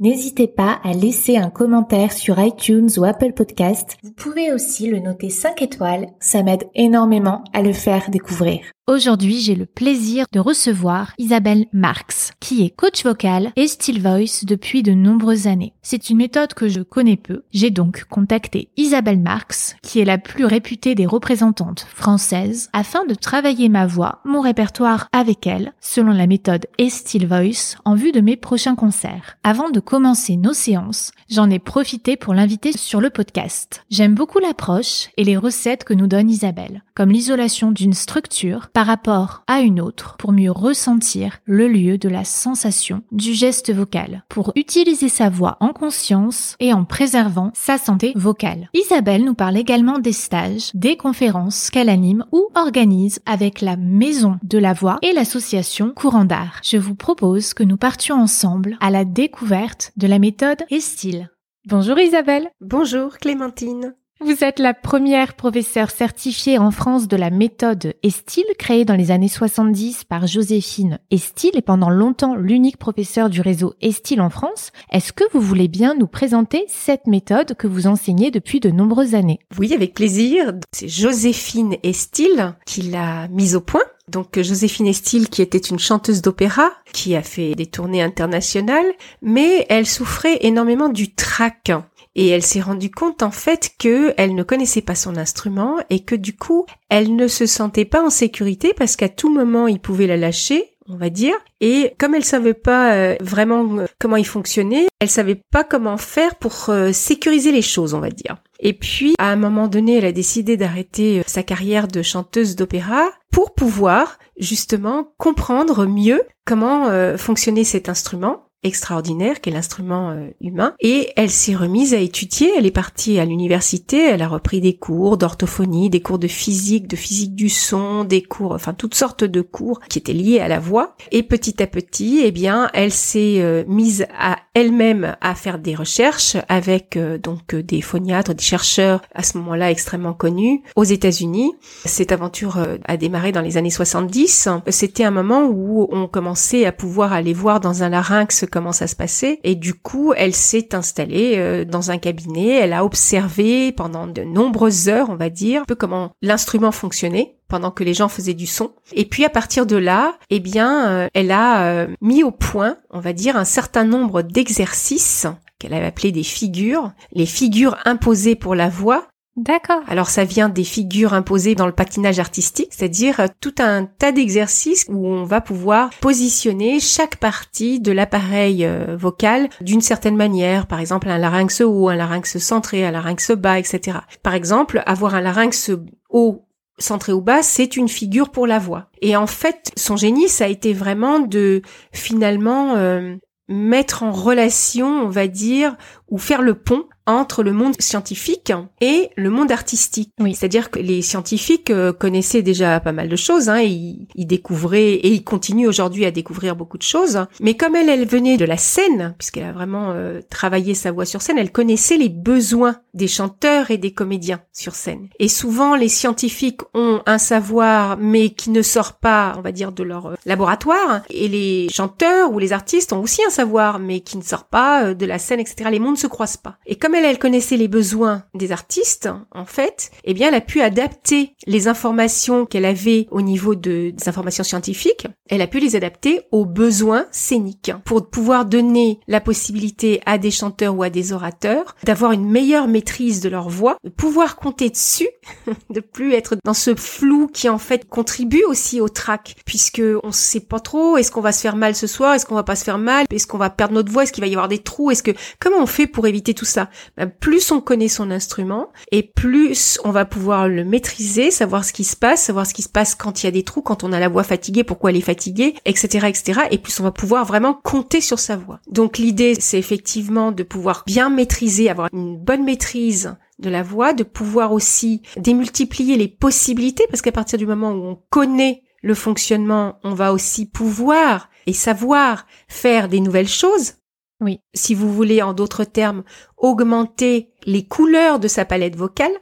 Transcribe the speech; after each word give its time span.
N'hésitez 0.00 0.48
pas 0.48 0.80
à 0.82 0.92
laisser 0.92 1.36
un 1.36 1.50
commentaire 1.50 2.12
sur 2.12 2.40
iTunes 2.40 2.88
ou 2.96 3.04
Apple 3.04 3.32
Podcast. 3.32 3.96
Vous 4.02 4.10
pouvez 4.10 4.52
aussi 4.52 4.90
le 4.90 4.98
noter 4.98 5.30
5 5.30 5.62
étoiles, 5.62 6.08
ça 6.18 6.42
m'aide 6.42 6.64
énormément 6.74 7.44
à 7.52 7.62
le 7.62 7.72
faire 7.72 8.10
découvrir. 8.10 8.73
Aujourd'hui, 8.86 9.40
j'ai 9.40 9.54
le 9.54 9.64
plaisir 9.64 10.26
de 10.30 10.38
recevoir 10.38 11.14
Isabelle 11.16 11.64
Marx, 11.72 12.32
qui 12.38 12.66
est 12.66 12.68
coach 12.68 13.02
vocal 13.02 13.50
et 13.56 13.66
still 13.66 13.98
voice 13.98 14.44
depuis 14.44 14.82
de 14.82 14.92
nombreuses 14.92 15.46
années. 15.46 15.72
C'est 15.80 16.10
une 16.10 16.18
méthode 16.18 16.52
que 16.52 16.68
je 16.68 16.82
connais 16.82 17.16
peu. 17.16 17.44
J'ai 17.50 17.70
donc 17.70 18.04
contacté 18.10 18.68
Isabelle 18.76 19.20
Marx, 19.20 19.76
qui 19.80 20.00
est 20.00 20.04
la 20.04 20.18
plus 20.18 20.44
réputée 20.44 20.94
des 20.94 21.06
représentantes 21.06 21.86
françaises, 21.88 22.68
afin 22.74 23.06
de 23.06 23.14
travailler 23.14 23.70
ma 23.70 23.86
voix, 23.86 24.20
mon 24.26 24.42
répertoire 24.42 25.08
avec 25.12 25.46
elle, 25.46 25.72
selon 25.80 26.12
la 26.12 26.26
méthode 26.26 26.66
et 26.76 26.90
still 26.90 27.26
voice, 27.26 27.78
en 27.86 27.94
vue 27.94 28.12
de 28.12 28.20
mes 28.20 28.36
prochains 28.36 28.74
concerts. 28.74 29.38
Avant 29.44 29.70
de 29.70 29.80
commencer 29.80 30.36
nos 30.36 30.52
séances, 30.52 31.12
j'en 31.30 31.48
ai 31.48 31.58
profité 31.58 32.18
pour 32.18 32.34
l'inviter 32.34 32.72
sur 32.72 33.00
le 33.00 33.08
podcast. 33.08 33.82
J'aime 33.88 34.14
beaucoup 34.14 34.40
l'approche 34.40 35.08
et 35.16 35.24
les 35.24 35.38
recettes 35.38 35.84
que 35.84 35.94
nous 35.94 36.06
donne 36.06 36.28
Isabelle, 36.28 36.82
comme 36.94 37.10
l'isolation 37.10 37.72
d'une 37.72 37.94
structure 37.94 38.68
par 38.74 38.86
rapport 38.86 39.44
à 39.46 39.60
une 39.60 39.80
autre 39.80 40.16
pour 40.18 40.32
mieux 40.32 40.50
ressentir 40.50 41.38
le 41.44 41.68
lieu 41.68 41.96
de 41.96 42.08
la 42.08 42.24
sensation 42.24 43.02
du 43.12 43.32
geste 43.32 43.72
vocal, 43.72 44.24
pour 44.28 44.52
utiliser 44.56 45.08
sa 45.08 45.30
voix 45.30 45.56
en 45.60 45.72
conscience 45.72 46.56
et 46.58 46.72
en 46.72 46.84
préservant 46.84 47.52
sa 47.54 47.78
santé 47.78 48.12
vocale. 48.16 48.68
Isabelle 48.74 49.24
nous 49.24 49.34
parle 49.34 49.56
également 49.56 50.00
des 50.00 50.12
stages, 50.12 50.72
des 50.74 50.96
conférences 50.96 51.70
qu'elle 51.70 51.88
anime 51.88 52.26
ou 52.32 52.48
organise 52.56 53.20
avec 53.26 53.60
la 53.60 53.76
Maison 53.76 54.38
de 54.42 54.58
la 54.58 54.72
Voix 54.72 54.98
et 55.02 55.12
l'association 55.12 55.92
Courant 55.94 56.24
d'Art. 56.24 56.60
Je 56.64 56.76
vous 56.76 56.96
propose 56.96 57.54
que 57.54 57.62
nous 57.62 57.76
partions 57.76 58.16
ensemble 58.16 58.76
à 58.80 58.90
la 58.90 59.04
découverte 59.04 59.92
de 59.96 60.08
la 60.08 60.18
méthode 60.18 60.64
et 60.70 60.80
style. 60.80 61.30
Bonjour 61.66 61.98
Isabelle. 61.98 62.50
Bonjour 62.60 63.18
Clémentine. 63.18 63.94
Vous 64.20 64.44
êtes 64.44 64.60
la 64.60 64.74
première 64.74 65.34
professeure 65.34 65.90
certifiée 65.90 66.56
en 66.56 66.70
France 66.70 67.08
de 67.08 67.16
la 67.16 67.30
méthode 67.30 67.94
Estil, 68.04 68.44
créée 68.58 68.84
dans 68.84 68.94
les 68.94 69.10
années 69.10 69.28
70 69.28 70.04
par 70.04 70.28
Joséphine 70.28 71.00
Estil 71.10 71.50
et 71.54 71.62
pendant 71.62 71.90
longtemps 71.90 72.36
l'unique 72.36 72.76
professeur 72.76 73.28
du 73.28 73.40
réseau 73.40 73.74
Estil 73.82 74.20
en 74.20 74.30
France. 74.30 74.70
Est-ce 74.92 75.12
que 75.12 75.24
vous 75.32 75.40
voulez 75.40 75.66
bien 75.66 75.94
nous 75.94 76.06
présenter 76.06 76.64
cette 76.68 77.08
méthode 77.08 77.54
que 77.56 77.66
vous 77.66 77.88
enseignez 77.88 78.30
depuis 78.30 78.60
de 78.60 78.70
nombreuses 78.70 79.16
années? 79.16 79.40
Oui, 79.58 79.74
avec 79.74 79.94
plaisir. 79.94 80.52
C'est 80.72 80.88
Joséphine 80.88 81.76
Estil 81.82 82.54
qui 82.66 82.82
l'a 82.82 83.26
mise 83.28 83.56
au 83.56 83.60
point. 83.60 83.82
Donc 84.08 84.40
Joséphine 84.40 84.86
Estil 84.86 85.28
qui 85.28 85.42
était 85.42 85.58
une 85.58 85.78
chanteuse 85.78 86.22
d'opéra, 86.22 86.70
qui 86.92 87.16
a 87.16 87.22
fait 87.22 87.54
des 87.54 87.66
tournées 87.66 88.02
internationales, 88.02 88.92
mais 89.22 89.66
elle 89.70 89.86
souffrait 89.86 90.38
énormément 90.42 90.90
du 90.90 91.14
trac 91.14 91.72
et 92.14 92.28
elle 92.28 92.42
s'est 92.42 92.60
rendue 92.60 92.90
compte 92.90 93.22
en 93.22 93.30
fait 93.30 93.72
que 93.78 94.14
elle 94.16 94.34
ne 94.34 94.42
connaissait 94.42 94.82
pas 94.82 94.94
son 94.94 95.16
instrument 95.16 95.78
et 95.90 96.00
que 96.00 96.14
du 96.14 96.36
coup 96.36 96.66
elle 96.88 97.16
ne 97.16 97.28
se 97.28 97.46
sentait 97.46 97.84
pas 97.84 98.02
en 98.02 98.10
sécurité 98.10 98.72
parce 98.76 98.96
qu'à 98.96 99.08
tout 99.08 99.32
moment 99.32 99.66
il 99.66 99.80
pouvait 99.80 100.06
la 100.06 100.16
lâcher 100.16 100.74
on 100.88 100.96
va 100.96 101.10
dire. 101.10 101.34
Et 101.60 101.94
comme 101.98 102.14
elle 102.14 102.24
savait 102.24 102.54
pas 102.54 102.94
euh, 102.94 103.16
vraiment 103.20 103.78
euh, 103.78 103.86
comment 103.98 104.16
il 104.16 104.26
fonctionnait, 104.26 104.88
elle 105.00 105.10
savait 105.10 105.40
pas 105.50 105.64
comment 105.64 105.96
faire 105.96 106.36
pour 106.36 106.66
euh, 106.68 106.92
sécuriser 106.92 107.52
les 107.52 107.62
choses, 107.62 107.94
on 107.94 108.00
va 108.00 108.10
dire. 108.10 108.36
Et 108.60 108.72
puis, 108.72 109.14
à 109.18 109.30
un 109.30 109.36
moment 109.36 109.68
donné, 109.68 109.96
elle 109.96 110.04
a 110.04 110.12
décidé 110.12 110.56
d'arrêter 110.56 111.22
sa 111.26 111.42
carrière 111.42 111.88
de 111.88 112.02
chanteuse 112.02 112.56
d'opéra 112.56 113.10
pour 113.30 113.54
pouvoir 113.54 114.18
justement 114.38 115.12
comprendre 115.18 115.86
mieux 115.86 116.22
comment 116.46 116.88
fonctionnait 117.18 117.64
cet 117.64 117.88
instrument 117.88 118.43
extraordinaire 118.64 119.40
qu'est 119.40 119.50
l'instrument 119.50 120.10
euh, 120.10 120.30
humain 120.40 120.74
et 120.80 121.10
elle 121.16 121.30
s'est 121.30 121.54
remise 121.54 121.94
à 121.94 121.98
étudier, 121.98 122.50
elle 122.56 122.66
est 122.66 122.70
partie 122.70 123.18
à 123.18 123.24
l'université, 123.24 124.02
elle 124.02 124.22
a 124.22 124.28
repris 124.28 124.60
des 124.60 124.74
cours 124.74 125.18
d'orthophonie, 125.18 125.90
des 125.90 126.00
cours 126.00 126.18
de 126.18 126.26
physique, 126.26 126.88
de 126.88 126.96
physique 126.96 127.34
du 127.34 127.48
son, 127.48 128.04
des 128.04 128.22
cours, 128.22 128.52
enfin 128.52 128.72
toutes 128.72 128.94
sortes 128.94 129.22
de 129.22 129.42
cours 129.42 129.80
qui 129.88 129.98
étaient 129.98 130.14
liés 130.14 130.40
à 130.40 130.48
la 130.48 130.58
voix 130.58 130.96
et 131.12 131.22
petit 131.22 131.62
à 131.62 131.66
petit, 131.66 132.22
eh 132.24 132.32
bien, 132.32 132.70
elle 132.72 132.90
s'est 132.90 133.40
euh, 133.40 133.64
mise 133.68 134.06
à 134.18 134.36
elle-même 134.54 135.16
à 135.20 135.34
faire 135.34 135.58
des 135.58 135.74
recherches 135.74 136.36
avec 136.48 136.96
euh, 136.96 137.18
donc 137.18 137.54
des 137.54 137.82
phoniatres, 137.82 138.34
des 138.34 138.42
chercheurs 138.42 139.02
à 139.14 139.22
ce 139.22 139.36
moment-là 139.38 139.70
extrêmement 139.70 140.14
connus 140.14 140.62
aux 140.74 140.84
États-Unis. 140.84 141.52
Cette 141.84 142.12
aventure 142.12 142.58
a 142.84 142.96
démarré 142.96 143.32
dans 143.32 143.42
les 143.42 143.56
années 143.56 143.70
70. 143.70 144.48
C'était 144.68 145.04
un 145.04 145.10
moment 145.10 145.46
où 145.46 145.86
on 145.90 146.06
commençait 146.06 146.64
à 146.64 146.72
pouvoir 146.72 147.12
aller 147.12 147.34
voir 147.34 147.60
dans 147.60 147.82
un 147.82 147.90
larynx 147.90 148.46
comment 148.54 148.70
ça 148.70 148.86
se 148.86 148.94
passait. 148.94 149.40
Et 149.42 149.56
du 149.56 149.74
coup, 149.74 150.14
elle 150.16 150.32
s'est 150.32 150.76
installée 150.76 151.34
euh, 151.38 151.64
dans 151.64 151.90
un 151.90 151.98
cabinet. 151.98 152.54
Elle 152.54 152.72
a 152.72 152.84
observé 152.84 153.72
pendant 153.72 154.06
de 154.06 154.22
nombreuses 154.22 154.88
heures, 154.88 155.10
on 155.10 155.16
va 155.16 155.28
dire, 155.28 155.62
un 155.62 155.64
peu 155.64 155.74
comment 155.74 156.12
l'instrument 156.22 156.70
fonctionnait 156.70 157.36
pendant 157.48 157.72
que 157.72 157.82
les 157.82 157.94
gens 157.94 158.08
faisaient 158.08 158.32
du 158.32 158.46
son. 158.46 158.70
Et 158.92 159.06
puis 159.06 159.24
à 159.24 159.28
partir 159.28 159.66
de 159.66 159.74
là, 159.74 160.16
eh 160.30 160.38
bien, 160.38 160.88
euh, 160.88 161.08
elle 161.14 161.32
a 161.32 161.64
euh, 161.64 161.88
mis 162.00 162.22
au 162.22 162.30
point, 162.30 162.78
on 162.90 163.00
va 163.00 163.12
dire, 163.12 163.36
un 163.36 163.44
certain 163.44 163.82
nombre 163.82 164.22
d'exercices 164.22 165.26
qu'elle 165.58 165.74
avait 165.74 165.86
appelés 165.86 166.12
des 166.12 166.22
figures, 166.22 166.92
les 167.12 167.26
figures 167.26 167.76
imposées 167.84 168.36
pour 168.36 168.54
la 168.54 168.68
voix, 168.68 169.08
D'accord. 169.36 169.82
Alors 169.88 170.10
ça 170.10 170.24
vient 170.24 170.48
des 170.48 170.62
figures 170.62 171.12
imposées 171.12 171.56
dans 171.56 171.66
le 171.66 171.72
patinage 171.72 172.20
artistique, 172.20 172.68
c'est-à-dire 172.70 173.18
euh, 173.18 173.26
tout 173.40 173.54
un 173.58 173.84
tas 173.84 174.12
d'exercices 174.12 174.86
où 174.88 175.08
on 175.08 175.24
va 175.24 175.40
pouvoir 175.40 175.90
positionner 176.00 176.78
chaque 176.78 177.16
partie 177.16 177.80
de 177.80 177.90
l'appareil 177.90 178.64
euh, 178.64 178.96
vocal 178.96 179.48
d'une 179.60 179.80
certaine 179.80 180.14
manière, 180.14 180.68
par 180.68 180.78
exemple 180.78 181.08
un 181.08 181.18
larynx 181.18 181.62
haut, 181.62 181.88
un 181.88 181.96
larynx 181.96 182.38
centré, 182.38 182.86
un 182.86 182.92
larynx 182.92 183.32
bas, 183.32 183.58
etc. 183.58 183.98
Par 184.22 184.34
exemple, 184.34 184.84
avoir 184.86 185.16
un 185.16 185.20
larynx 185.20 185.72
haut 186.10 186.44
centré 186.78 187.12
ou 187.12 187.20
bas, 187.20 187.42
c'est 187.42 187.76
une 187.76 187.88
figure 187.88 188.30
pour 188.30 188.46
la 188.46 188.60
voix. 188.60 188.86
Et 189.02 189.16
en 189.16 189.26
fait, 189.26 189.72
son 189.76 189.96
génie, 189.96 190.28
ça 190.28 190.44
a 190.44 190.48
été 190.48 190.72
vraiment 190.72 191.18
de 191.18 191.62
finalement 191.92 192.76
euh, 192.76 193.16
mettre 193.48 194.04
en 194.04 194.12
relation, 194.12 194.86
on 194.86 195.08
va 195.08 195.26
dire, 195.26 195.76
ou 196.08 196.18
faire 196.18 196.42
le 196.42 196.54
pont 196.54 196.84
entre 197.06 197.42
le 197.42 197.52
monde 197.52 197.74
scientifique 197.80 198.52
et 198.80 199.10
le 199.16 199.30
monde 199.30 199.52
artistique. 199.52 200.10
Oui. 200.18 200.34
C'est-à-dire 200.34 200.70
que 200.70 200.78
les 200.78 201.02
scientifiques 201.02 201.70
euh, 201.70 201.92
connaissaient 201.92 202.42
déjà 202.42 202.80
pas 202.80 202.92
mal 202.92 203.08
de 203.08 203.16
choses, 203.16 203.48
hein, 203.48 203.60
ils, 203.60 204.06
ils 204.14 204.26
découvraient 204.26 204.94
et 204.94 205.08
ils 205.08 205.24
continuent 205.24 205.68
aujourd'hui 205.68 206.04
à 206.04 206.10
découvrir 206.10 206.56
beaucoup 206.56 206.78
de 206.78 206.82
choses. 206.82 207.26
Mais 207.40 207.54
comme 207.54 207.76
elle, 207.76 207.88
elle 207.88 208.06
venait 208.06 208.36
de 208.36 208.44
la 208.44 208.56
scène, 208.56 209.14
puisqu'elle 209.18 209.44
a 209.44 209.52
vraiment 209.52 209.92
euh, 209.92 210.20
travaillé 210.30 210.74
sa 210.74 210.92
voix 210.92 211.04
sur 211.04 211.22
scène, 211.22 211.38
elle 211.38 211.52
connaissait 211.52 211.96
les 211.96 212.08
besoins 212.08 212.76
des 212.94 213.08
chanteurs 213.08 213.70
et 213.70 213.78
des 213.78 213.92
comédiens 213.92 214.40
sur 214.52 214.74
scène. 214.74 215.08
Et 215.18 215.28
souvent, 215.28 215.76
les 215.76 215.88
scientifiques 215.88 216.62
ont 216.72 217.02
un 217.06 217.18
savoir, 217.18 217.98
mais 217.98 218.30
qui 218.30 218.50
ne 218.50 218.62
sort 218.62 218.94
pas, 218.94 219.34
on 219.36 219.42
va 219.42 219.52
dire, 219.52 219.72
de 219.72 219.82
leur 219.82 220.06
euh, 220.06 220.14
laboratoire. 220.24 221.02
Et 221.10 221.28
les 221.28 221.68
chanteurs 221.70 222.32
ou 222.32 222.38
les 222.38 222.52
artistes 222.52 222.92
ont 222.92 223.00
aussi 223.00 223.22
un 223.26 223.30
savoir, 223.30 223.78
mais 223.78 224.00
qui 224.00 224.16
ne 224.16 224.22
sort 224.22 224.44
pas 224.44 224.94
de 224.94 225.06
la 225.06 225.18
scène, 225.18 225.40
etc. 225.40 225.68
Les 225.70 225.78
mondes 225.78 225.98
se 225.98 226.06
croisent 226.06 226.36
pas. 226.36 226.56
Et 226.66 226.76
comme 226.76 226.93
elle, 226.94 227.04
elle 227.04 227.18
connaissait 227.18 227.56
les 227.56 227.68
besoins 227.68 228.24
des 228.34 228.52
artistes, 228.52 229.08
en 229.32 229.44
fait, 229.44 229.90
eh 230.04 230.14
bien, 230.14 230.28
elle 230.28 230.34
a 230.34 230.40
pu 230.40 230.60
adapter 230.60 231.34
les 231.46 231.68
informations 231.68 232.46
qu'elle 232.46 232.64
avait 232.64 233.06
au 233.10 233.20
niveau 233.20 233.54
de, 233.54 233.90
des 233.90 234.08
informations 234.08 234.44
scientifiques, 234.44 235.06
elle 235.28 235.42
a 235.42 235.46
pu 235.46 235.58
les 235.58 235.76
adapter 235.76 236.22
aux 236.30 236.44
besoins 236.44 237.06
scéniques. 237.10 237.72
Pour 237.84 238.10
pouvoir 238.10 238.44
donner 238.44 239.00
la 239.08 239.20
possibilité 239.20 240.00
à 240.06 240.18
des 240.18 240.30
chanteurs 240.30 240.76
ou 240.76 240.82
à 240.82 240.90
des 240.90 241.12
orateurs 241.12 241.74
d'avoir 241.84 242.12
une 242.12 242.28
meilleure 242.28 242.68
maîtrise 242.68 243.20
de 243.20 243.28
leur 243.28 243.48
voix, 243.48 243.76
de 243.84 243.90
pouvoir 243.90 244.36
compter 244.36 244.70
dessus, 244.70 245.08
de 245.70 245.80
plus 245.80 246.12
être 246.12 246.36
dans 246.44 246.54
ce 246.54 246.74
flou 246.74 247.28
qui 247.32 247.48
en 247.48 247.58
fait 247.58 247.88
contribue 247.88 248.44
aussi 248.44 248.80
au 248.80 248.88
trac, 248.88 249.36
puisque 249.46 249.82
on 250.02 250.12
sait 250.12 250.40
pas 250.40 250.60
trop, 250.60 250.96
est-ce 250.96 251.10
qu'on 251.10 251.20
va 251.20 251.32
se 251.32 251.40
faire 251.40 251.56
mal 251.56 251.74
ce 251.74 251.86
soir, 251.86 252.14
est-ce 252.14 252.26
qu'on 252.26 252.34
va 252.34 252.42
pas 252.42 252.56
se 252.56 252.64
faire 252.64 252.78
mal, 252.78 253.06
est-ce 253.10 253.26
qu'on 253.26 253.38
va 253.38 253.50
perdre 253.50 253.74
notre 253.74 253.90
voix, 253.90 254.02
est-ce 254.02 254.12
qu'il 254.12 254.22
va 254.22 254.28
y 254.28 254.34
avoir 254.34 254.48
des 254.48 254.58
trous, 254.58 254.90
est-ce 254.90 255.02
que 255.02 255.12
comment 255.40 255.58
on 255.60 255.66
fait 255.66 255.86
pour 255.86 256.06
éviter 256.06 256.34
tout 256.34 256.44
ça? 256.44 256.68
Ben, 256.96 257.10
Plus 257.10 257.50
on 257.50 257.60
connaît 257.60 257.88
son 257.88 258.10
instrument 258.10 258.68
et 258.92 259.02
plus 259.02 259.78
on 259.84 259.90
va 259.90 260.04
pouvoir 260.04 260.48
le 260.48 260.64
maîtriser, 260.64 261.30
savoir 261.30 261.64
ce 261.64 261.72
qui 261.72 261.84
se 261.84 261.96
passe, 261.96 262.22
savoir 262.22 262.46
ce 262.46 262.54
qui 262.54 262.62
se 262.62 262.68
passe 262.68 262.94
quand 262.94 263.22
il 263.22 263.26
y 263.26 263.28
a 263.28 263.32
des 263.32 263.42
trous, 263.42 263.62
quand 263.62 263.84
on 263.84 263.92
a 263.92 264.00
la 264.00 264.08
voix 264.08 264.24
fatiguée, 264.24 264.64
pourquoi 264.64 264.90
elle 264.90 264.96
est 264.96 265.00
fatiguée, 265.00 265.54
etc., 265.64 266.06
etc. 266.08 266.40
Et 266.50 266.58
plus 266.58 266.78
on 266.80 266.84
va 266.84 266.92
pouvoir 266.92 267.24
vraiment 267.24 267.54
compter 267.54 268.00
sur 268.00 268.18
sa 268.18 268.36
voix. 268.36 268.60
Donc 268.68 268.98
l'idée, 268.98 269.34
c'est 269.38 269.58
effectivement 269.58 270.32
de 270.32 270.42
pouvoir 270.42 270.84
bien 270.86 271.10
maîtriser, 271.10 271.70
avoir 271.70 271.88
une 271.92 272.18
bonne 272.18 272.44
maîtrise 272.44 273.16
de 273.38 273.50
la 273.50 273.62
voix, 273.62 273.92
de 273.92 274.04
pouvoir 274.04 274.52
aussi 274.52 275.02
démultiplier 275.16 275.96
les 275.96 276.08
possibilités, 276.08 276.86
parce 276.88 277.02
qu'à 277.02 277.12
partir 277.12 277.38
du 277.38 277.46
moment 277.46 277.72
où 277.72 277.84
on 277.84 278.02
connaît 278.10 278.62
le 278.82 278.94
fonctionnement, 278.94 279.78
on 279.82 279.94
va 279.94 280.12
aussi 280.12 280.46
pouvoir 280.46 281.30
et 281.46 281.52
savoir 281.52 282.26
faire 282.48 282.88
des 282.88 283.00
nouvelles 283.00 283.28
choses. 283.28 283.74
Oui. 284.20 284.40
Si 284.54 284.74
vous 284.74 284.92
voulez, 284.92 285.22
en 285.22 285.34
d'autres 285.34 285.64
termes, 285.64 286.04
augmenter 286.36 287.30
les 287.46 287.66
couleurs 287.66 288.18
de 288.18 288.28
sa 288.28 288.44
palette 288.44 288.76
vocale, 288.76 289.12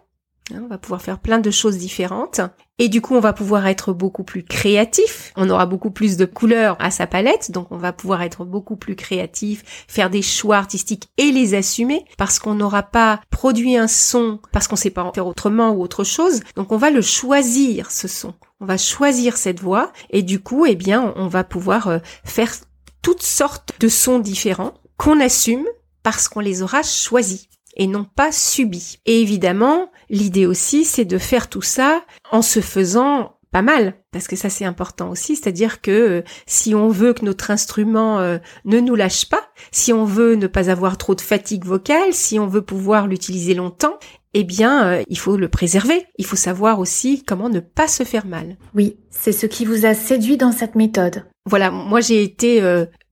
Hein, 0.53 0.63
on 0.65 0.69
va 0.69 0.79
pouvoir 0.79 1.03
faire 1.03 1.19
plein 1.19 1.39
de 1.39 1.51
choses 1.51 1.79
différentes. 1.79 2.41
Et 2.79 2.89
du 2.89 3.01
coup, 3.01 3.15
on 3.15 3.21
va 3.21 3.33
pouvoir 3.33 3.67
être 3.67 3.93
beaucoup 3.93 4.25
plus 4.25 4.43
créatif. 4.43 5.33
On 5.37 5.49
aura 5.51 5.67
beaucoup 5.67 5.91
plus 5.91 6.17
de 6.17 6.25
couleurs 6.25 6.77
à 6.81 6.91
sa 6.91 7.07
palette. 7.07 7.51
Donc, 7.51 7.69
on 7.71 7.77
va 7.77 7.93
pouvoir 7.93 8.23
être 8.23 8.45
beaucoup 8.45 8.77
plus 8.77 8.97
créatif, 8.97 9.85
faire 9.87 10.11
des 10.11 10.23
choix 10.23 10.57
artistiques 10.57 11.09
et 11.17 11.31
les 11.31 11.55
assumer 11.55 12.05
parce 12.19 12.39
qu'on 12.39 12.55
n'aura 12.55 12.83
pas 12.83 13.21
produit 13.31 13.77
un 13.77 13.89
son 13.89 14.41
parce 14.53 14.67
qu'on 14.67 14.77
sait 14.77 14.91
pas 14.91 15.05
en 15.05 15.13
faire 15.13 15.27
autrement 15.27 15.71
ou 15.71 15.83
autre 15.83 16.03
chose. 16.03 16.41
Donc, 16.57 16.73
on 16.73 16.77
va 16.77 16.91
le 16.91 17.03
choisir, 17.03 17.91
ce 17.91 18.09
son. 18.09 18.35
On 18.61 18.67
va 18.67 18.79
choisir 18.79 19.37
cette 19.37 19.61
voix. 19.61 19.93
Et 20.11 20.23
du 20.23 20.41
coup, 20.41 20.67
eh 20.67 20.77
bien, 20.77 21.13
on 21.17 21.29
va 21.29 21.45
pouvoir 21.45 21.89
euh, 21.89 21.99
faire 22.25 22.53
toutes 23.01 23.23
sortes 23.23 23.73
de 23.81 23.89
sons 23.89 24.19
différents 24.19 24.75
qu'on 25.03 25.19
assume 25.19 25.67
parce 26.05 26.29
qu'on 26.29 26.39
les 26.39 26.63
aura 26.63 26.83
choisis 26.83 27.49
et 27.77 27.89
non 27.89 28.05
pas 28.05 28.31
subis. 28.31 29.01
Et 29.05 29.21
évidemment, 29.21 29.91
l'idée 30.11 30.47
aussi, 30.47 30.85
c'est 30.85 31.05
de 31.05 31.19
faire 31.19 31.49
tout 31.49 31.63
ça 31.63 32.05
en 32.31 32.41
se 32.41 32.61
faisant 32.61 33.39
pas 33.51 33.63
mal, 33.63 33.95
parce 34.13 34.29
que 34.29 34.37
ça 34.37 34.49
c'est 34.49 34.65
important 34.65 35.11
aussi, 35.11 35.37
c'est-à-dire 35.37 35.83
que 35.83 35.91
euh, 35.91 36.23
si 36.47 36.75
on 36.75 36.89
veut 36.89 37.13
que 37.13 37.25
notre 37.25 37.51
instrument 37.51 38.19
euh, 38.21 38.39
ne 38.65 38.81
nous 38.81 38.95
lâche 38.95 39.29
pas, 39.29 39.43
si 39.73 39.93
on 39.93 40.07
veut 40.07 40.37
ne 40.37 40.47
pas 40.47 40.71
avoir 40.71 40.97
trop 40.97 41.15
de 41.15 41.21
fatigue 41.21 41.67
vocale, 41.67 42.13
si 42.15 42.39
on 42.39 42.47
veut 42.47 42.63
pouvoir 42.63 43.09
l'utiliser 43.09 43.53
longtemps, 43.53 43.99
eh 44.33 44.45
bien, 44.45 44.87
euh, 44.87 45.03
il 45.09 45.19
faut 45.19 45.37
le 45.37 45.49
préserver. 45.49 46.07
Il 46.17 46.25
faut 46.25 46.37
savoir 46.37 46.79
aussi 46.79 47.23
comment 47.25 47.51
ne 47.51 47.61
pas 47.61 47.89
se 47.89 48.05
faire 48.05 48.25
mal. 48.25 48.57
Oui, 48.75 48.97
c'est 49.11 49.33
ce 49.33 49.45
qui 49.45 49.67
vous 49.67 49.85
a 49.85 49.93
séduit 49.93 50.39
dans 50.39 50.53
cette 50.53 50.75
méthode. 50.75 51.25
Voilà, 51.45 51.71
moi 51.71 52.01
j'ai 52.01 52.23
été 52.23 52.63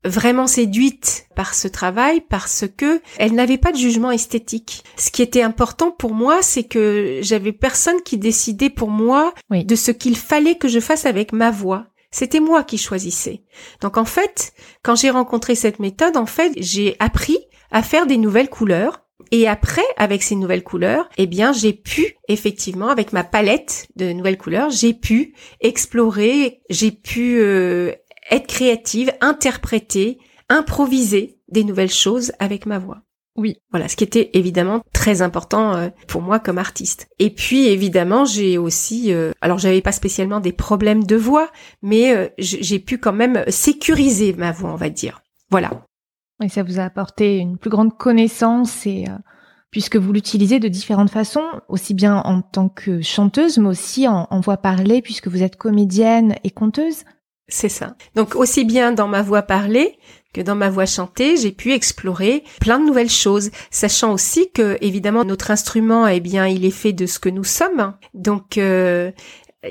vraiment 0.04 0.46
séduite 0.46 1.26
par 1.34 1.54
ce 1.54 1.68
travail 1.68 2.22
parce 2.28 2.64
que 2.76 3.00
elle 3.18 3.34
n'avait 3.34 3.58
pas 3.58 3.72
de 3.72 3.76
jugement 3.76 4.10
esthétique. 4.10 4.84
Ce 4.96 5.10
qui 5.10 5.22
était 5.22 5.42
important 5.42 5.90
pour 5.90 6.14
moi, 6.14 6.42
c'est 6.42 6.64
que 6.64 7.20
j'avais 7.22 7.52
personne 7.52 8.02
qui 8.02 8.18
décidait 8.18 8.70
pour 8.70 8.90
moi 8.90 9.34
de 9.50 9.74
ce 9.74 9.90
qu'il 9.90 10.16
fallait 10.16 10.56
que 10.56 10.68
je 10.68 10.80
fasse 10.80 11.06
avec 11.06 11.32
ma 11.32 11.50
voix. 11.50 11.86
C'était 12.10 12.40
moi 12.40 12.64
qui 12.64 12.78
choisissais. 12.78 13.42
Donc 13.80 13.96
en 13.96 14.04
fait, 14.04 14.52
quand 14.82 14.96
j'ai 14.96 15.10
rencontré 15.10 15.54
cette 15.54 15.78
méthode, 15.78 16.16
en 16.16 16.26
fait, 16.26 16.52
j'ai 16.56 16.96
appris 16.98 17.38
à 17.70 17.82
faire 17.82 18.06
des 18.06 18.16
nouvelles 18.16 18.50
couleurs 18.50 19.04
et 19.32 19.46
après, 19.46 19.84
avec 19.96 20.22
ces 20.22 20.34
nouvelles 20.34 20.64
couleurs, 20.64 21.08
eh 21.16 21.26
bien, 21.26 21.52
j'ai 21.52 21.72
pu, 21.72 22.16
effectivement, 22.26 22.88
avec 22.88 23.12
ma 23.12 23.22
palette 23.22 23.86
de 23.94 24.12
nouvelles 24.12 24.38
couleurs, 24.38 24.70
j'ai 24.70 24.92
pu 24.92 25.34
explorer, 25.60 26.62
j'ai 26.68 26.90
pu 26.90 27.38
euh, 27.38 27.92
être 28.30 28.46
créative, 28.46 29.12
interpréter, 29.20 30.18
improviser 30.48 31.38
des 31.48 31.64
nouvelles 31.64 31.90
choses 31.90 32.32
avec 32.38 32.66
ma 32.66 32.78
voix. 32.78 33.02
Oui. 33.36 33.56
Voilà, 33.70 33.88
ce 33.88 33.96
qui 33.96 34.04
était 34.04 34.30
évidemment 34.34 34.82
très 34.92 35.22
important 35.22 35.74
euh, 35.74 35.88
pour 36.08 36.20
moi 36.20 36.40
comme 36.40 36.58
artiste. 36.58 37.08
Et 37.18 37.30
puis 37.30 37.66
évidemment, 37.68 38.24
j'ai 38.24 38.58
aussi, 38.58 39.12
euh, 39.12 39.30
alors 39.40 39.58
j'avais 39.58 39.80
pas 39.80 39.92
spécialement 39.92 40.40
des 40.40 40.52
problèmes 40.52 41.04
de 41.04 41.16
voix, 41.16 41.50
mais 41.80 42.14
euh, 42.14 42.28
j'ai 42.38 42.78
pu 42.78 42.98
quand 42.98 43.12
même 43.12 43.44
sécuriser 43.48 44.32
ma 44.34 44.52
voix, 44.52 44.72
on 44.72 44.76
va 44.76 44.90
dire. 44.90 45.22
Voilà. 45.50 45.70
Et 46.42 46.48
ça 46.48 46.62
vous 46.62 46.80
a 46.80 46.84
apporté 46.84 47.38
une 47.38 47.56
plus 47.56 47.70
grande 47.70 47.96
connaissance 47.96 48.86
et 48.86 49.04
puisque 49.70 49.96
vous 49.96 50.12
l'utilisez 50.12 50.58
de 50.58 50.68
différentes 50.68 51.10
façons, 51.10 51.44
aussi 51.68 51.94
bien 51.94 52.16
en 52.16 52.40
tant 52.40 52.68
que 52.68 53.02
chanteuse, 53.02 53.58
mais 53.58 53.68
aussi 53.68 54.08
en, 54.08 54.26
en 54.30 54.40
voix 54.40 54.56
parlée, 54.56 55.02
puisque 55.02 55.28
vous 55.28 55.42
êtes 55.42 55.56
comédienne 55.56 56.36
et 56.42 56.50
conteuse. 56.50 57.04
C'est 57.50 57.68
ça. 57.68 57.94
Donc 58.14 58.34
aussi 58.34 58.64
bien 58.64 58.92
dans 58.92 59.08
ma 59.08 59.22
voix 59.22 59.42
parlée 59.42 59.98
que 60.32 60.40
dans 60.40 60.54
ma 60.54 60.70
voix 60.70 60.86
chantée, 60.86 61.36
j'ai 61.36 61.50
pu 61.50 61.72
explorer 61.72 62.44
plein 62.60 62.78
de 62.78 62.86
nouvelles 62.86 63.10
choses, 63.10 63.50
sachant 63.70 64.12
aussi 64.12 64.50
que 64.52 64.78
évidemment 64.80 65.24
notre 65.24 65.50
instrument, 65.50 66.06
eh 66.06 66.20
bien, 66.20 66.46
il 66.46 66.64
est 66.64 66.70
fait 66.70 66.92
de 66.92 67.06
ce 67.06 67.18
que 67.18 67.28
nous 67.28 67.42
sommes. 67.42 67.94
Donc 68.14 68.56
euh, 68.56 69.10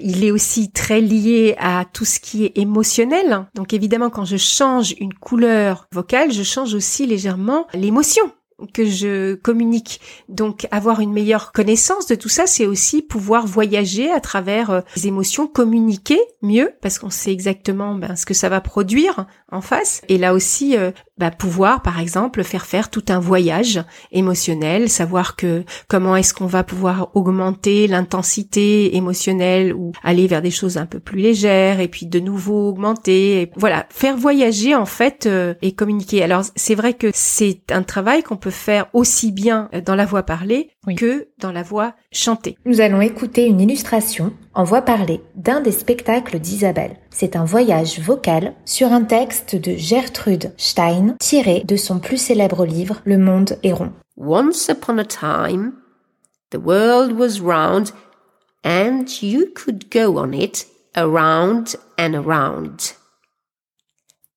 il 0.02 0.24
est 0.24 0.32
aussi 0.32 0.72
très 0.72 1.02
lié 1.02 1.56
à 1.60 1.86
tout 1.86 2.06
ce 2.06 2.20
qui 2.20 2.46
est 2.46 2.58
émotionnel. 2.58 3.48
Donc 3.56 3.74
évidemment, 3.74 4.10
quand 4.10 4.26
je 4.26 4.38
change 4.38 4.94
une 5.00 5.14
couleur 5.14 5.88
vocale, 5.94 6.32
je 6.32 6.44
change 6.44 6.74
aussi 6.74 7.06
légèrement 7.06 7.66
l'émotion 7.74 8.32
que 8.74 8.86
je 8.86 9.36
communique. 9.36 10.02
Donc 10.28 10.68
avoir 10.72 11.00
une 11.00 11.14
meilleure 11.14 11.52
connaissance 11.52 12.08
de 12.08 12.16
tout 12.16 12.30
ça, 12.30 12.48
c'est 12.48 12.66
aussi 12.66 13.02
pouvoir 13.02 13.46
voyager 13.48 14.12
à 14.12 14.20
travers 14.20 14.70
euh, 14.70 14.82
les 14.96 15.08
émotions, 15.08 15.48
communiquer 15.48 16.20
mieux 16.42 16.72
parce 16.82 17.00
qu'on 17.00 17.10
sait 17.10 17.32
exactement 17.32 17.96
ben, 17.96 18.16
ce 18.16 18.26
que 18.26 18.34
ça 18.34 18.50
va 18.50 18.62
produire 18.62 19.26
en 19.52 19.62
face. 19.62 20.02
Et 20.10 20.18
là 20.18 20.34
aussi, 20.34 20.78
euh, 20.78 20.92
bah, 21.20 21.32
pouvoir, 21.32 21.82
par 21.82 22.00
exemple, 22.00 22.44
faire 22.44 22.66
faire 22.66 22.90
tout 22.90 23.04
un 23.10 23.20
voyage 23.20 23.84
émotionnel, 24.12 24.90
savoir 24.90 25.36
que 25.36 25.64
comment 25.90 26.16
est-ce 26.16 26.34
qu'on 26.34 26.46
va 26.46 26.64
pouvoir 26.64 27.10
augmenter 27.14 27.88
l'intensité 27.88 28.96
émotionnelle 28.96 29.74
ou 29.74 29.92
aller 30.04 30.28
vers 30.28 30.42
des 30.42 30.52
choses 30.52 30.78
un 30.78 30.86
peu 30.86 31.00
plus 31.00 31.20
légères 31.20 31.82
et 31.82 31.88
puis 31.90 32.06
de 32.06 32.20
nouveau 32.20 32.70
augmenter. 32.70 33.52
Voilà, 33.56 33.86
faire 33.90 34.16
voyager 34.16 34.76
en 34.76 34.86
fait 34.86 35.26
euh, 35.26 35.56
et 35.62 35.74
communiquer. 35.74 36.24
Alors 36.24 36.44
c'est 36.56 36.76
vrai 36.76 36.94
que 36.94 37.12
c'est 37.14 37.62
un 37.70 37.84
travail 37.84 38.24
qu'on 38.24 38.38
peut 38.38 38.49
faire 38.50 38.88
aussi 38.94 39.32
bien 39.32 39.70
dans 39.86 39.96
la 39.96 40.06
voix 40.06 40.24
parlée 40.24 40.72
que 40.98 41.28
dans 41.40 41.52
la 41.52 41.64
voix 41.64 41.94
chantée. 42.12 42.58
Nous 42.66 42.82
allons 42.82 43.02
écouter 43.02 43.46
une 43.46 43.62
illustration 43.62 44.34
en 44.54 44.64
voix 44.64 44.82
parlée 44.82 45.22
d'un 45.36 45.62
des 45.62 45.72
spectacles 45.72 46.40
d'Isabelle. 46.40 46.98
C'est 47.10 47.36
un 47.36 47.46
voyage 47.46 48.00
vocal 48.00 48.54
sur 48.66 48.92
un 48.92 49.04
texte 49.04 49.56
de 49.56 49.76
Gertrude 49.76 50.54
Stein 50.58 51.16
tiré 51.20 51.64
de 51.66 51.76
son 51.76 52.00
plus 52.00 52.18
célèbre 52.18 52.66
livre 52.66 53.02
Le 53.06 53.18
monde 53.18 53.58
est 53.64 53.74
rond. 53.74 53.94
Once 54.18 54.70
upon 54.70 54.98
a 54.98 55.06
time, 55.06 55.74
the 56.52 56.58
world 56.58 57.14
was 57.18 57.40
round 57.40 57.92
and 58.64 59.06
you 59.22 59.46
could 59.56 59.86
go 59.92 60.18
on 60.18 60.34
it 60.34 60.68
around 60.96 61.78
and 61.98 62.14
around. 62.16 62.96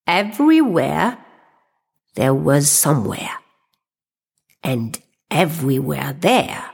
Everywhere 0.07 1.17
there 2.15 2.35
was 2.35 2.71
somewhere. 2.71 3.42
And 4.63 5.01
everywhere 5.31 6.17
there. 6.19 6.65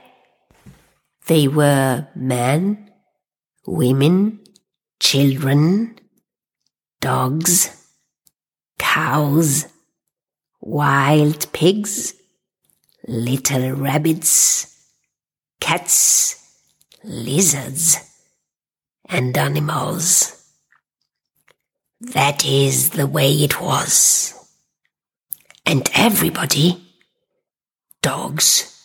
They 1.27 1.47
were 1.47 2.07
men, 2.15 2.91
women, 3.65 4.39
children, 4.99 5.99
dogs, 6.99 7.69
cows, 8.77 9.65
wild 10.59 11.51
pigs, 11.53 12.13
little 13.07 13.71
rabbits, 13.71 14.87
cats, 15.59 16.35
lizards, 17.03 17.97
and 19.07 19.37
animals. 19.37 20.35
That 22.01 22.45
is 22.45 22.91
the 22.91 23.07
way 23.07 23.31
it 23.31 23.61
was. 23.61 24.33
And 25.65 25.89
everybody 25.93 26.88
dogs, 28.01 28.75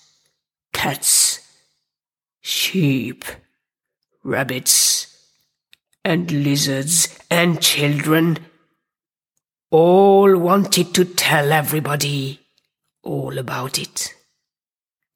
cats, 0.73 1.41
sheep, 2.41 3.25
rabbits, 4.23 5.07
and 6.05 6.31
lizards 6.31 7.19
and 7.31 7.61
children 7.61 8.39
all 9.71 10.37
wanted 10.37 10.95
to 10.95 11.05
tell 11.05 11.53
everybody 11.53 12.41
all 13.03 13.39
about 13.39 13.79
it. 13.79 14.15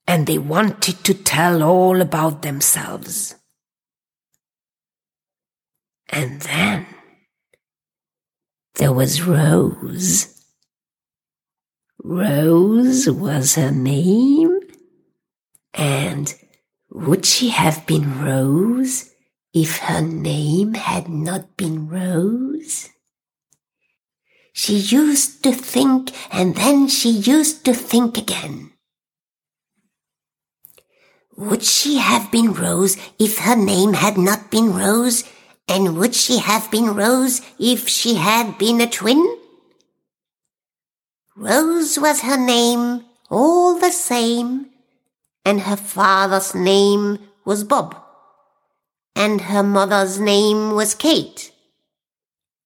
And 0.06 0.26
they 0.26 0.38
wanted 0.38 1.04
to 1.04 1.14
tell 1.14 1.62
all 1.62 2.00
about 2.00 2.42
themselves. 2.42 3.34
And 6.08 6.40
then 6.40 6.86
there 8.76 8.92
was 8.92 9.22
Rose 9.22 10.37
Rose 12.02 13.10
was 13.10 13.56
her 13.56 13.72
name? 13.72 14.60
And 15.74 16.32
would 16.90 17.26
she 17.26 17.50
have 17.50 17.86
been 17.86 18.22
Rose 18.22 19.10
if 19.52 19.78
her 19.78 20.00
name 20.00 20.74
had 20.74 21.08
not 21.08 21.56
been 21.56 21.88
Rose? 21.88 22.88
She 24.52 24.76
used 24.76 25.42
to 25.42 25.52
think 25.52 26.12
and 26.32 26.54
then 26.54 26.88
she 26.88 27.10
used 27.10 27.64
to 27.64 27.74
think 27.74 28.16
again. 28.16 28.72
Would 31.36 31.62
she 31.62 31.98
have 31.98 32.30
been 32.32 32.52
Rose 32.52 32.96
if 33.18 33.38
her 33.38 33.54
name 33.54 33.92
had 33.92 34.18
not 34.18 34.50
been 34.50 34.74
Rose? 34.74 35.24
And 35.68 35.96
would 35.96 36.14
she 36.14 36.38
have 36.38 36.70
been 36.70 36.94
Rose 36.94 37.42
if 37.58 37.88
she 37.88 38.14
had 38.14 38.58
been 38.58 38.80
a 38.80 38.88
twin? 38.88 39.37
Rose 41.40 41.96
was 42.00 42.22
her 42.22 42.36
name, 42.36 43.04
all 43.30 43.78
the 43.78 43.92
same, 43.92 44.70
and 45.44 45.60
her 45.60 45.76
father's 45.76 46.52
name 46.52 47.18
was 47.44 47.62
Bob, 47.62 47.94
and 49.14 49.42
her 49.42 49.62
mother's 49.62 50.18
name 50.18 50.72
was 50.72 50.96
Kate, 50.96 51.52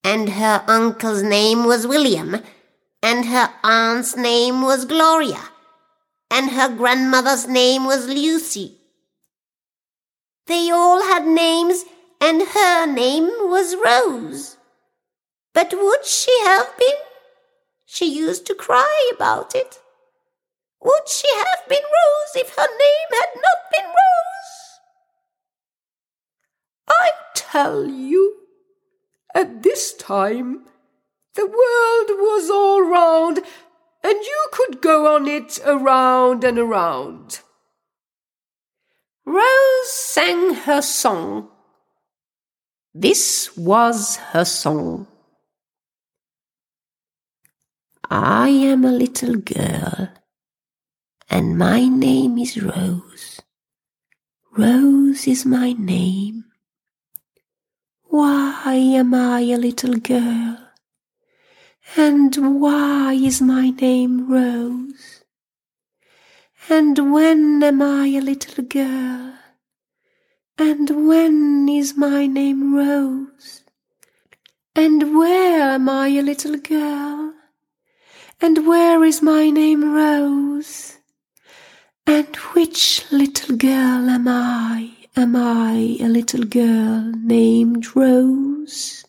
and 0.02 0.30
her 0.30 0.64
uncle's 0.66 1.22
name 1.22 1.66
was 1.66 1.86
William, 1.86 2.40
and 3.02 3.26
her 3.26 3.50
aunt's 3.62 4.16
name 4.16 4.62
was 4.62 4.86
Gloria, 4.86 5.50
and 6.30 6.52
her 6.52 6.74
grandmother's 6.74 7.46
name 7.46 7.84
was 7.84 8.08
Lucy. 8.08 8.78
They 10.46 10.70
all 10.70 11.02
had 11.02 11.26
names, 11.26 11.84
and 12.22 12.40
her 12.40 12.86
name 12.86 13.24
was 13.50 13.76
Rose. 13.76 14.56
But 15.52 15.74
would 15.74 16.06
she 16.06 16.34
have 16.44 16.74
been? 16.78 17.11
She 17.84 18.06
used 18.06 18.46
to 18.46 18.54
cry 18.54 19.10
about 19.14 19.54
it. 19.54 19.78
Would 20.82 21.08
she 21.08 21.28
have 21.36 21.68
been 21.68 21.82
Rose 21.82 22.34
if 22.34 22.54
her 22.56 22.66
name 22.66 23.10
had 23.10 23.28
not 23.36 23.70
been 23.70 23.86
Rose? 23.86 24.80
I 26.88 27.10
tell 27.34 27.86
you, 27.86 28.36
at 29.34 29.62
this 29.62 29.94
time, 29.94 30.64
the 31.34 31.46
world 31.46 32.18
was 32.18 32.50
all 32.50 32.82
round, 32.82 33.38
and 34.02 34.14
you 34.14 34.46
could 34.52 34.82
go 34.82 35.14
on 35.14 35.28
it 35.28 35.58
around 35.64 36.44
and 36.44 36.58
around. 36.58 37.40
Rose 39.24 39.92
sang 39.92 40.54
her 40.54 40.82
song. 40.82 41.48
This 42.92 43.56
was 43.56 44.16
her 44.16 44.44
song. 44.44 45.06
I 48.14 48.50
am 48.50 48.84
a 48.84 48.92
little 48.92 49.36
girl, 49.36 50.10
and 51.30 51.56
my 51.56 51.86
name 51.88 52.36
is 52.36 52.62
Rose. 52.62 53.40
Rose 54.54 55.26
is 55.26 55.46
my 55.46 55.72
name. 55.72 56.44
Why 58.02 58.74
am 58.74 59.14
I 59.14 59.40
a 59.40 59.56
little 59.56 59.96
girl? 59.96 60.58
And 61.96 62.60
why 62.60 63.14
is 63.14 63.40
my 63.40 63.70
name 63.70 64.30
Rose? 64.30 65.24
And 66.68 67.14
when 67.14 67.62
am 67.62 67.80
I 67.80 68.08
a 68.08 68.20
little 68.20 68.62
girl? 68.64 69.38
And 70.58 71.08
when 71.08 71.66
is 71.66 71.96
my 71.96 72.26
name 72.26 72.74
Rose? 72.74 73.64
And 74.76 75.16
where 75.16 75.62
am 75.62 75.88
I 75.88 76.08
a 76.08 76.20
little 76.20 76.58
girl? 76.58 77.32
And 78.44 78.66
where 78.66 79.04
is 79.04 79.22
my 79.22 79.50
name 79.50 79.94
Rose? 79.94 80.98
And 82.08 82.34
which 82.54 83.04
little 83.12 83.56
girl 83.56 84.10
am 84.10 84.26
I? 84.26 84.90
Am 85.14 85.36
I 85.36 85.96
a 86.00 86.08
little 86.08 86.42
girl 86.42 87.12
named 87.18 87.94
Rose? 87.94 89.04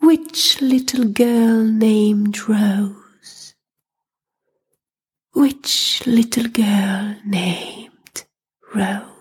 Which 0.00 0.60
little 0.60 1.04
girl 1.04 1.62
named 1.62 2.48
Rose? 2.48 3.54
Which 5.34 6.02
little 6.04 6.48
girl 6.48 7.14
named 7.24 8.24
Rose? 8.74 9.17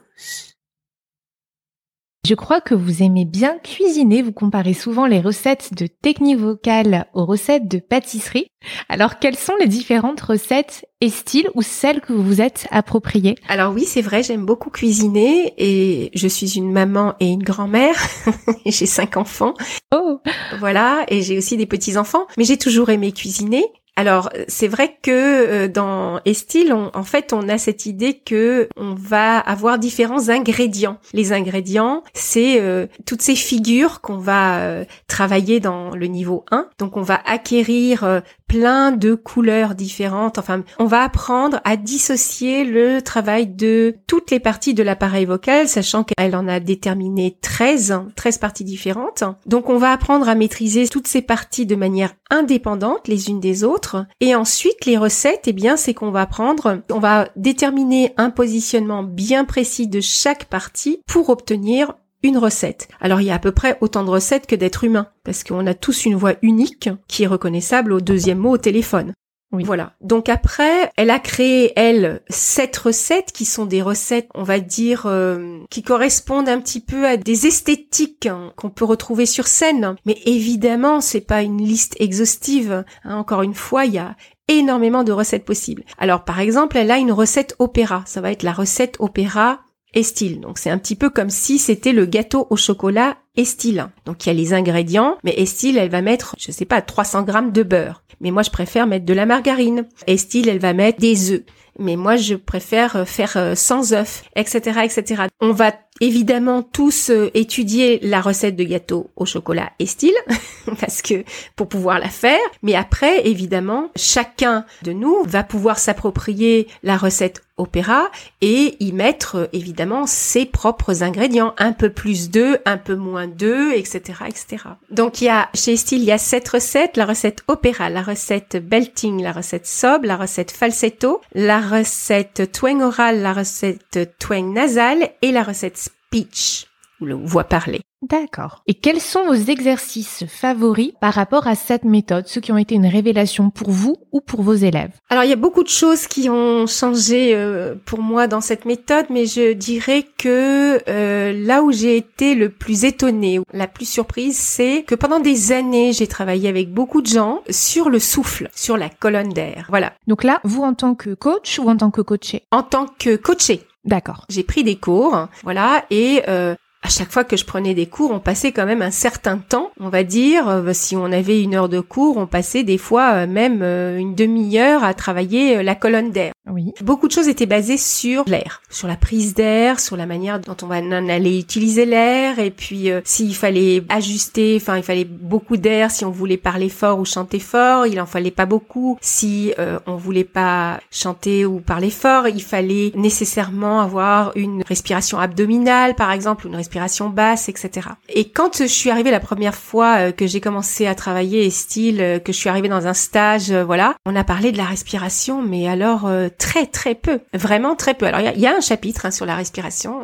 Je 2.28 2.36
crois 2.36 2.60
que 2.60 2.76
vous 2.76 3.04
aimez 3.04 3.24
bien 3.24 3.58
cuisiner. 3.64 4.22
Vous 4.22 4.34
comparez 4.34 4.74
souvent 4.74 5.06
les 5.06 5.22
recettes 5.22 5.74
de 5.74 5.88
technique 5.88 6.38
vocale 6.38 7.06
aux 7.14 7.24
recettes 7.24 7.70
de 7.70 7.80
pâtisserie. 7.80 8.52
Alors, 8.90 9.20
quelles 9.20 9.38
sont 9.38 9.56
les 9.62 9.68
différentes 9.68 10.20
recettes 10.20 10.86
et 11.00 11.10
styles 11.10 11.50
ou 11.56 11.62
celles 11.62 12.02
que 12.02 12.12
vous 12.12 12.24
vous 12.24 12.42
êtes 12.42 12.68
appropriées? 12.70 13.36
Alors 13.48 13.74
oui, 13.74 13.86
c'est 13.86 14.02
vrai, 14.02 14.24
j'aime 14.24 14.46
beaucoup 14.46 14.70
cuisiner 14.70 15.54
et 15.58 16.12
je 16.16 16.28
suis 16.28 16.58
une 16.58 16.70
maman 16.70 17.14
et 17.22 17.28
une 17.28 17.44
grand-mère. 17.44 17.96
j'ai 18.66 18.88
cinq 18.88 19.16
enfants. 19.16 19.54
Oh 19.96 20.20
Voilà, 20.60 21.06
et 21.08 21.22
j'ai 21.22 21.38
aussi 21.38 21.56
des 21.56 21.66
petits-enfants. 21.66 22.28
Mais 22.38 22.44
j'ai 22.44 22.58
toujours 22.58 22.90
aimé 22.90 23.14
cuisiner. 23.14 23.64
Alors 23.98 24.30
c'est 24.48 24.68
vrai 24.68 24.96
que 25.02 25.10
euh, 25.12 25.68
dans 25.68 26.22
Estil, 26.24 26.72
on, 26.72 26.92
en 26.94 27.04
fait, 27.04 27.34
on 27.34 27.50
a 27.50 27.58
cette 27.58 27.88
idée 27.88 28.14
que 28.14 28.70
on 28.78 28.94
va 28.94 29.40
avoir 29.40 29.80
différents 29.80 30.30
ingrédients. 30.30 31.00
Les 31.14 31.34
ingrédients, 31.34 32.04
c'est 32.14 32.62
euh, 32.62 32.86
toutes 33.08 33.24
ces 33.24 33.36
figures 33.36 34.00
qu'on 34.02 34.20
va 34.20 34.60
euh, 34.60 34.86
travailler 35.08 35.60
dans 35.60 35.96
le 35.96 36.06
niveau 36.06 36.46
1. 36.52 36.70
Donc 36.78 36.96
on 36.96 37.02
va 37.02 37.20
acquérir 37.26 38.22
plein 38.48 38.92
de 38.92 39.14
couleurs 39.14 39.76
différentes. 39.76 40.38
Enfin, 40.38 40.64
on 40.80 40.86
va 40.86 41.04
apprendre 41.04 41.60
à 41.64 41.78
dissocier 41.78 42.64
le 42.64 43.02
travail 43.02 43.48
de 43.48 43.96
toutes 44.08 44.32
les 44.32 44.40
parties 44.40 44.74
de 44.74 44.84
l'appareil 44.84 45.26
vocal, 45.26 45.68
sachant 45.68 46.04
qu'elle 46.04 46.36
en 46.36 46.48
a 46.48 46.60
déterminé 46.60 47.38
13, 47.42 48.02
13 48.16 48.38
parties 48.38 48.64
différentes. 48.64 49.24
Donc 49.46 49.70
on 49.70 49.78
va 49.78 49.92
apprendre 49.92 50.30
à 50.30 50.36
maîtriser 50.36 50.88
toutes 50.88 51.08
ces 51.08 51.22
parties 51.22 51.66
de 51.66 51.76
manière 51.76 52.14
indépendante 52.30 53.08
les 53.08 53.30
unes 53.30 53.40
des 53.40 53.64
autres. 53.64 54.06
Et 54.22 54.36
ensuite, 54.36 54.86
les 54.86 54.98
recettes, 54.98 55.44
eh 55.48 55.54
bien, 55.54 55.78
c'est 55.78 55.94
qu'on 55.94 56.12
va 56.12 56.26
prendre, 56.26 56.82
on 56.92 57.00
va 57.00 57.30
déterminer 57.36 58.14
un 58.18 58.30
positionnement 58.30 59.04
bien 59.04 59.46
précis 59.46 59.88
de 59.88 60.02
chaque 60.02 60.46
partie 60.46 61.02
pour 61.08 61.30
obtenir 61.30 61.94
une 62.28 62.38
recette. 62.38 62.88
Alors 63.02 63.22
il 63.22 63.26
y 63.26 63.32
a 63.32 63.36
à 63.36 63.40
peu 63.40 63.52
près 63.52 63.78
autant 63.82 64.04
de 64.04 64.10
recettes 64.10 64.48
que 64.48 64.56
d'êtres 64.56 64.84
humains, 64.84 65.08
parce 65.24 65.44
qu'on 65.44 65.66
a 65.66 65.74
tous 65.74 66.06
une 66.06 66.16
voix 66.16 66.36
unique 66.42 66.90
qui 67.08 67.24
est 67.24 67.28
reconnaissable 67.28 67.94
au 67.94 68.02
deuxième 68.02 68.38
mot 68.38 68.52
au 68.52 68.58
téléphone. 68.58 69.14
Oui. 69.54 69.64
Voilà. 69.64 69.94
Donc 70.02 70.28
après, 70.28 70.92
elle 70.98 71.10
a 71.10 71.20
créé, 71.20 71.72
elle, 71.78 72.22
sept 72.30 72.76
recettes 72.76 73.32
qui 73.32 73.46
sont 73.46 73.66
des 73.66 73.82
recettes, 73.82 74.28
on 74.36 74.44
va 74.44 74.60
dire, 74.60 75.04
euh, 75.06 75.60
qui 75.70 75.84
correspondent 75.84 76.50
un 76.50 76.60
petit 76.60 76.82
peu 76.82 77.06
à 77.08 77.16
des 77.16 77.48
esthétiques 77.48 78.26
hein, 78.26 78.52
qu'on 78.58 78.70
peut 78.70 78.84
retrouver 78.84 79.26
sur 79.26 79.48
scène. 79.48 79.96
Mais 80.06 80.18
évidemment, 80.26 81.00
c'est 81.00 81.22
pas 81.22 81.44
une 81.44 81.64
liste 81.64 81.96
exhaustive. 82.00 82.84
hein. 83.06 83.16
Encore 83.16 83.42
une 83.42 83.54
fois, 83.54 83.86
il 83.86 83.94
y 83.94 84.00
a 84.00 84.18
énormément 84.50 85.06
de 85.06 85.14
recettes 85.14 85.46
possibles. 85.46 85.84
Alors 85.98 86.26
par 86.26 86.42
exemple, 86.42 86.76
elle 86.78 86.92
a 86.92 86.98
une 86.98 87.14
recette 87.14 87.56
opéra. 87.60 88.04
Ça 88.06 88.20
va 88.20 88.32
être 88.32 88.44
la 88.44 88.54
recette 88.54 88.98
opéra 89.00 89.62
Estil. 89.94 90.40
Donc 90.40 90.58
c'est 90.58 90.70
un 90.70 90.78
petit 90.78 90.96
peu 90.96 91.10
comme 91.10 91.30
si 91.30 91.60
c'était 91.60 91.94
le 91.94 92.06
gâteau 92.06 92.48
au 92.50 92.56
chocolat 92.56 93.18
Estil. 93.36 93.88
Donc 94.06 94.26
il 94.26 94.30
y 94.30 94.32
a 94.32 94.34
les 94.34 94.54
ingrédients, 94.54 95.18
mais 95.24 95.34
Estil, 95.38 95.78
elle 95.78 95.90
va 95.90 96.02
mettre, 96.02 96.36
je 96.38 96.52
sais 96.52 96.66
pas, 96.66 96.82
300 96.82 97.24
grammes 97.24 97.52
de 97.52 97.64
beurre. 97.64 98.04
Mais 98.20 98.32
moi, 98.32 98.42
je 98.42 98.50
préfère 98.50 98.88
mettre 98.88 99.06
de 99.06 99.14
la 99.14 99.26
margarine. 99.26 99.88
Estil, 100.08 100.50
elle 100.50 100.60
va 100.60 100.74
mettre 100.74 101.00
des 101.00 101.32
œufs. 101.32 101.44
Mais 101.80 101.96
moi, 101.96 102.16
je 102.16 102.34
préfère 102.34 102.96
euh, 102.96 103.06
faire 103.06 103.38
euh, 103.38 103.54
sans 103.54 103.94
œufs, 103.94 104.24
etc., 104.36 104.82
etc. 104.84 105.24
On 105.42 105.52
va 105.52 105.74
évidemment 106.02 106.64
tous 106.64 107.12
euh, 107.12 107.30
étudier 107.36 108.00
la 108.02 108.20
recette 108.20 108.56
de 108.56 108.64
gâteau 108.64 109.12
au 109.16 109.26
chocolat 109.26 109.72
Estil, 109.78 110.14
parce 110.80 111.04
que 111.04 111.24
pour 111.56 111.70
pouvoir 111.70 112.00
la 112.00 112.10
faire. 112.10 112.40
Mais 112.64 112.74
après, 112.74 113.28
évidemment, 113.28 113.92
chacun 113.96 114.66
de 114.82 114.92
nous 114.92 115.24
va 115.26 115.44
pouvoir 115.44 115.78
s'approprier 115.78 116.68
la 116.82 116.98
recette 116.98 117.44
opéra 117.58 118.10
et 118.42 118.78
y 118.80 118.92
mettre 118.92 119.36
euh, 119.36 119.48
évidemment 119.54 120.06
ses 120.08 120.46
propres 120.46 121.04
ingrédients, 121.04 121.54
un 121.58 121.74
peu 121.74 121.90
plus 121.90 122.30
d'œufs, 122.30 122.60
un 122.66 122.78
peu 122.78 122.96
moins 122.96 123.28
d'œufs, 123.28 123.74
etc., 123.76 124.20
etc. 124.28 124.64
Donc 124.90 125.22
il 125.22 125.26
y 125.26 125.30
a 125.30 125.50
chez 125.54 125.74
Estil, 125.74 125.98
il 125.98 126.04
y 126.04 126.12
a 126.12 126.18
sept 126.18 126.48
recettes 126.48 126.98
la 126.98 127.06
recette 127.06 127.44
opéra, 127.48 127.90
la 127.90 128.02
recette 128.02 128.58
belting, 128.58 129.22
la 129.22 129.32
recette 129.32 129.68
sob, 129.68 130.06
la 130.06 130.18
recette 130.18 130.52
falsetto, 130.52 131.22
la 131.34 131.60
recette 131.60 132.52
twang 132.52 132.82
oral, 132.82 133.22
la 133.22 133.34
recette 133.34 134.18
twang 134.20 134.54
nasal 134.54 135.10
et 135.22 135.32
la 135.32 135.44
recette 135.44 135.78
speech 135.78 136.67
le 137.02 137.16
voix 137.16 137.44
parlée. 137.44 137.82
D'accord. 138.04 138.62
Et 138.68 138.76
quels 138.76 139.02
sont 139.02 139.26
vos 139.26 139.34
exercices 139.34 140.24
favoris 140.28 140.92
par 141.02 141.14
rapport 141.14 141.48
à 141.48 141.56
cette 141.56 141.84
méthode, 141.84 142.28
ceux 142.28 142.42
qui 142.42 142.52
ont 142.52 142.58
été 142.58 142.76
une 142.76 142.86
révélation 142.86 143.50
pour 143.50 143.72
vous 143.72 143.96
ou 144.12 144.22
pour 144.22 144.44
vos 144.44 144.54
élèves? 144.54 144.92
Alors 145.10 145.24
il 145.24 145.32
y 145.32 145.34
a 145.34 145.38
beaucoup 145.38 145.64
de 145.64 145.70
choses 145.70 146.06
qui 146.06 146.30
ont 146.30 146.68
changé 146.68 147.34
euh, 147.34 147.74
pour 147.86 148.00
moi 148.00 148.28
dans 148.28 148.40
cette 148.40 148.66
méthode, 148.66 149.08
mais 149.10 149.26
je 149.26 149.54
dirais 149.54 150.06
que 150.18 150.80
euh, 150.88 151.34
là 151.34 151.64
où 151.64 151.72
j'ai 151.72 151.98
été 151.98 152.36
le 152.36 152.50
plus 152.50 152.86
étonnée, 152.86 153.40
la 153.52 153.68
plus 153.68 153.90
surprise, 153.90 154.38
c'est 154.38 154.84
que 154.84 154.94
pendant 154.94 155.20
des 155.20 155.52
années, 155.52 155.92
j'ai 155.92 156.08
travaillé 156.08 156.50
avec 156.50 156.72
beaucoup 156.72 157.02
de 157.02 157.08
gens 157.08 157.42
sur 157.50 157.90
le 157.90 157.98
souffle, 157.98 158.48
sur 158.56 158.78
la 158.78 158.90
colonne 158.90 159.30
d'air. 159.30 159.66
Voilà. 159.70 159.94
Donc 160.06 160.24
là, 160.24 160.40
vous 160.44 160.62
en 160.62 160.76
tant 160.76 160.94
que 160.94 161.16
coach 161.16 161.58
ou 161.58 161.68
en 161.68 161.78
tant 161.78 161.90
que 161.90 162.02
coaché? 162.02 162.44
En 162.52 162.62
tant 162.62 162.86
que 163.00 163.16
coaché, 163.16 163.64
D'accord. 163.86 164.26
j'ai 164.30 164.44
pris 164.44 164.64
des 164.64 164.76
cours, 164.76 165.28
voilà, 165.44 165.84
et 165.90 166.22
euh, 166.28 166.56
à 166.84 166.90
chaque 166.90 167.12
fois 167.12 167.24
que 167.24 167.36
je 167.36 167.46
prenais 167.46 167.74
des 167.74 167.88
cours, 167.88 168.12
on 168.12 168.20
passait 168.20 168.52
quand 168.52 168.66
même 168.66 168.82
un 168.82 168.92
certain 168.92 169.38
temps, 169.38 169.72
on 169.80 169.90
va 169.90 170.04
dire. 170.04 170.48
euh, 170.48 170.74
si 170.74 170.96
on 170.96 171.06
avait 171.06 171.42
une 171.42 171.56
heure 171.56 171.70
de 171.70 171.80
cours, 171.80 172.18
on 172.18 172.28
passait 172.28 172.64
des 172.64 172.78
fois 172.78 173.14
euh, 173.14 173.28
même 173.28 173.62
euh, 173.62 173.98
une 173.98 174.16
demi-heure 174.16 174.84
à 174.84 174.94
travailler 174.94 175.64
la 175.64 175.76
colonne 175.76 176.12
d'air. 176.12 176.32
Oui. 176.50 176.74
Beaucoup 176.82 177.08
de 177.08 177.12
choses 177.12 177.28
étaient 177.28 177.46
basées 177.46 177.78
sur 177.78 178.24
l'air, 178.28 178.62
sur 178.70 178.88
la 178.88 178.96
prise 178.96 179.34
d'air, 179.34 179.80
sur 179.80 179.98
la 179.98 180.06
manière 180.06 180.40
dont 180.40 180.56
on 180.62 180.68
va 180.68 180.76
aller 180.76 181.40
utiliser 181.40 181.86
l'air, 181.86 182.40
et 182.40 182.52
puis 182.52 182.90
euh, 182.90 183.02
s'il 183.04 183.36
fallait 183.36 183.84
ajuster, 183.90 184.58
enfin 184.62 184.78
il 184.78 184.84
fallait 184.84 185.04
beaucoup 185.04 185.58
d'air 185.58 185.92
si 185.92 186.06
on 186.06 186.12
voulait 186.12 186.38
parler 186.38 186.70
fort 186.70 187.00
ou 187.00 187.06
chanter 187.06 187.40
fort, 187.40 187.86
il 187.86 188.00
en 188.00 188.06
fallait 188.06 188.32
pas 188.32 188.46
beaucoup. 188.46 188.98
Si 189.02 189.54
euh, 189.60 189.80
on 189.88 189.96
voulait 189.96 190.24
pas 190.24 190.80
chanter 190.90 191.46
ou 191.46 191.60
parler 191.60 191.90
fort, 191.90 192.28
il 192.28 192.42
fallait 192.42 192.92
nécessairement 192.96 193.82
avoir 193.82 194.32
une 194.36 194.64
respiration 194.68 195.20
abdominale, 195.20 195.96
par 195.96 196.12
exemple, 196.12 196.48
une 196.48 196.56
respiration 196.56 196.67
basse, 197.10 197.50
etc. 197.50 197.90
Et 198.10 198.30
quand 198.30 198.58
je 198.58 198.66
suis 198.66 198.90
arrivée 198.90 199.12
la 199.12 199.20
première 199.20 199.56
fois 199.56 199.98
euh, 199.98 200.12
que 200.12 200.28
j'ai 200.28 200.42
commencé 200.42 200.88
à 200.88 200.96
travailler 200.96 201.50
style, 201.50 202.02
euh, 202.02 202.20
que 202.20 202.32
je 202.32 202.38
suis 202.38 202.50
arrivée 202.50 202.70
dans 202.70 202.88
un 202.88 202.94
stage, 202.94 203.52
euh, 203.52 203.64
voilà, 203.64 203.96
on 204.06 204.16
a 204.16 204.24
parlé 204.24 204.52
de 204.52 204.58
la 204.58 204.66
respiration, 204.66 205.42
mais 205.42 205.68
alors 205.68 206.06
euh, 206.06 206.30
très 206.38 206.66
très 206.66 206.96
peu, 206.96 207.20
vraiment 207.34 207.76
très 207.76 207.94
peu. 207.94 208.06
Alors 208.06 208.22
il 208.22 208.40
y 208.40 208.48
a, 208.48 208.56
un 208.56 208.62
chapitre 208.62 209.06
hein, 209.06 209.12
sur 209.12 209.26
la 209.26 209.36
respiration, 209.36 210.04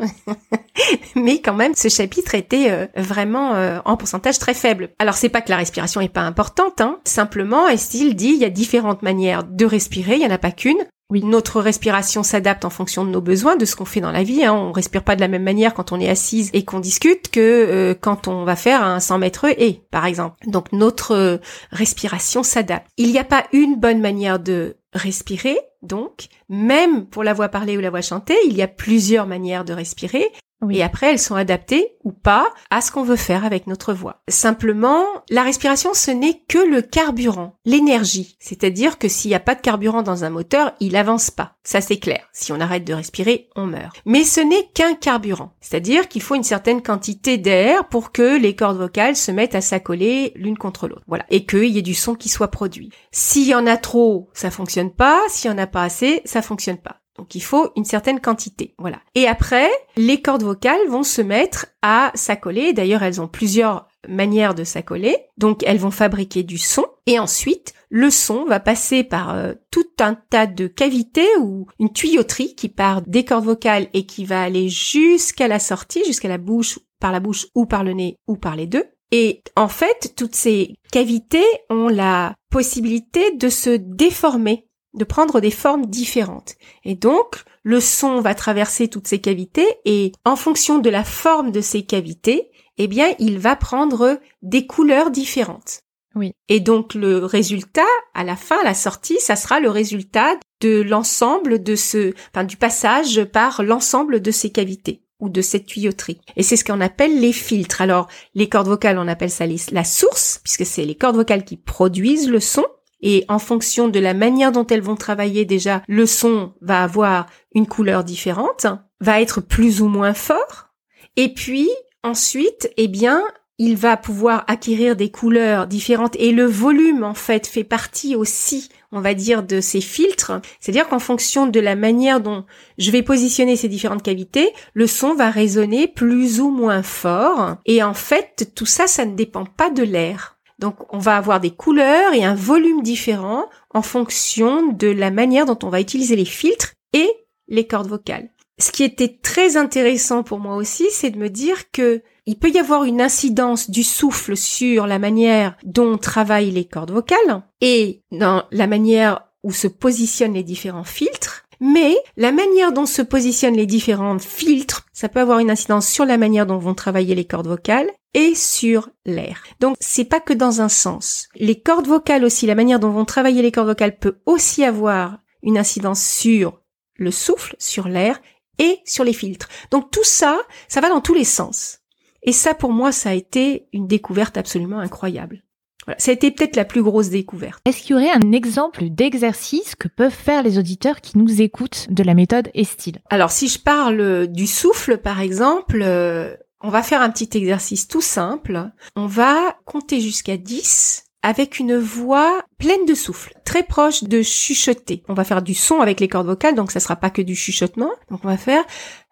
mais 1.16 1.40
quand 1.42 1.54
même 1.54 1.74
ce 1.76 1.90
chapitre 1.90 2.36
était 2.36 2.70
euh, 2.70 2.86
vraiment 2.96 3.54
euh, 3.54 3.80
en 3.86 3.98
pourcentage 3.98 4.40
très 4.40 4.54
faible. 4.54 4.90
Alors 5.00 5.16
c'est 5.16 5.30
pas 5.30 5.42
que 5.42 5.50
la 5.50 5.58
respiration 5.58 6.02
est 6.02 6.10
pas 6.10 6.22
importante, 6.22 6.82
hein. 6.82 7.00
simplement 7.06 7.68
Estil 7.68 8.16
dit 8.16 8.34
il 8.36 8.42
y 8.42 8.46
a 8.46 8.50
différentes 8.50 9.02
manières 9.02 9.44
de 9.44 9.66
respirer, 9.66 10.16
il 10.16 10.22
y 10.22 10.26
en 10.26 10.32
a 10.32 10.38
pas 10.38 10.52
qu'une. 10.52 10.86
Oui. 11.14 11.24
Notre 11.24 11.62
respiration 11.62 12.24
s'adapte 12.24 12.66
en 12.66 12.72
fonction 12.72 13.06
de 13.06 13.12
nos 13.12 13.22
besoins, 13.22 13.56
de 13.56 13.66
ce 13.66 13.76
qu'on 13.76 13.86
fait 13.86 14.02
dans 14.02 14.12
la 14.12 14.24
vie. 14.24 14.44
Hein. 14.44 14.54
On 14.54 14.72
respire 14.72 15.04
pas 15.04 15.16
de 15.16 15.22
la 15.22 15.28
même 15.28 15.44
manière 15.44 15.76
quand 15.76 15.92
on 15.92 16.00
est 16.00 16.10
assise 16.10 16.50
et 16.54 16.66
qu'on 16.66 16.80
discute 16.80 17.30
que 17.30 17.40
euh, 17.40 17.94
quand 17.94 18.28
on 18.28 18.46
va 18.46 18.56
faire 18.56 18.84
un 18.84 19.00
100 19.00 19.20
mètres 19.20 19.46
et, 19.46 19.84
par 19.92 20.08
exemple. 20.08 20.38
Donc 20.48 20.72
notre 20.72 21.12
euh, 21.12 21.38
respiration 21.72 22.42
s'adapte. 22.42 22.88
Il 22.98 23.12
n'y 23.12 23.20
a 23.20 23.24
pas 23.24 23.44
une 23.54 23.80
bonne 23.80 24.02
manière 24.02 24.40
de 24.40 24.76
respirer, 24.94 25.60
donc 25.84 26.28
même 26.50 27.06
pour 27.06 27.24
la 27.24 27.34
voix 27.34 27.50
parlée 27.50 27.78
ou 27.78 27.82
la 27.82 27.90
voix 27.90 28.02
chantée, 28.02 28.38
il 28.46 28.56
y 28.56 28.62
a 28.62 28.68
plusieurs 28.68 29.28
manières 29.28 29.66
de 29.66 29.74
respirer. 29.74 30.32
Oui. 30.64 30.78
Et 30.78 30.84
après, 30.84 31.12
elles 31.12 31.20
sont 31.20 31.36
adaptées 31.36 31.98
ou 32.04 32.12
pas 32.12 32.48
à 32.70 32.82
ce 32.82 32.92
qu'on 32.92 33.04
veut 33.04 33.18
faire 33.18 33.46
avec 33.46 33.68
notre 33.68 33.94
voix. 33.94 34.22
Simplement, 34.30 35.06
la 35.30 35.44
respiration, 35.44 35.94
ce 35.94 36.12
n'est 36.12 36.42
que 36.48 36.58
le 36.58 36.82
carburant, 36.82 37.56
l'énergie. 37.66 38.38
C'est-à-dire 38.40 38.98
que 38.98 39.08
s'il 39.08 39.30
n'y 39.30 39.36
a 39.36 39.42
pas 39.42 39.56
de 39.56 39.62
carburant 39.62 40.04
dans 40.04 40.24
un 40.24 40.30
moteur, 40.30 40.74
il 40.80 40.96
avance 40.96 41.32
pas. 41.32 41.56
Ça, 41.66 41.82
c'est 41.82 41.98
clair. 41.98 42.28
Si 42.34 42.52
on 42.52 42.60
arrête 42.60 42.86
de 42.86 42.94
respirer, 42.94 43.50
on 43.56 43.66
meurt. 43.66 44.02
Mais 44.06 44.24
ce 44.24 44.42
n'est 44.42 44.70
qu'un 44.74 44.96
carburant. 44.96 45.54
C'est-à-dire 45.62 46.08
qu'il 46.08 46.22
faut 46.22 46.36
une 46.36 46.44
certaine 46.44 46.82
quantité 46.82 47.38
d'air 47.38 47.88
pour 47.88 48.12
que 48.12 48.38
les 48.38 48.56
cordes 48.56 48.78
vocales 48.78 49.16
se 49.16 49.32
mettent 49.32 49.56
à 49.56 49.62
s'accoler 49.62 50.34
l'une 50.36 50.58
contre 50.58 50.88
l'autre. 50.88 51.04
Voilà. 51.08 51.26
Et 51.30 51.46
qu'il 51.46 51.66
y 51.66 51.78
ait 51.78 51.84
du 51.84 51.94
son 51.94 52.16
qui 52.16 52.30
soit 52.30 52.50
produit. 52.50 52.90
S'il 53.12 53.48
y 53.48 53.56
en 53.56 53.68
a 53.68 53.78
trop, 53.78 54.30
ça 54.34 54.52
fonctionne 54.52 54.92
pas. 54.92 55.22
S'il 55.30 55.52
y 55.52 55.54
en 55.54 55.58
a 55.58 55.68
pas 55.74 55.84
assez, 55.84 56.22
ça 56.24 56.42
fonctionne 56.42 56.78
pas. 56.78 57.02
Donc 57.18 57.36
il 57.36 57.42
faut 57.42 57.72
une 57.76 57.86
certaine 57.86 58.20
quantité, 58.20 58.74
voilà. 58.80 59.00
Et 59.14 59.28
après, 59.28 59.70
les 59.98 60.22
cordes 60.22 60.44
vocales 60.44 60.88
vont 60.88 61.04
se 61.04 61.22
mettre 61.22 61.68
à 61.82 62.12
s'accoler. 62.16 62.74
D'ailleurs, 62.74 63.04
elles 63.04 63.22
ont 63.22 63.28
plusieurs 63.28 63.88
manières 64.08 64.56
de 64.56 64.64
s'accoler. 64.64 65.18
Donc 65.38 65.64
elles 65.64 65.78
vont 65.78 65.92
fabriquer 65.92 66.44
du 66.44 66.58
son 66.58 66.86
et 67.06 67.20
ensuite 67.20 67.74
le 67.90 68.10
son 68.10 68.46
va 68.46 68.60
passer 68.60 69.04
par 69.04 69.36
euh, 69.36 69.54
tout 69.70 69.86
un 70.00 70.16
tas 70.16 70.48
de 70.48 70.66
cavités 70.66 71.28
ou 71.40 71.68
une 71.80 71.94
tuyauterie 71.94 72.56
qui 72.56 72.70
part 72.70 73.04
des 73.04 73.24
cordes 73.24 73.46
vocales 73.46 73.88
et 73.94 74.06
qui 74.08 74.26
va 74.26 74.42
aller 74.42 74.68
jusqu'à 74.70 75.48
la 75.48 75.60
sortie, 75.60 76.04
jusqu'à 76.06 76.30
la 76.30 76.40
bouche, 76.40 76.80
par 77.00 77.12
la 77.12 77.20
bouche 77.20 77.46
ou 77.54 77.68
par 77.68 77.84
le 77.84 77.94
nez 77.94 78.18
ou 78.28 78.38
par 78.38 78.56
les 78.56 78.66
deux. 78.66 78.86
Et 79.12 79.44
en 79.56 79.68
fait, 79.68 80.14
toutes 80.18 80.34
ces 80.34 80.74
cavités 80.92 81.46
ont 81.70 81.88
la 81.88 82.34
possibilité 82.50 83.36
de 83.36 83.50
se 83.50 83.70
déformer 83.70 84.68
de 84.94 85.04
prendre 85.04 85.40
des 85.40 85.52
formes 85.52 85.86
différentes. 85.86 86.56
Et 86.84 86.96
donc, 86.96 87.44
le 87.64 87.80
son 87.80 88.22
va 88.22 88.36
traverser 88.36 88.88
toutes 88.88 89.08
ces 89.08 89.20
cavités 89.20 89.68
et 89.86 90.12
en 90.26 90.36
fonction 90.36 90.80
de 90.80 90.90
la 90.90 91.04
forme 91.04 91.52
de 91.52 91.62
ces 91.62 91.84
cavités, 91.84 92.50
eh 92.78 92.88
bien, 92.88 93.14
il 93.20 93.40
va 93.40 93.56
prendre 93.56 94.20
des 94.42 94.68
couleurs 94.68 95.12
différentes. 95.12 95.82
Oui. 96.16 96.34
Et 96.48 96.60
donc, 96.60 96.94
le 96.94 97.26
résultat, 97.26 97.82
à 98.14 98.24
la 98.24 98.36
fin, 98.36 98.60
à 98.60 98.64
la 98.64 98.76
sortie, 98.76 99.20
ça 99.20 99.36
sera 99.36 99.60
le 99.60 99.70
résultat 99.70 100.38
de 100.62 100.82
l'ensemble 100.82 101.64
de 101.64 101.76
ce, 101.76 102.14
enfin, 102.34 102.44
du 102.44 102.58
passage 102.58 103.24
par 103.26 103.64
l'ensemble 103.64 104.22
de 104.22 104.32
ces 104.32 104.52
cavités 104.52 105.02
ou 105.20 105.30
de 105.30 105.42
cette 105.42 105.66
tuyauterie. 105.66 106.20
Et 106.36 106.44
c'est 106.44 106.58
ce 106.58 106.66
qu'on 106.66 106.82
appelle 106.82 107.20
les 107.20 107.34
filtres. 107.34 107.82
Alors, 107.82 108.08
les 108.36 108.50
cordes 108.50 108.68
vocales, 108.68 109.00
on 109.00 109.08
appelle 109.08 109.32
ça 109.32 109.46
les- 109.46 109.58
la 109.72 109.84
source, 109.84 110.40
puisque 110.44 110.66
c'est 110.66 110.86
les 110.86 110.96
cordes 110.96 111.16
vocales 111.16 111.46
qui 111.46 111.58
produisent 111.58 112.30
le 112.30 112.40
son. 112.40 112.66
Et 113.04 113.26
en 113.28 113.38
fonction 113.38 113.90
de 113.90 114.00
la 114.00 114.16
manière 114.16 114.52
dont 114.52 114.66
elles 114.66 114.82
vont 114.82 114.96
travailler 114.96 115.46
déjà, 115.46 115.84
le 115.88 116.06
son 116.06 116.54
va 116.62 116.82
avoir 116.82 117.28
une 117.54 117.68
couleur 117.68 118.04
différente, 118.04 118.66
va 119.02 119.22
être 119.22 119.42
plus 119.42 119.82
ou 119.82 119.88
moins 119.88 120.14
fort. 120.14 120.70
Et 121.18 121.34
puis, 121.34 121.70
ensuite, 122.02 122.72
eh 122.78 122.88
bien, 122.88 123.22
il 123.60 123.76
va 123.76 123.98
pouvoir 123.98 124.46
acquérir 124.48 124.96
des 124.96 125.12
couleurs 125.12 125.68
différentes 125.68 126.16
et 126.16 126.32
le 126.32 126.46
volume, 126.46 127.04
en 127.04 127.14
fait, 127.14 127.46
fait 127.46 127.64
partie 127.64 128.16
aussi, 128.16 128.70
on 128.92 129.02
va 129.02 129.14
dire, 129.14 129.44
de 129.44 129.62
ces 129.62 129.82
filtres. 129.82 130.32
C'est-à-dire 130.60 130.88
qu'en 130.88 131.00
fonction 131.00 131.46
de 131.46 131.60
la 131.60 131.76
manière 131.76 132.22
dont 132.22 132.46
je 132.78 132.90
vais 132.90 133.04
positionner 133.04 133.56
ces 133.56 133.68
différentes 133.68 134.02
cavités, 134.02 134.54
le 134.74 134.88
son 134.88 135.14
va 135.14 135.30
résonner 135.30 135.88
plus 135.88 136.40
ou 136.40 136.50
moins 136.50 136.84
fort. 136.84 137.58
Et 137.66 137.84
en 137.84 137.94
fait, 137.94 138.52
tout 138.56 138.66
ça, 138.66 138.88
ça 138.88 139.06
ne 139.06 139.16
dépend 139.16 139.46
pas 139.46 139.70
de 139.70 139.84
l'air. 139.84 140.33
Donc 140.64 140.78
on 140.94 140.98
va 140.98 141.18
avoir 141.18 141.42
des 141.42 141.52
couleurs 141.52 142.14
et 142.14 142.24
un 142.24 142.36
volume 142.36 142.84
différent 142.84 143.50
en 143.74 143.82
fonction 143.82 144.72
de 144.72 144.88
la 144.88 145.12
manière 145.12 145.46
dont 145.46 145.60
on 145.62 145.68
va 145.68 145.82
utiliser 145.82 146.16
les 146.16 146.24
filtres 146.24 146.72
et 146.94 147.10
les 147.50 147.68
cordes 147.68 147.90
vocales. 147.90 148.30
Ce 148.60 148.72
qui 148.72 148.86
était 148.86 149.20
très 149.22 149.58
intéressant 149.58 150.24
pour 150.24 150.40
moi 150.40 150.56
aussi, 150.56 150.86
c'est 150.90 151.10
de 151.10 151.18
me 151.18 151.28
dire 151.28 151.70
que 151.72 152.02
il 152.26 152.40
peut 152.40 152.50
y 152.50 152.60
avoir 152.60 152.86
une 152.86 153.02
incidence 153.02 153.70
du 153.70 153.84
souffle 153.84 154.38
sur 154.38 154.88
la 154.88 155.00
manière 155.00 155.58
dont 155.66 155.98
travaillent 155.98 156.52
les 156.52 156.64
cordes 156.64 156.92
vocales 156.92 157.44
et 157.60 158.02
dans 158.14 158.46
la 158.52 158.68
manière 158.68 159.20
où 159.44 159.52
se 159.52 159.68
positionnent 159.68 160.36
les 160.36 160.44
différents 160.44 160.86
filtres. 160.86 161.43
Mais 161.66 161.96
la 162.18 162.34
manière 162.34 162.74
dont 162.74 162.86
se 162.86 163.02
positionnent 163.02 163.56
les 163.56 163.66
différents 163.66 164.20
filtres, 164.20 164.86
ça 164.92 165.08
peut 165.08 165.22
avoir 165.22 165.40
une 165.40 165.50
incidence 165.50 165.88
sur 165.88 166.04
la 166.04 166.18
manière 166.18 166.46
dont 166.46 166.58
vont 166.58 166.74
travailler 166.74 167.16
les 167.16 167.24
cordes 167.24 167.48
vocales 167.48 167.90
et 168.14 168.36
sur 168.36 168.90
l'air. 169.06 169.42
Donc 169.62 169.78
c'est 169.80 170.04
pas 170.04 170.20
que 170.20 170.34
dans 170.34 170.60
un 170.60 170.68
sens. 170.68 171.30
Les 171.36 171.58
cordes 171.58 171.88
vocales 171.88 172.26
aussi, 172.26 172.48
la 172.48 172.56
manière 172.56 172.82
dont 172.82 172.90
vont 172.90 173.06
travailler 173.06 173.42
les 173.42 173.54
cordes 173.54 173.70
vocales 173.70 173.98
peut 173.98 174.18
aussi 174.26 174.66
avoir 174.66 175.20
une 175.42 175.58
incidence 175.58 176.04
sur 176.04 176.60
le 176.96 177.12
souffle, 177.12 177.56
sur 177.60 177.88
l'air 177.88 178.20
et 178.60 178.80
sur 178.84 179.06
les 179.06 179.14
filtres. 179.14 179.48
Donc 179.72 179.90
tout 179.90 180.04
ça, 180.04 180.42
ça 180.68 180.82
va 180.82 180.90
dans 180.90 181.00
tous 181.00 181.14
les 181.14 181.24
sens. 181.24 181.80
Et 182.24 182.34
ça 182.34 182.54
pour 182.54 182.74
moi, 182.74 182.92
ça 182.92 183.12
a 183.12 183.14
été 183.14 183.70
une 183.72 183.88
découverte 183.88 184.36
absolument 184.36 184.80
incroyable. 184.80 185.46
Voilà, 185.86 186.00
ça 186.00 186.12
a 186.12 186.14
été 186.14 186.32
peut-être 186.32 186.56
la 186.56 186.66
plus 186.66 186.84
grosse 186.84 187.10
découverte. 187.10 187.60
Est-ce 187.66 187.82
qu'il 187.82 187.92
y 187.92 187.94
aurait 187.96 188.12
un 188.12 188.32
exemple 188.32 188.90
d'exercice 188.90 189.76
que 189.76 189.88
peuvent 189.88 190.12
faire 190.12 190.44
les 190.44 190.58
auditeurs 190.58 191.02
qui 191.02 191.18
nous 191.18 191.42
écoutent 191.42 191.88
de 191.90 192.04
la 192.04 192.14
méthode 192.14 192.50
Estil 192.54 193.00
Alors 193.10 193.32
si 193.32 193.48
je 193.48 193.60
parle 193.60 194.28
du 194.28 194.48
souffle 194.48 194.98
par 194.98 195.22
exemple, 195.22 195.82
euh, 195.82 196.36
on 196.62 196.70
va 196.70 196.82
faire 196.82 197.02
un 197.02 197.10
petit 197.10 197.38
exercice 197.38 197.88
tout 197.88 198.02
simple. 198.02 198.72
On 198.96 199.06
va 199.06 199.58
compter 199.66 200.00
jusqu'à 200.00 200.38
10 200.38 201.04
avec 201.22 201.60
une 201.60 201.78
voix 201.78 202.44
pleine 202.58 202.86
de 202.86 202.94
souffle, 202.94 203.34
très 203.46 203.64
proche 203.64 204.04
de 204.04 204.22
chuchoter. 204.22 205.04
On 205.08 205.14
va 205.14 205.24
faire 205.24 205.42
du 205.42 205.54
son 205.54 205.80
avec 205.80 206.00
les 206.00 206.08
cordes 206.08 206.28
vocales, 206.28 206.56
donc 206.56 206.72
ça 206.72 206.80
sera 206.80 206.96
pas 206.96 207.10
que 207.10 207.22
du 207.22 207.36
chuchotement. 207.36 207.92
Donc 208.10 208.22
on 208.24 208.28
va 208.28 208.38
faire 208.38 208.64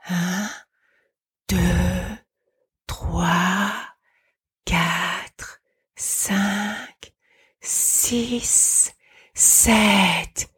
1, 0.09 0.13
2, 1.49 1.57
3, 2.87 3.27
4, 3.27 3.90
5, 6.03 7.13
6, 7.61 8.91
7, 9.35 10.49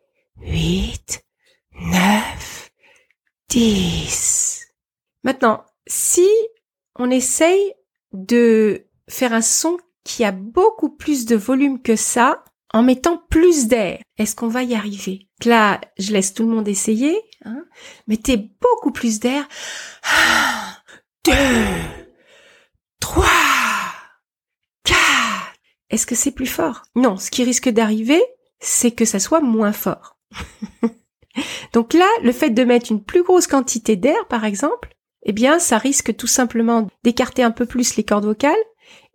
8, 0.42 1.26
9, 1.82 2.72
10. 3.50 4.68
Maintenant, 5.26 5.66
si 5.86 6.26
on 6.96 7.12
essaye 7.12 7.74
de 8.14 8.88
faire 9.10 9.34
un 9.34 9.42
son 9.42 9.78
qui 10.06 10.24
a 10.24 10.32
beaucoup 10.32 10.96
plus 10.96 11.26
de 11.26 11.36
volume 11.36 11.82
que 11.82 11.98
ça, 11.98 12.46
en 12.74 12.82
mettant 12.82 13.18
plus 13.30 13.68
d'air, 13.68 14.00
est-ce 14.18 14.38
qu'on 14.38 14.48
va 14.48 14.64
y 14.64 14.76
arriver? 14.76 15.28
Là, 15.44 15.82
je 16.00 16.14
laisse 16.14 16.34
tout 16.34 16.44
le 16.44 16.56
monde 16.56 16.70
essayer. 16.70 17.22
Hein 17.44 17.66
Mettez 18.08 18.38
beaucoup 18.38 18.92
plus 18.92 19.20
d'air. 19.20 19.46
Un, 20.06 20.78
deux, 21.26 21.68
trois, 23.02 23.26
quatre. 23.26 23.43
Est-ce 25.94 26.08
que 26.08 26.16
c'est 26.16 26.32
plus 26.32 26.48
fort? 26.48 26.82
Non, 26.96 27.18
ce 27.18 27.30
qui 27.30 27.44
risque 27.44 27.70
d'arriver, 27.70 28.20
c'est 28.60 28.90
que 28.90 29.06
ça 29.06 29.20
soit 29.20 29.42
moins 29.42 29.74
fort. 29.74 30.18
Donc 31.74 31.94
là, 31.94 32.08
le 32.24 32.32
fait 32.32 32.50
de 32.50 32.64
mettre 32.64 32.92
une 32.92 33.04
plus 33.04 33.22
grosse 33.22 33.46
quantité 33.46 33.96
d'air, 33.96 34.28
par 34.28 34.44
exemple, 34.44 34.96
eh 35.22 35.34
bien, 35.34 35.60
ça 35.60 35.78
risque 35.78 36.16
tout 36.16 36.26
simplement 36.26 36.88
d'écarter 37.04 37.44
un 37.44 37.52
peu 37.52 37.68
plus 37.68 37.96
les 37.96 38.04
cordes 38.04 38.26
vocales 38.26 38.56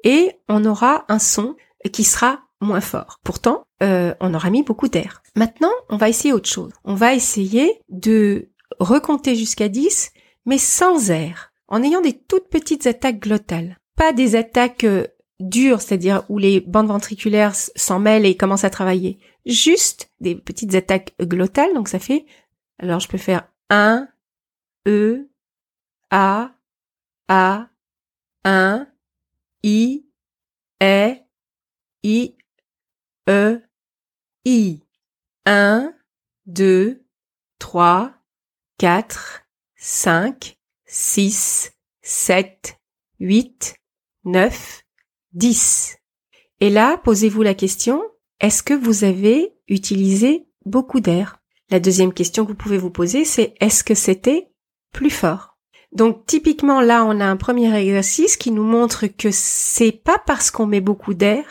et 0.04 0.30
on 0.48 0.64
aura 0.64 1.04
un 1.08 1.18
son 1.18 1.56
qui 1.92 2.04
sera 2.04 2.42
moins 2.60 2.80
fort. 2.80 3.18
Pourtant, 3.24 3.64
euh, 3.82 4.14
on 4.20 4.32
aura 4.32 4.50
mis 4.50 4.62
beaucoup 4.62 4.86
d'air. 4.86 5.24
Maintenant, 5.34 5.72
on 5.88 5.96
va 5.96 6.08
essayer 6.08 6.32
autre 6.32 6.48
chose. 6.48 6.72
On 6.84 6.94
va 6.94 7.12
essayer 7.12 7.82
de 7.88 8.50
recompter 8.78 9.34
jusqu'à 9.34 9.68
10, 9.68 10.12
mais 10.46 10.58
sans 10.58 11.10
air, 11.10 11.50
en 11.66 11.82
ayant 11.82 12.02
des 12.02 12.16
toutes 12.16 12.50
petites 12.50 12.86
attaques 12.86 13.18
glottales. 13.18 13.78
Pas 13.96 14.12
des 14.12 14.36
attaques 14.36 14.84
euh, 14.84 15.08
dures, 15.40 15.80
c'est-à-dire 15.80 16.24
où 16.28 16.38
les 16.38 16.60
bandes 16.60 16.88
ventriculaires 16.88 17.54
s'en 17.54 17.98
mêlent 17.98 18.26
et 18.26 18.36
commencent 18.36 18.64
à 18.64 18.70
travailler. 18.70 19.18
Juste 19.46 20.10
des 20.20 20.34
petites 20.34 20.74
attaques 20.74 21.14
glottales, 21.20 21.74
donc 21.74 21.88
ça 21.88 21.98
fait, 21.98 22.26
alors 22.78 23.00
je 23.00 23.08
peux 23.08 23.18
faire 23.18 23.48
1, 23.70 24.08
E, 24.86 25.28
A, 26.10 26.52
A, 27.28 27.68
1, 28.44 28.86
I, 29.62 30.06
E, 30.82 31.14
I, 32.02 32.34
E, 33.28 33.60
I. 34.44 34.82
1, 35.50 35.94
2, 36.44 37.02
3, 37.58 38.12
4, 38.76 39.42
5, 39.76 40.58
6, 40.84 41.72
7, 42.02 42.78
8, 43.18 43.76
9, 44.24 44.82
10. 45.38 45.98
Et 46.60 46.68
là, 46.68 46.96
posez-vous 46.98 47.42
la 47.42 47.54
question, 47.54 48.02
est-ce 48.40 48.64
que 48.64 48.74
vous 48.74 49.04
avez 49.04 49.52
utilisé 49.68 50.48
beaucoup 50.66 50.98
d'air? 50.98 51.38
La 51.70 51.78
deuxième 51.78 52.12
question 52.12 52.44
que 52.44 52.50
vous 52.50 52.56
pouvez 52.56 52.76
vous 52.76 52.90
poser, 52.90 53.24
c'est 53.24 53.54
est-ce 53.60 53.84
que 53.84 53.94
c'était 53.94 54.48
plus 54.92 55.10
fort? 55.10 55.56
Donc 55.92 56.26
typiquement 56.26 56.80
là, 56.80 57.04
on 57.04 57.20
a 57.20 57.24
un 57.24 57.36
premier 57.36 57.72
exercice 57.72 58.36
qui 58.36 58.50
nous 58.50 58.64
montre 58.64 59.06
que 59.06 59.28
c'est 59.30 59.92
pas 59.92 60.18
parce 60.26 60.50
qu'on 60.50 60.66
met 60.66 60.80
beaucoup 60.80 61.14
d'air 61.14 61.44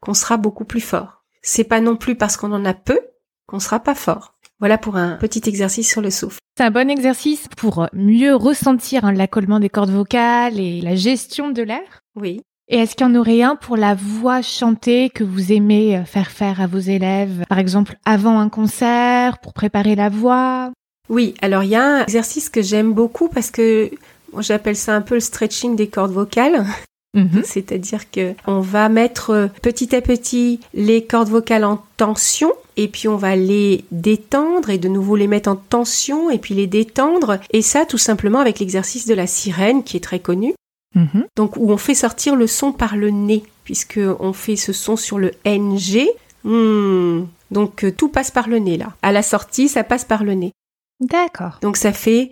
qu'on 0.00 0.14
sera 0.14 0.36
beaucoup 0.36 0.66
plus 0.66 0.82
fort. 0.82 1.24
C'est 1.40 1.64
pas 1.64 1.80
non 1.80 1.96
plus 1.96 2.16
parce 2.16 2.36
qu'on 2.36 2.52
en 2.52 2.66
a 2.66 2.74
peu 2.74 3.00
qu'on 3.46 3.58
sera 3.58 3.80
pas 3.80 3.94
fort. 3.94 4.34
Voilà 4.58 4.76
pour 4.76 4.96
un 4.96 5.16
petit 5.16 5.48
exercice 5.48 5.88
sur 5.88 6.02
le 6.02 6.10
souffle. 6.10 6.38
C'est 6.58 6.64
un 6.64 6.70
bon 6.70 6.90
exercice 6.90 7.48
pour 7.56 7.88
mieux 7.94 8.34
ressentir 8.34 9.06
hein, 9.06 9.12
l'accollement 9.12 9.60
des 9.60 9.70
cordes 9.70 9.90
vocales 9.90 10.60
et 10.60 10.82
la 10.82 10.94
gestion 10.94 11.50
de 11.50 11.62
l'air. 11.62 12.02
Oui. 12.14 12.42
Et 12.72 12.76
est-ce 12.76 12.94
qu'il 12.94 13.04
y 13.04 13.10
en 13.10 13.16
aurait 13.16 13.42
un 13.42 13.56
pour 13.56 13.76
la 13.76 13.96
voix 13.96 14.42
chantée 14.42 15.10
que 15.10 15.24
vous 15.24 15.50
aimez 15.50 15.96
euh, 15.96 16.04
faire 16.04 16.30
faire 16.30 16.60
à 16.60 16.68
vos 16.68 16.78
élèves, 16.78 17.44
par 17.48 17.58
exemple 17.58 17.96
avant 18.04 18.38
un 18.38 18.48
concert, 18.48 19.38
pour 19.38 19.52
préparer 19.52 19.96
la 19.96 20.08
voix? 20.08 20.70
Oui, 21.08 21.34
alors 21.42 21.64
il 21.64 21.70
y 21.70 21.74
a 21.74 21.84
un 21.84 22.02
exercice 22.02 22.48
que 22.48 22.62
j'aime 22.62 22.92
beaucoup 22.92 23.28
parce 23.28 23.50
que 23.50 23.90
j'appelle 24.38 24.76
ça 24.76 24.94
un 24.94 25.00
peu 25.00 25.14
le 25.14 25.20
stretching 25.20 25.74
des 25.74 25.88
cordes 25.88 26.12
vocales. 26.12 26.64
Mhm. 27.14 27.40
C'est-à-dire 27.44 28.08
que 28.08 28.34
on 28.46 28.60
va 28.60 28.88
mettre 28.88 29.30
euh, 29.30 29.46
petit 29.62 29.92
à 29.96 30.00
petit 30.00 30.60
les 30.72 31.04
cordes 31.04 31.28
vocales 31.28 31.64
en 31.64 31.82
tension 31.96 32.52
et 32.76 32.86
puis 32.86 33.08
on 33.08 33.16
va 33.16 33.34
les 33.34 33.84
détendre 33.90 34.70
et 34.70 34.78
de 34.78 34.86
nouveau 34.86 35.16
les 35.16 35.26
mettre 35.26 35.50
en 35.50 35.56
tension 35.56 36.30
et 36.30 36.38
puis 36.38 36.54
les 36.54 36.68
détendre 36.68 37.40
et 37.52 37.62
ça 37.62 37.84
tout 37.84 37.98
simplement 37.98 38.38
avec 38.38 38.60
l'exercice 38.60 39.08
de 39.08 39.14
la 39.14 39.26
sirène 39.26 39.82
qui 39.82 39.96
est 39.96 40.00
très 40.04 40.20
connu. 40.20 40.54
Mhm. 40.94 41.26
Donc 41.36 41.56
où 41.56 41.70
on 41.70 41.76
fait 41.76 41.94
sortir 41.94 42.36
le 42.36 42.46
son 42.46 42.72
par 42.72 42.96
le 42.96 43.10
nez 43.10 43.44
puisque 43.64 44.00
on 44.18 44.32
fait 44.32 44.56
ce 44.56 44.72
son 44.72 44.96
sur 44.96 45.18
le 45.18 45.32
NG. 45.44 46.08
Hmm. 46.42 47.26
Donc 47.50 47.84
euh, 47.84 47.92
tout 47.92 48.08
passe 48.08 48.30
par 48.30 48.48
le 48.48 48.58
nez 48.58 48.76
là. 48.76 48.94
À 49.02 49.12
la 49.12 49.22
sortie, 49.22 49.68
ça 49.68 49.84
passe 49.84 50.04
par 50.04 50.24
le 50.24 50.34
nez. 50.34 50.52
D'accord. 51.00 51.58
Donc 51.62 51.76
ça 51.76 51.92
fait 51.92 52.30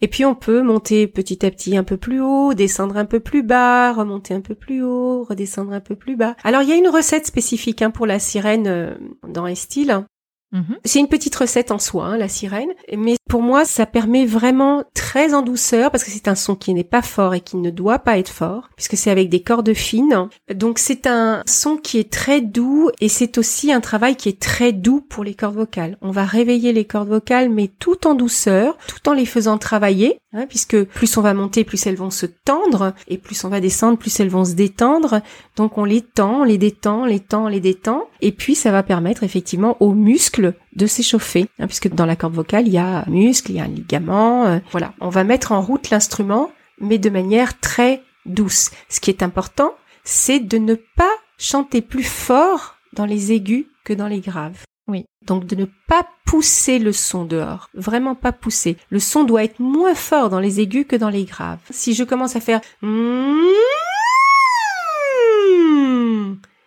Et 0.00 0.08
puis 0.08 0.24
on 0.24 0.34
peut 0.34 0.62
monter 0.62 1.06
petit 1.06 1.44
à 1.44 1.50
petit 1.50 1.76
un 1.76 1.84
peu 1.84 1.96
plus 1.96 2.20
haut, 2.20 2.54
descendre 2.54 2.96
un 2.96 3.04
peu 3.04 3.20
plus 3.20 3.42
bas, 3.42 3.92
remonter 3.92 4.34
un 4.34 4.40
peu 4.40 4.54
plus 4.54 4.82
haut, 4.82 5.24
redescendre 5.24 5.72
un 5.72 5.80
peu 5.80 5.96
plus 5.96 6.16
bas. 6.16 6.36
Alors 6.44 6.62
il 6.62 6.68
y 6.68 6.72
a 6.72 6.76
une 6.76 6.88
recette 6.88 7.26
spécifique 7.26 7.82
hein, 7.82 7.90
pour 7.90 8.06
la 8.06 8.18
sirène 8.18 8.66
euh, 8.68 8.94
dans 9.26 9.46
Estil. 9.46 10.04
Mhm. 10.52 10.78
C'est 10.84 10.98
une 10.98 11.08
petite 11.08 11.34
recette 11.36 11.70
en 11.70 11.78
soi, 11.78 12.06
hein, 12.06 12.16
la 12.16 12.28
sirène, 12.28 12.70
mais 12.96 13.16
pour 13.28 13.42
moi, 13.42 13.66
ça 13.66 13.84
permet 13.84 14.24
vraiment 14.24 14.84
très 14.94 15.34
en 15.34 15.42
douceur 15.42 15.90
parce 15.90 16.04
que 16.04 16.10
c'est 16.10 16.28
un 16.28 16.34
son 16.34 16.56
qui 16.56 16.72
n'est 16.72 16.84
pas 16.84 17.02
fort 17.02 17.34
et 17.34 17.40
qui 17.40 17.56
ne 17.56 17.70
doit 17.70 17.98
pas 17.98 18.18
être 18.18 18.30
fort 18.30 18.70
puisque 18.74 18.96
c'est 18.96 19.10
avec 19.10 19.28
des 19.28 19.42
cordes 19.42 19.74
fines. 19.74 20.28
Donc 20.52 20.78
c'est 20.78 21.06
un 21.06 21.42
son 21.46 21.76
qui 21.76 21.98
est 21.98 22.10
très 22.10 22.40
doux 22.40 22.90
et 23.00 23.08
c'est 23.08 23.36
aussi 23.36 23.72
un 23.72 23.80
travail 23.80 24.16
qui 24.16 24.30
est 24.30 24.40
très 24.40 24.72
doux 24.72 25.02
pour 25.02 25.24
les 25.24 25.34
cordes 25.34 25.56
vocales. 25.56 25.98
On 26.00 26.10
va 26.10 26.24
réveiller 26.24 26.72
les 26.72 26.86
cordes 26.86 27.08
vocales 27.08 27.50
mais 27.50 27.68
tout 27.78 28.06
en 28.06 28.14
douceur, 28.14 28.78
tout 28.86 29.08
en 29.08 29.12
les 29.12 29.26
faisant 29.26 29.58
travailler, 29.58 30.18
hein, 30.32 30.46
puisque 30.46 30.82
plus 30.84 31.16
on 31.18 31.22
va 31.22 31.34
monter, 31.34 31.64
plus 31.64 31.86
elles 31.86 31.96
vont 31.96 32.10
se 32.10 32.26
tendre 32.26 32.94
et 33.08 33.18
plus 33.18 33.44
on 33.44 33.50
va 33.50 33.60
descendre, 33.60 33.98
plus 33.98 34.18
elles 34.20 34.30
vont 34.30 34.46
se 34.46 34.54
détendre. 34.54 35.20
Donc 35.56 35.76
on 35.76 35.84
les 35.84 36.00
tend, 36.00 36.40
on 36.40 36.44
les 36.44 36.58
détend, 36.58 37.02
on 37.02 37.06
les 37.06 37.20
tend, 37.20 37.44
on 37.44 37.48
les 37.48 37.60
détend 37.60 38.08
et 38.22 38.32
puis 38.32 38.54
ça 38.54 38.72
va 38.72 38.82
permettre 38.82 39.22
effectivement 39.24 39.76
aux 39.80 39.92
muscles 39.92 40.37
de 40.40 40.86
s'échauffer, 40.86 41.46
hein, 41.58 41.66
puisque 41.66 41.88
dans 41.88 42.06
la 42.06 42.16
corde 42.16 42.34
vocale, 42.34 42.66
il 42.66 42.72
y 42.72 42.78
a 42.78 43.04
un 43.06 43.10
muscle, 43.10 43.50
il 43.50 43.56
y 43.56 43.60
a 43.60 43.64
un 43.64 43.68
ligament. 43.68 44.46
euh, 44.46 44.58
voilà, 44.70 44.94
on 45.00 45.08
va 45.08 45.24
mettre 45.24 45.52
en 45.52 45.60
route 45.60 45.90
l'instrument, 45.90 46.50
mais 46.80 46.98
de 46.98 47.10
manière 47.10 47.58
très 47.60 48.02
douce. 48.26 48.70
Ce 48.88 49.00
qui 49.00 49.10
est 49.10 49.22
important, 49.22 49.74
c'est 50.04 50.40
de 50.40 50.58
ne 50.58 50.74
pas 50.74 51.10
chanter 51.38 51.82
plus 51.82 52.04
fort 52.04 52.76
dans 52.92 53.06
les 53.06 53.32
aigus 53.32 53.66
que 53.84 53.92
dans 53.92 54.08
les 54.08 54.20
graves. 54.20 54.64
Oui. 54.86 55.04
Donc 55.26 55.46
de 55.46 55.54
ne 55.54 55.66
pas 55.86 56.06
pousser 56.24 56.78
le 56.78 56.92
son 56.92 57.24
dehors, 57.24 57.68
vraiment 57.74 58.14
pas 58.14 58.32
pousser. 58.32 58.76
Le 58.90 58.98
son 58.98 59.24
doit 59.24 59.44
être 59.44 59.60
moins 59.60 59.94
fort 59.94 60.30
dans 60.30 60.40
les 60.40 60.60
aigus 60.60 60.86
que 60.88 60.96
dans 60.96 61.10
les 61.10 61.24
graves. 61.24 61.58
Si 61.70 61.94
je 61.94 62.04
commence 62.04 62.36
à 62.36 62.40
faire 62.40 62.60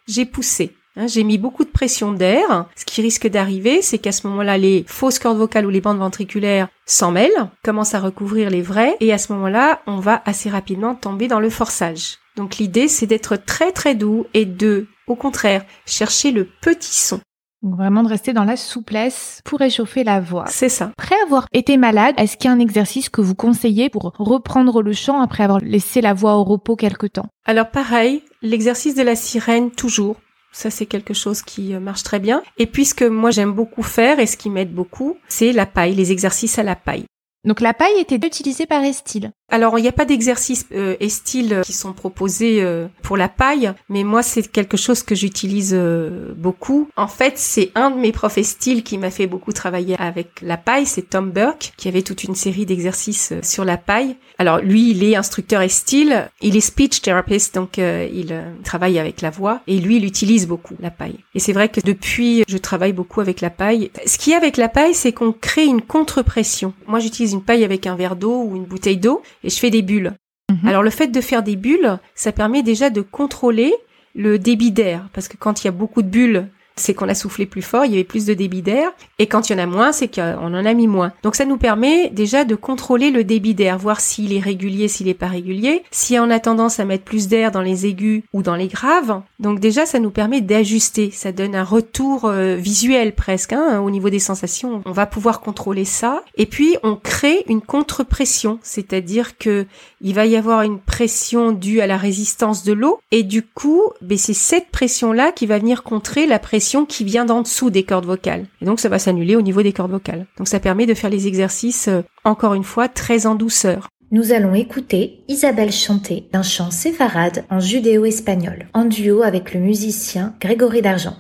j'ai 0.07 0.25
poussé. 0.25 0.75
Hein, 0.97 1.07
j'ai 1.07 1.23
mis 1.23 1.37
beaucoup 1.37 1.63
de 1.63 1.69
pression 1.69 2.11
d'air. 2.11 2.65
Ce 2.75 2.85
qui 2.85 3.01
risque 3.01 3.27
d'arriver, 3.27 3.81
c'est 3.81 3.97
qu'à 3.97 4.11
ce 4.11 4.27
moment-là, 4.27 4.57
les 4.57 4.83
fausses 4.87 5.19
cordes 5.19 5.37
vocales 5.37 5.65
ou 5.65 5.69
les 5.69 5.79
bandes 5.79 5.99
ventriculaires 5.99 6.67
s'en 6.85 7.11
mêlent, 7.11 7.49
commencent 7.63 7.93
à 7.93 7.99
recouvrir 7.99 8.49
les 8.49 8.61
vraies, 8.61 8.97
et 8.99 9.13
à 9.13 9.17
ce 9.17 9.31
moment-là, 9.33 9.81
on 9.87 9.99
va 9.99 10.21
assez 10.25 10.49
rapidement 10.49 10.95
tomber 10.95 11.27
dans 11.29 11.39
le 11.39 11.49
forçage. 11.49 12.17
Donc 12.35 12.57
l'idée, 12.57 12.87
c'est 12.87 13.07
d'être 13.07 13.37
très 13.37 13.71
très 13.71 13.95
doux 13.95 14.25
et 14.33 14.45
de, 14.45 14.87
au 15.07 15.15
contraire, 15.15 15.63
chercher 15.85 16.31
le 16.31 16.45
petit 16.45 16.93
son. 16.93 17.19
Donc 17.61 17.75
vraiment 17.75 18.01
de 18.03 18.09
rester 18.09 18.33
dans 18.33 18.43
la 18.43 18.57
souplesse 18.57 19.41
pour 19.45 19.61
échauffer 19.61 20.03
la 20.03 20.19
voix. 20.19 20.45
C'est 20.47 20.67
ça. 20.67 20.91
Après 20.97 21.15
avoir 21.23 21.45
été 21.53 21.77
malade, 21.77 22.15
est-ce 22.17 22.35
qu'il 22.35 22.49
y 22.49 22.51
a 22.51 22.55
un 22.55 22.59
exercice 22.59 23.07
que 23.07 23.21
vous 23.21 23.35
conseillez 23.35 23.89
pour 23.89 24.13
reprendre 24.17 24.81
le 24.81 24.93
chant 24.93 25.21
après 25.21 25.43
avoir 25.43 25.59
laissé 25.59 26.01
la 26.01 26.13
voix 26.13 26.37
au 26.37 26.43
repos 26.43 26.75
quelque 26.75 27.05
temps? 27.05 27.27
Alors 27.45 27.69
pareil, 27.69 28.23
l'exercice 28.41 28.95
de 28.95 29.03
la 29.03 29.15
sirène, 29.15 29.69
toujours. 29.69 30.17
Ça, 30.51 30.69
c'est 30.69 30.85
quelque 30.85 31.13
chose 31.13 31.41
qui 31.41 31.73
euh, 31.73 31.79
marche 31.79 32.03
très 32.03 32.19
bien. 32.19 32.43
Et 32.57 32.65
puisque 32.65 33.03
moi, 33.03 33.31
j'aime 33.31 33.53
beaucoup 33.53 33.83
faire, 33.83 34.19
et 34.19 34.25
ce 34.25 34.37
qui 34.37 34.49
m'aide 34.49 34.73
beaucoup, 34.73 35.17
c'est 35.27 35.53
la 35.53 35.65
paille, 35.65 35.95
les 35.95 36.11
exercices 36.11 36.59
à 36.59 36.63
la 36.63 36.75
paille. 36.75 37.05
Donc 37.43 37.59
la 37.59 37.73
paille 37.73 37.99
était 37.99 38.27
utilisée 38.27 38.67
par 38.67 38.83
Estil. 38.83 39.31
Alors, 39.53 39.77
il 39.77 39.81
n'y 39.81 39.89
a 39.89 39.91
pas 39.91 40.05
d'exercices 40.05 40.65
euh, 40.73 40.95
et 41.01 41.09
styles 41.09 41.53
euh, 41.55 41.61
qui 41.61 41.73
sont 41.73 41.91
proposés 41.91 42.63
euh, 42.63 42.87
pour 43.03 43.17
la 43.17 43.27
paille, 43.27 43.73
mais 43.89 44.05
moi, 44.05 44.23
c'est 44.23 44.49
quelque 44.49 44.77
chose 44.77 45.03
que 45.03 45.13
j'utilise 45.13 45.73
euh, 45.73 46.33
beaucoup. 46.37 46.87
En 46.95 47.09
fait, 47.09 47.33
c'est 47.35 47.69
un 47.75 47.91
de 47.91 47.97
mes 47.97 48.13
profs 48.13 48.41
styles 48.41 48.81
qui 48.81 48.97
m'a 48.97 49.11
fait 49.11 49.27
beaucoup 49.27 49.51
travailler 49.51 49.97
avec 49.99 50.39
la 50.41 50.55
paille, 50.55 50.85
c'est 50.85 51.09
Tom 51.09 51.31
Burke, 51.31 51.73
qui 51.75 51.89
avait 51.89 52.01
toute 52.01 52.23
une 52.23 52.33
série 52.33 52.65
d'exercices 52.65 53.33
sur 53.43 53.65
la 53.65 53.75
paille. 53.75 54.15
Alors, 54.37 54.59
lui, 54.59 54.91
il 54.91 55.03
est 55.03 55.17
instructeur 55.17 55.61
style, 55.69 56.29
il 56.41 56.55
est 56.55 56.61
speech 56.61 57.01
therapist, 57.01 57.53
donc 57.53 57.77
il 57.77 58.33
travaille 58.63 58.97
avec 58.97 59.21
la 59.21 59.29
voix, 59.29 59.61
et 59.67 59.77
lui, 59.77 59.97
il 59.97 60.05
utilise 60.05 60.47
beaucoup 60.47 60.75
la 60.79 60.89
paille. 60.89 61.17
Et 61.35 61.39
c'est 61.39 61.53
vrai 61.53 61.69
que 61.69 61.81
depuis, 61.81 62.43
je 62.47 62.57
travaille 62.57 62.93
beaucoup 62.93 63.21
avec 63.21 63.41
la 63.41 63.51
paille. 63.51 63.91
Ce 64.07 64.17
qui 64.17 64.31
est 64.31 64.35
avec 64.35 64.57
la 64.57 64.69
paille, 64.69 64.95
c'est 64.95 65.11
qu'on 65.11 65.31
crée 65.31 65.65
une 65.65 65.81
contre-pression. 65.81 66.73
Moi, 66.87 66.99
j'utilise 66.99 67.33
une 67.33 67.43
paille 67.43 67.63
avec 67.63 67.85
un 67.85 67.95
verre 67.95 68.15
d'eau 68.15 68.43
ou 68.43 68.55
une 68.55 68.65
bouteille 68.65 68.97
d'eau, 68.97 69.21
et 69.43 69.49
je 69.49 69.57
fais 69.57 69.69
des 69.69 69.81
bulles. 69.81 70.13
Mhm. 70.51 70.67
Alors 70.67 70.83
le 70.83 70.89
fait 70.89 71.07
de 71.07 71.21
faire 71.21 71.43
des 71.43 71.55
bulles, 71.55 71.97
ça 72.15 72.31
permet 72.31 72.63
déjà 72.63 72.89
de 72.89 73.01
contrôler 73.01 73.73
le 74.15 74.37
débit 74.37 74.71
d'air, 74.71 75.09
parce 75.13 75.27
que 75.27 75.37
quand 75.37 75.63
il 75.63 75.65
y 75.65 75.69
a 75.69 75.71
beaucoup 75.71 76.01
de 76.01 76.09
bulles, 76.09 76.47
c'est 76.81 76.93
qu'on 76.93 77.09
a 77.09 77.15
soufflé 77.15 77.45
plus 77.45 77.61
fort, 77.61 77.85
il 77.85 77.91
y 77.91 77.95
avait 77.95 78.03
plus 78.03 78.25
de 78.25 78.33
débit 78.33 78.61
d'air. 78.61 78.91
Et 79.19 79.27
quand 79.27 79.49
il 79.49 79.53
y 79.53 79.55
en 79.55 79.63
a 79.63 79.65
moins, 79.65 79.91
c'est 79.91 80.13
qu'on 80.13 80.53
en 80.53 80.65
a 80.65 80.73
mis 80.73 80.87
moins. 80.87 81.13
Donc 81.23 81.35
ça 81.35 81.45
nous 81.45 81.57
permet 81.57 82.09
déjà 82.09 82.43
de 82.43 82.55
contrôler 82.55 83.11
le 83.11 83.23
débit 83.23 83.53
d'air, 83.53 83.77
voir 83.77 83.99
s'il 83.99 84.33
est 84.33 84.39
régulier, 84.39 84.87
s'il 84.87 85.07
est 85.07 85.13
pas 85.13 85.27
régulier, 85.27 85.83
si 85.91 86.17
on 86.19 86.29
a 86.29 86.39
tendance 86.39 86.79
à 86.79 86.85
mettre 86.85 87.03
plus 87.03 87.27
d'air 87.27 87.51
dans 87.51 87.61
les 87.61 87.85
aigus 87.85 88.23
ou 88.33 88.43
dans 88.43 88.55
les 88.55 88.67
graves. 88.67 89.21
Donc 89.39 89.59
déjà, 89.59 89.85
ça 89.85 89.99
nous 89.99 90.11
permet 90.11 90.41
d'ajuster. 90.41 91.11
Ça 91.11 91.31
donne 91.31 91.55
un 91.55 91.63
retour 91.63 92.25
euh, 92.25 92.55
visuel 92.55 93.13
presque 93.13 93.53
hein, 93.53 93.79
au 93.79 93.89
niveau 93.89 94.09
des 94.09 94.19
sensations. 94.19 94.81
On 94.85 94.91
va 94.91 95.05
pouvoir 95.05 95.41
contrôler 95.41 95.85
ça. 95.85 96.23
Et 96.35 96.45
puis 96.45 96.77
on 96.83 96.95
crée 96.95 97.43
une 97.47 97.61
contre-pression, 97.61 98.59
c'est-à-dire 98.63 99.37
que 99.37 99.65
il 100.01 100.15
va 100.15 100.25
y 100.25 100.35
avoir 100.35 100.63
une 100.63 100.79
pression 100.79 101.51
due 101.51 101.81
à 101.81 101.87
la 101.87 101.97
résistance 101.97 102.63
de 102.63 102.73
l'eau 102.73 102.99
et 103.11 103.23
du 103.23 103.43
coup, 103.43 103.83
ben, 104.01 104.17
c'est 104.17 104.33
cette 104.33 104.69
pression-là 104.69 105.31
qui 105.31 105.45
va 105.45 105.59
venir 105.59 105.83
contrer 105.83 106.25
la 106.25 106.39
pression 106.39 106.70
qui 106.87 107.03
vient 107.03 107.25
d'en 107.25 107.41
dessous 107.41 107.69
des 107.69 107.83
cordes 107.83 108.05
vocales. 108.05 108.45
Et 108.61 108.65
donc 108.65 108.79
ça 108.79 108.89
va 108.89 108.99
s'annuler 108.99 109.35
au 109.35 109.41
niveau 109.41 109.61
des 109.61 109.73
cordes 109.73 109.91
vocales. 109.91 110.25
Donc 110.37 110.47
ça 110.47 110.59
permet 110.59 110.85
de 110.85 110.93
faire 110.93 111.09
les 111.09 111.27
exercices, 111.27 111.87
euh, 111.87 112.01
encore 112.23 112.53
une 112.53 112.63
fois, 112.63 112.87
très 112.87 113.25
en 113.25 113.35
douceur. 113.35 113.89
Nous 114.11 114.33
allons 114.33 114.55
écouter 114.55 115.21
Isabelle 115.27 115.71
chanter 115.71 116.27
un 116.33 116.43
chant 116.43 116.71
séfarade 116.71 117.45
en 117.49 117.59
judéo-espagnol, 117.59 118.67
en 118.73 118.85
duo 118.85 119.21
avec 119.21 119.53
le 119.53 119.59
musicien 119.59 120.33
Grégory 120.41 120.81
d'Argent. 120.81 121.15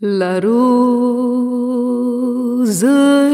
La 0.00 0.40
rose 0.40 2.84
en 2.84 3.28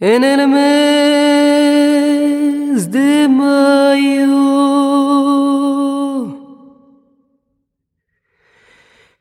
en 0.00 0.24
el 0.24 0.48
mes 0.48 0.80
de 2.90 3.28
mayo. 3.28 4.40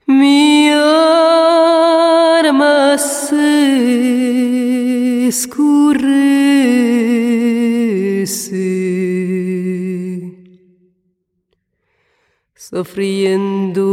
Mi 0.05 0.69
alma 0.69 2.97
se 2.97 3.67
escurece, 5.27 5.99
sufriendo 12.55 13.85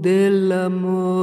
del 0.00 0.52
amor. 0.52 1.18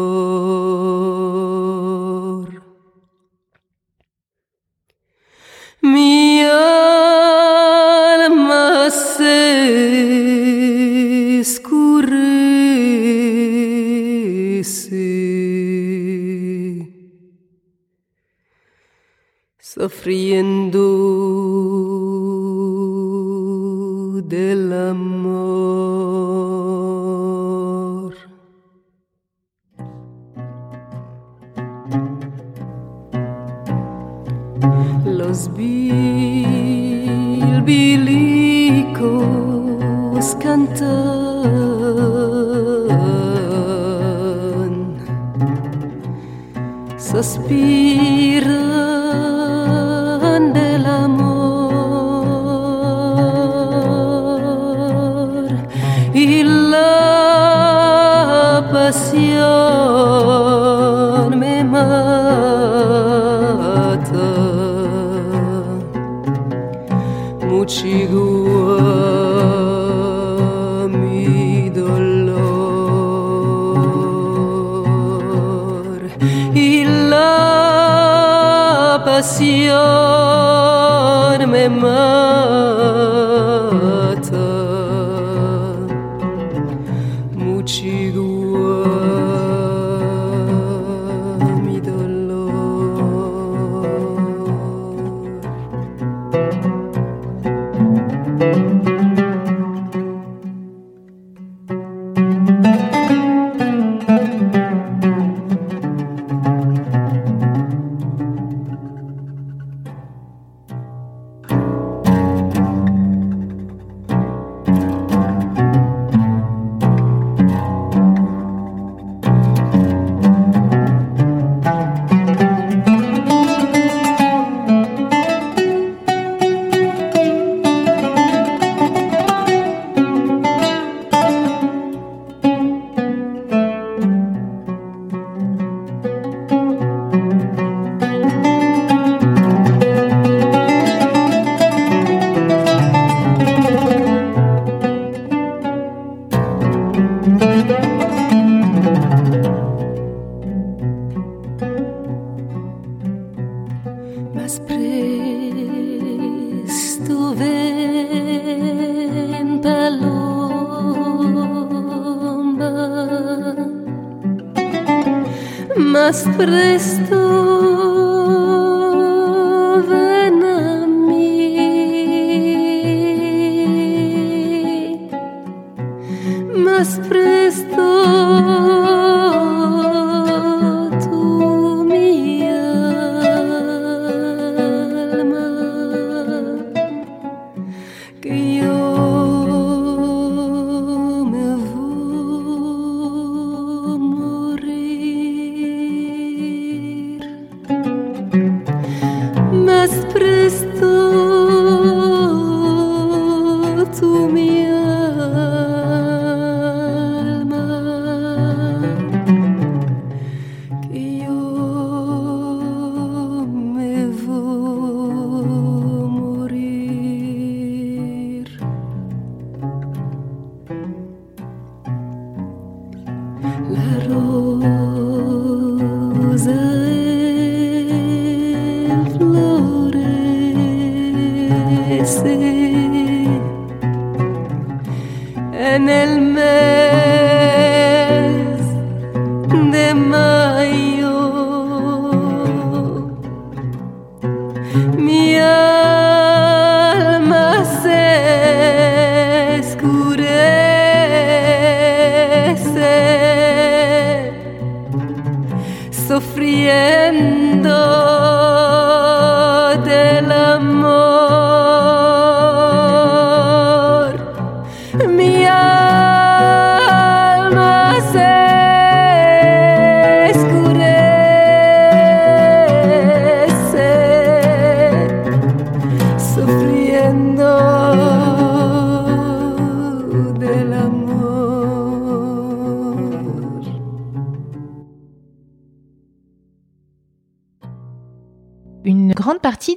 Mi 5.85 6.41
alma 6.41 8.89
se 8.89 9.75
sufriendo 19.85 21.64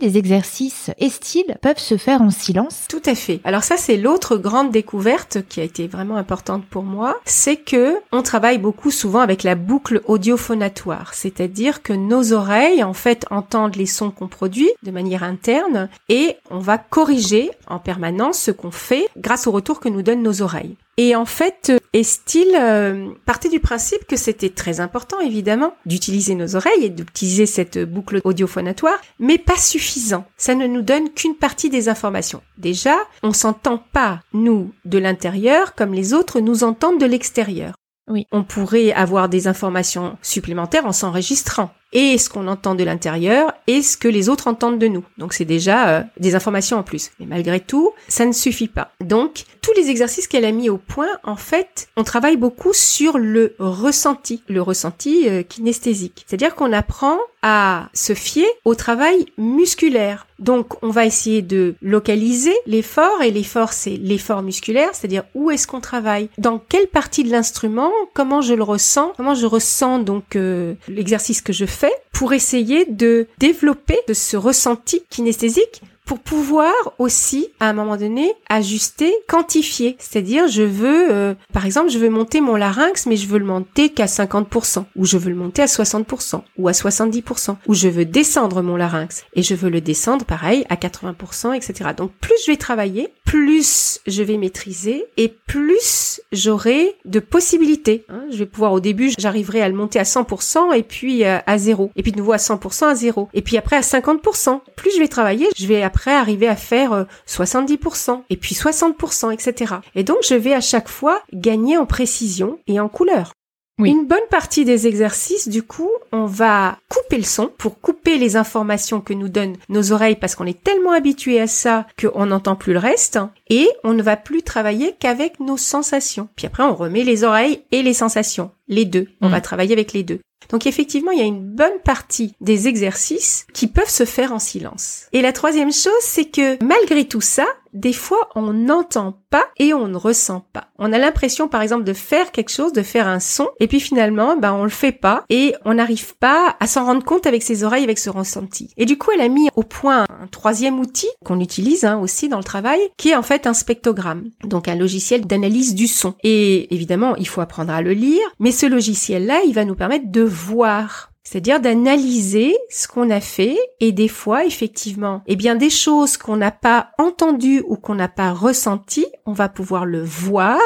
des 0.08 0.18
exercices 0.18 0.90
et 0.98 1.10
styles 1.10 1.56
peuvent 1.60 1.78
se 1.78 1.96
faire 1.96 2.22
en 2.22 2.30
silence. 2.30 2.86
Tout 2.88 3.02
à 3.04 3.14
fait. 3.14 3.40
Alors 3.44 3.64
ça, 3.64 3.76
c'est 3.76 3.96
l'autre 3.96 4.36
grande 4.36 4.70
découverte 4.70 5.38
qui 5.48 5.60
a 5.60 5.64
été 5.64 5.86
vraiment 5.86 6.16
importante 6.16 6.64
pour 6.64 6.82
moi, 6.82 7.20
c'est 7.24 7.56
que 7.56 7.96
on 8.12 8.22
travaille 8.22 8.58
beaucoup 8.58 8.90
souvent 8.90 9.20
avec 9.20 9.42
la 9.42 9.54
boucle 9.54 10.00
audiophonatoire, 10.06 11.14
c'est-à-dire 11.14 11.82
que 11.82 11.92
nos 11.92 12.32
oreilles, 12.32 12.82
en 12.82 12.94
fait, 12.94 13.26
entendent 13.30 13.76
les 13.76 13.86
sons 13.86 14.10
qu'on 14.10 14.28
produit 14.28 14.70
de 14.82 14.90
manière 14.90 15.22
interne 15.22 15.88
et 16.08 16.36
on 16.50 16.58
va 16.58 16.78
corriger 16.78 17.50
en 17.66 17.78
permanence 17.78 18.38
ce 18.38 18.50
qu'on 18.50 18.70
fait 18.70 19.08
grâce 19.16 19.46
au 19.46 19.52
retour 19.52 19.80
que 19.80 19.88
nous 19.88 20.02
donnent 20.02 20.22
nos 20.22 20.42
oreilles. 20.42 20.76
Et 21.00 21.14
en 21.14 21.24
fait, 21.24 21.72
Estil 21.92 22.48
euh, 22.56 23.10
partait 23.24 23.48
du 23.48 23.60
principe 23.60 24.04
que 24.08 24.16
c'était 24.16 24.50
très 24.50 24.80
important, 24.80 25.20
évidemment, 25.20 25.74
d'utiliser 25.86 26.34
nos 26.34 26.56
oreilles 26.56 26.86
et 26.86 26.90
d'utiliser 26.90 27.46
cette 27.46 27.78
boucle 27.78 28.20
audiophonatoire, 28.24 28.98
mais 29.20 29.38
pas 29.38 29.56
suffisant. 29.56 30.24
Ça 30.36 30.56
ne 30.56 30.66
nous 30.66 30.82
donne 30.82 31.10
qu'une 31.10 31.36
partie 31.36 31.70
des 31.70 31.88
informations. 31.88 32.42
Déjà, 32.58 32.96
on 33.22 33.32
s'entend 33.32 33.78
pas, 33.78 34.22
nous, 34.32 34.72
de 34.84 34.98
l'intérieur, 34.98 35.76
comme 35.76 35.94
les 35.94 36.14
autres 36.14 36.40
nous 36.40 36.64
entendent 36.64 37.00
de 37.00 37.06
l'extérieur. 37.06 37.76
Oui. 38.08 38.26
On 38.32 38.42
pourrait 38.42 38.92
avoir 38.92 39.28
des 39.28 39.46
informations 39.46 40.18
supplémentaires 40.20 40.86
en 40.86 40.92
s'enregistrant. 40.92 41.70
Et 41.92 42.18
ce 42.18 42.28
qu'on 42.28 42.48
entend 42.48 42.74
de 42.74 42.84
l'intérieur 42.84 43.52
et 43.66 43.82
ce 43.82 43.96
que 43.96 44.08
les 44.08 44.28
autres 44.28 44.46
entendent 44.46 44.78
de 44.78 44.88
nous. 44.88 45.04
Donc 45.16 45.32
c'est 45.32 45.44
déjà 45.44 45.88
euh, 45.88 46.02
des 46.18 46.34
informations 46.34 46.76
en 46.78 46.82
plus. 46.82 47.10
Mais 47.18 47.26
malgré 47.26 47.60
tout, 47.60 47.92
ça 48.08 48.26
ne 48.26 48.32
suffit 48.32 48.68
pas. 48.68 48.90
Donc 49.02 49.44
tous 49.62 49.72
les 49.74 49.90
exercices 49.90 50.28
qu'elle 50.28 50.44
a 50.44 50.52
mis 50.52 50.68
au 50.68 50.78
point, 50.78 51.08
en 51.24 51.36
fait, 51.36 51.88
on 51.96 52.04
travaille 52.04 52.36
beaucoup 52.36 52.72
sur 52.72 53.18
le 53.18 53.54
ressenti, 53.58 54.42
le 54.48 54.60
ressenti 54.60 55.28
euh, 55.28 55.42
kinesthésique. 55.42 56.24
C'est-à-dire 56.26 56.54
qu'on 56.54 56.72
apprend 56.72 57.18
à 57.42 57.88
se 57.94 58.14
fier 58.14 58.46
au 58.64 58.74
travail 58.74 59.26
musculaire. 59.38 60.26
Donc 60.38 60.82
on 60.82 60.90
va 60.90 61.04
essayer 61.04 61.42
de 61.42 61.74
localiser 61.82 62.54
l'effort 62.66 63.22
et 63.22 63.30
l'effort 63.30 63.72
c'est 63.72 63.96
l'effort 63.96 64.42
musculaire, 64.42 64.90
c'est-à-dire 64.92 65.24
où 65.34 65.50
est-ce 65.50 65.66
qu'on 65.66 65.80
travaille, 65.80 66.30
dans 66.38 66.58
quelle 66.58 66.86
partie 66.86 67.24
de 67.24 67.30
l'instrument, 67.30 67.92
comment 68.14 68.40
je 68.40 68.54
le 68.54 68.62
ressens, 68.62 69.12
comment 69.16 69.34
je 69.34 69.46
ressens 69.46 70.00
donc 70.00 70.36
euh, 70.36 70.74
l'exercice 70.88 71.40
que 71.40 71.52
je 71.52 71.66
fais 71.66 71.77
pour 72.12 72.32
essayer 72.32 72.84
de 72.84 73.26
développer 73.38 73.98
de 74.08 74.14
ce 74.14 74.36
ressenti 74.36 75.02
kinesthésique 75.10 75.82
pour 76.08 76.20
pouvoir 76.20 76.72
aussi, 76.98 77.48
à 77.60 77.68
un 77.68 77.74
moment 77.74 77.98
donné, 77.98 78.32
ajuster, 78.48 79.12
quantifier. 79.28 79.94
C'est-à-dire, 79.98 80.48
je 80.48 80.62
veux, 80.62 81.12
euh, 81.12 81.34
par 81.52 81.66
exemple, 81.66 81.90
je 81.90 81.98
veux 81.98 82.08
monter 82.08 82.40
mon 82.40 82.56
larynx, 82.56 83.04
mais 83.04 83.16
je 83.16 83.26
veux 83.26 83.38
le 83.38 83.44
monter 83.44 83.90
qu'à 83.90 84.06
50%, 84.06 84.86
ou 84.96 85.04
je 85.04 85.18
veux 85.18 85.28
le 85.28 85.36
monter 85.36 85.60
à 85.60 85.66
60%, 85.66 86.42
ou 86.56 86.66
à 86.66 86.72
70%, 86.72 87.56
ou 87.66 87.74
je 87.74 87.88
veux 87.88 88.06
descendre 88.06 88.62
mon 88.62 88.76
larynx, 88.76 89.26
et 89.34 89.42
je 89.42 89.54
veux 89.54 89.68
le 89.68 89.82
descendre, 89.82 90.24
pareil, 90.24 90.64
à 90.70 90.76
80%, 90.76 91.52
etc. 91.52 91.90
Donc, 91.94 92.10
plus 92.22 92.32
je 92.46 92.52
vais 92.52 92.56
travailler, 92.56 93.08
plus 93.26 94.00
je 94.06 94.22
vais 94.22 94.38
maîtriser, 94.38 95.04
et 95.18 95.28
plus 95.28 96.22
j'aurai 96.32 96.96
de 97.04 97.20
possibilités. 97.20 98.06
hein. 98.08 98.22
Je 98.30 98.38
vais 98.38 98.46
pouvoir, 98.46 98.72
au 98.72 98.80
début, 98.80 99.12
j'arriverai 99.18 99.60
à 99.60 99.68
le 99.68 99.74
monter 99.74 99.98
à 99.98 100.04
100%, 100.04 100.72
et 100.74 100.82
puis 100.82 101.26
euh, 101.26 101.36
à 101.46 101.58
zéro, 101.58 101.90
et 101.96 102.02
puis 102.02 102.12
de 102.12 102.16
nouveau 102.16 102.32
à 102.32 102.38
100%, 102.38 102.86
à 102.86 102.94
zéro, 102.94 103.28
et 103.34 103.42
puis 103.42 103.58
après 103.58 103.76
à 103.76 103.82
50%. 103.82 104.60
Plus 104.74 104.90
je 104.94 105.00
vais 105.00 105.08
travailler, 105.08 105.48
je 105.54 105.66
vais 105.66 105.82
après 105.82 105.97
arriver 106.06 106.48
à 106.48 106.56
faire 106.56 106.92
euh, 106.92 107.04
70%, 107.26 108.22
et 108.30 108.36
puis 108.36 108.54
60%, 108.54 109.32
etc. 109.32 109.74
Et 109.94 110.04
donc, 110.04 110.18
je 110.28 110.34
vais 110.34 110.54
à 110.54 110.60
chaque 110.60 110.88
fois 110.88 111.22
gagner 111.32 111.76
en 111.76 111.86
précision 111.86 112.58
et 112.66 112.80
en 112.80 112.88
couleur. 112.88 113.32
Oui. 113.80 113.90
Une 113.90 114.06
bonne 114.08 114.18
partie 114.28 114.64
des 114.64 114.88
exercices, 114.88 115.46
du 115.48 115.62
coup, 115.62 115.88
on 116.10 116.26
va 116.26 116.78
couper 116.88 117.16
le 117.16 117.22
son 117.22 117.46
pour 117.58 117.80
couper 117.80 118.18
les 118.18 118.34
informations 118.34 119.00
que 119.00 119.12
nous 119.14 119.28
donnent 119.28 119.56
nos 119.68 119.92
oreilles 119.92 120.16
parce 120.16 120.34
qu'on 120.34 120.46
est 120.46 120.64
tellement 120.64 120.90
habitué 120.90 121.40
à 121.40 121.46
ça 121.46 121.86
qu'on 122.00 122.26
n'entend 122.26 122.56
plus 122.56 122.72
le 122.72 122.80
reste 122.80 123.20
et 123.48 123.68
on 123.84 123.94
ne 123.94 124.02
va 124.02 124.16
plus 124.16 124.42
travailler 124.42 124.96
qu'avec 124.98 125.38
nos 125.38 125.56
sensations. 125.56 126.28
Puis 126.34 126.48
après, 126.48 126.64
on 126.64 126.74
remet 126.74 127.04
les 127.04 127.22
oreilles 127.22 127.62
et 127.70 127.84
les 127.84 127.94
sensations. 127.94 128.50
Les 128.66 128.84
deux. 128.84 129.06
On 129.20 129.28
Mm. 129.28 129.32
va 129.32 129.40
travailler 129.40 129.74
avec 129.74 129.92
les 129.92 130.02
deux. 130.02 130.18
Donc 130.50 130.66
effectivement, 130.66 131.10
il 131.10 131.18
y 131.18 131.22
a 131.22 131.26
une 131.26 131.44
bonne 131.44 131.80
partie 131.84 132.34
des 132.40 132.68
exercices 132.68 133.46
qui 133.52 133.66
peuvent 133.66 133.90
se 133.90 134.04
faire 134.04 134.32
en 134.32 134.38
silence. 134.38 135.06
Et 135.12 135.20
la 135.20 135.32
troisième 135.32 135.72
chose, 135.72 135.92
c'est 136.00 136.26
que 136.26 136.62
malgré 136.64 137.06
tout 137.06 137.20
ça, 137.20 137.46
des 137.78 137.92
fois, 137.92 138.28
on 138.34 138.52
n'entend 138.52 139.14
pas 139.30 139.44
et 139.56 139.72
on 139.72 139.86
ne 139.86 139.96
ressent 139.96 140.44
pas. 140.52 140.68
On 140.78 140.92
a 140.92 140.98
l'impression, 140.98 141.46
par 141.46 141.62
exemple, 141.62 141.84
de 141.84 141.92
faire 141.92 142.32
quelque 142.32 142.50
chose, 142.50 142.72
de 142.72 142.82
faire 142.82 143.06
un 143.06 143.20
son, 143.20 143.48
et 143.60 143.68
puis 143.68 143.78
finalement, 143.78 144.36
ben, 144.36 144.52
on 144.52 144.64
le 144.64 144.68
fait 144.68 144.92
pas 144.92 145.24
et 145.30 145.54
on 145.64 145.74
n'arrive 145.74 146.16
pas 146.16 146.56
à 146.58 146.66
s'en 146.66 146.84
rendre 146.84 147.04
compte 147.04 147.26
avec 147.26 147.42
ses 147.42 147.62
oreilles, 147.62 147.84
avec 147.84 147.98
ce 147.98 148.10
ressenti. 148.10 148.70
Et 148.76 148.84
du 148.84 148.98
coup, 148.98 149.12
elle 149.14 149.20
a 149.20 149.28
mis 149.28 149.48
au 149.54 149.62
point 149.62 150.06
un 150.08 150.26
troisième 150.26 150.80
outil 150.80 151.08
qu'on 151.24 151.38
utilise 151.40 151.84
hein, 151.84 151.98
aussi 151.98 152.28
dans 152.28 152.38
le 152.38 152.44
travail, 152.44 152.80
qui 152.96 153.10
est 153.10 153.16
en 153.16 153.22
fait 153.22 153.46
un 153.46 153.54
spectrogramme, 153.54 154.30
donc 154.42 154.66
un 154.66 154.74
logiciel 154.74 155.26
d'analyse 155.26 155.74
du 155.74 155.86
son. 155.86 156.14
Et 156.24 156.74
évidemment, 156.74 157.14
il 157.14 157.28
faut 157.28 157.40
apprendre 157.40 157.72
à 157.72 157.82
le 157.82 157.92
lire, 157.92 158.26
mais 158.40 158.50
ce 158.50 158.66
logiciel-là, 158.66 159.42
il 159.46 159.54
va 159.54 159.64
nous 159.64 159.76
permettre 159.76 160.10
de 160.10 160.22
voir 160.22 161.07
c'est-à-dire 161.30 161.60
d'analyser 161.60 162.56
ce 162.70 162.88
qu'on 162.88 163.10
a 163.10 163.20
fait 163.20 163.58
et 163.80 163.92
des 163.92 164.08
fois, 164.08 164.46
effectivement, 164.46 165.22
eh 165.26 165.36
bien, 165.36 165.56
des 165.56 165.68
choses 165.68 166.16
qu'on 166.16 166.38
n'a 166.38 166.50
pas 166.50 166.92
entendues 166.96 167.62
ou 167.68 167.76
qu'on 167.76 167.96
n'a 167.96 168.08
pas 168.08 168.32
ressenties, 168.32 169.04
on 169.26 169.34
va 169.34 169.50
pouvoir 169.50 169.84
le 169.84 170.02
voir 170.02 170.58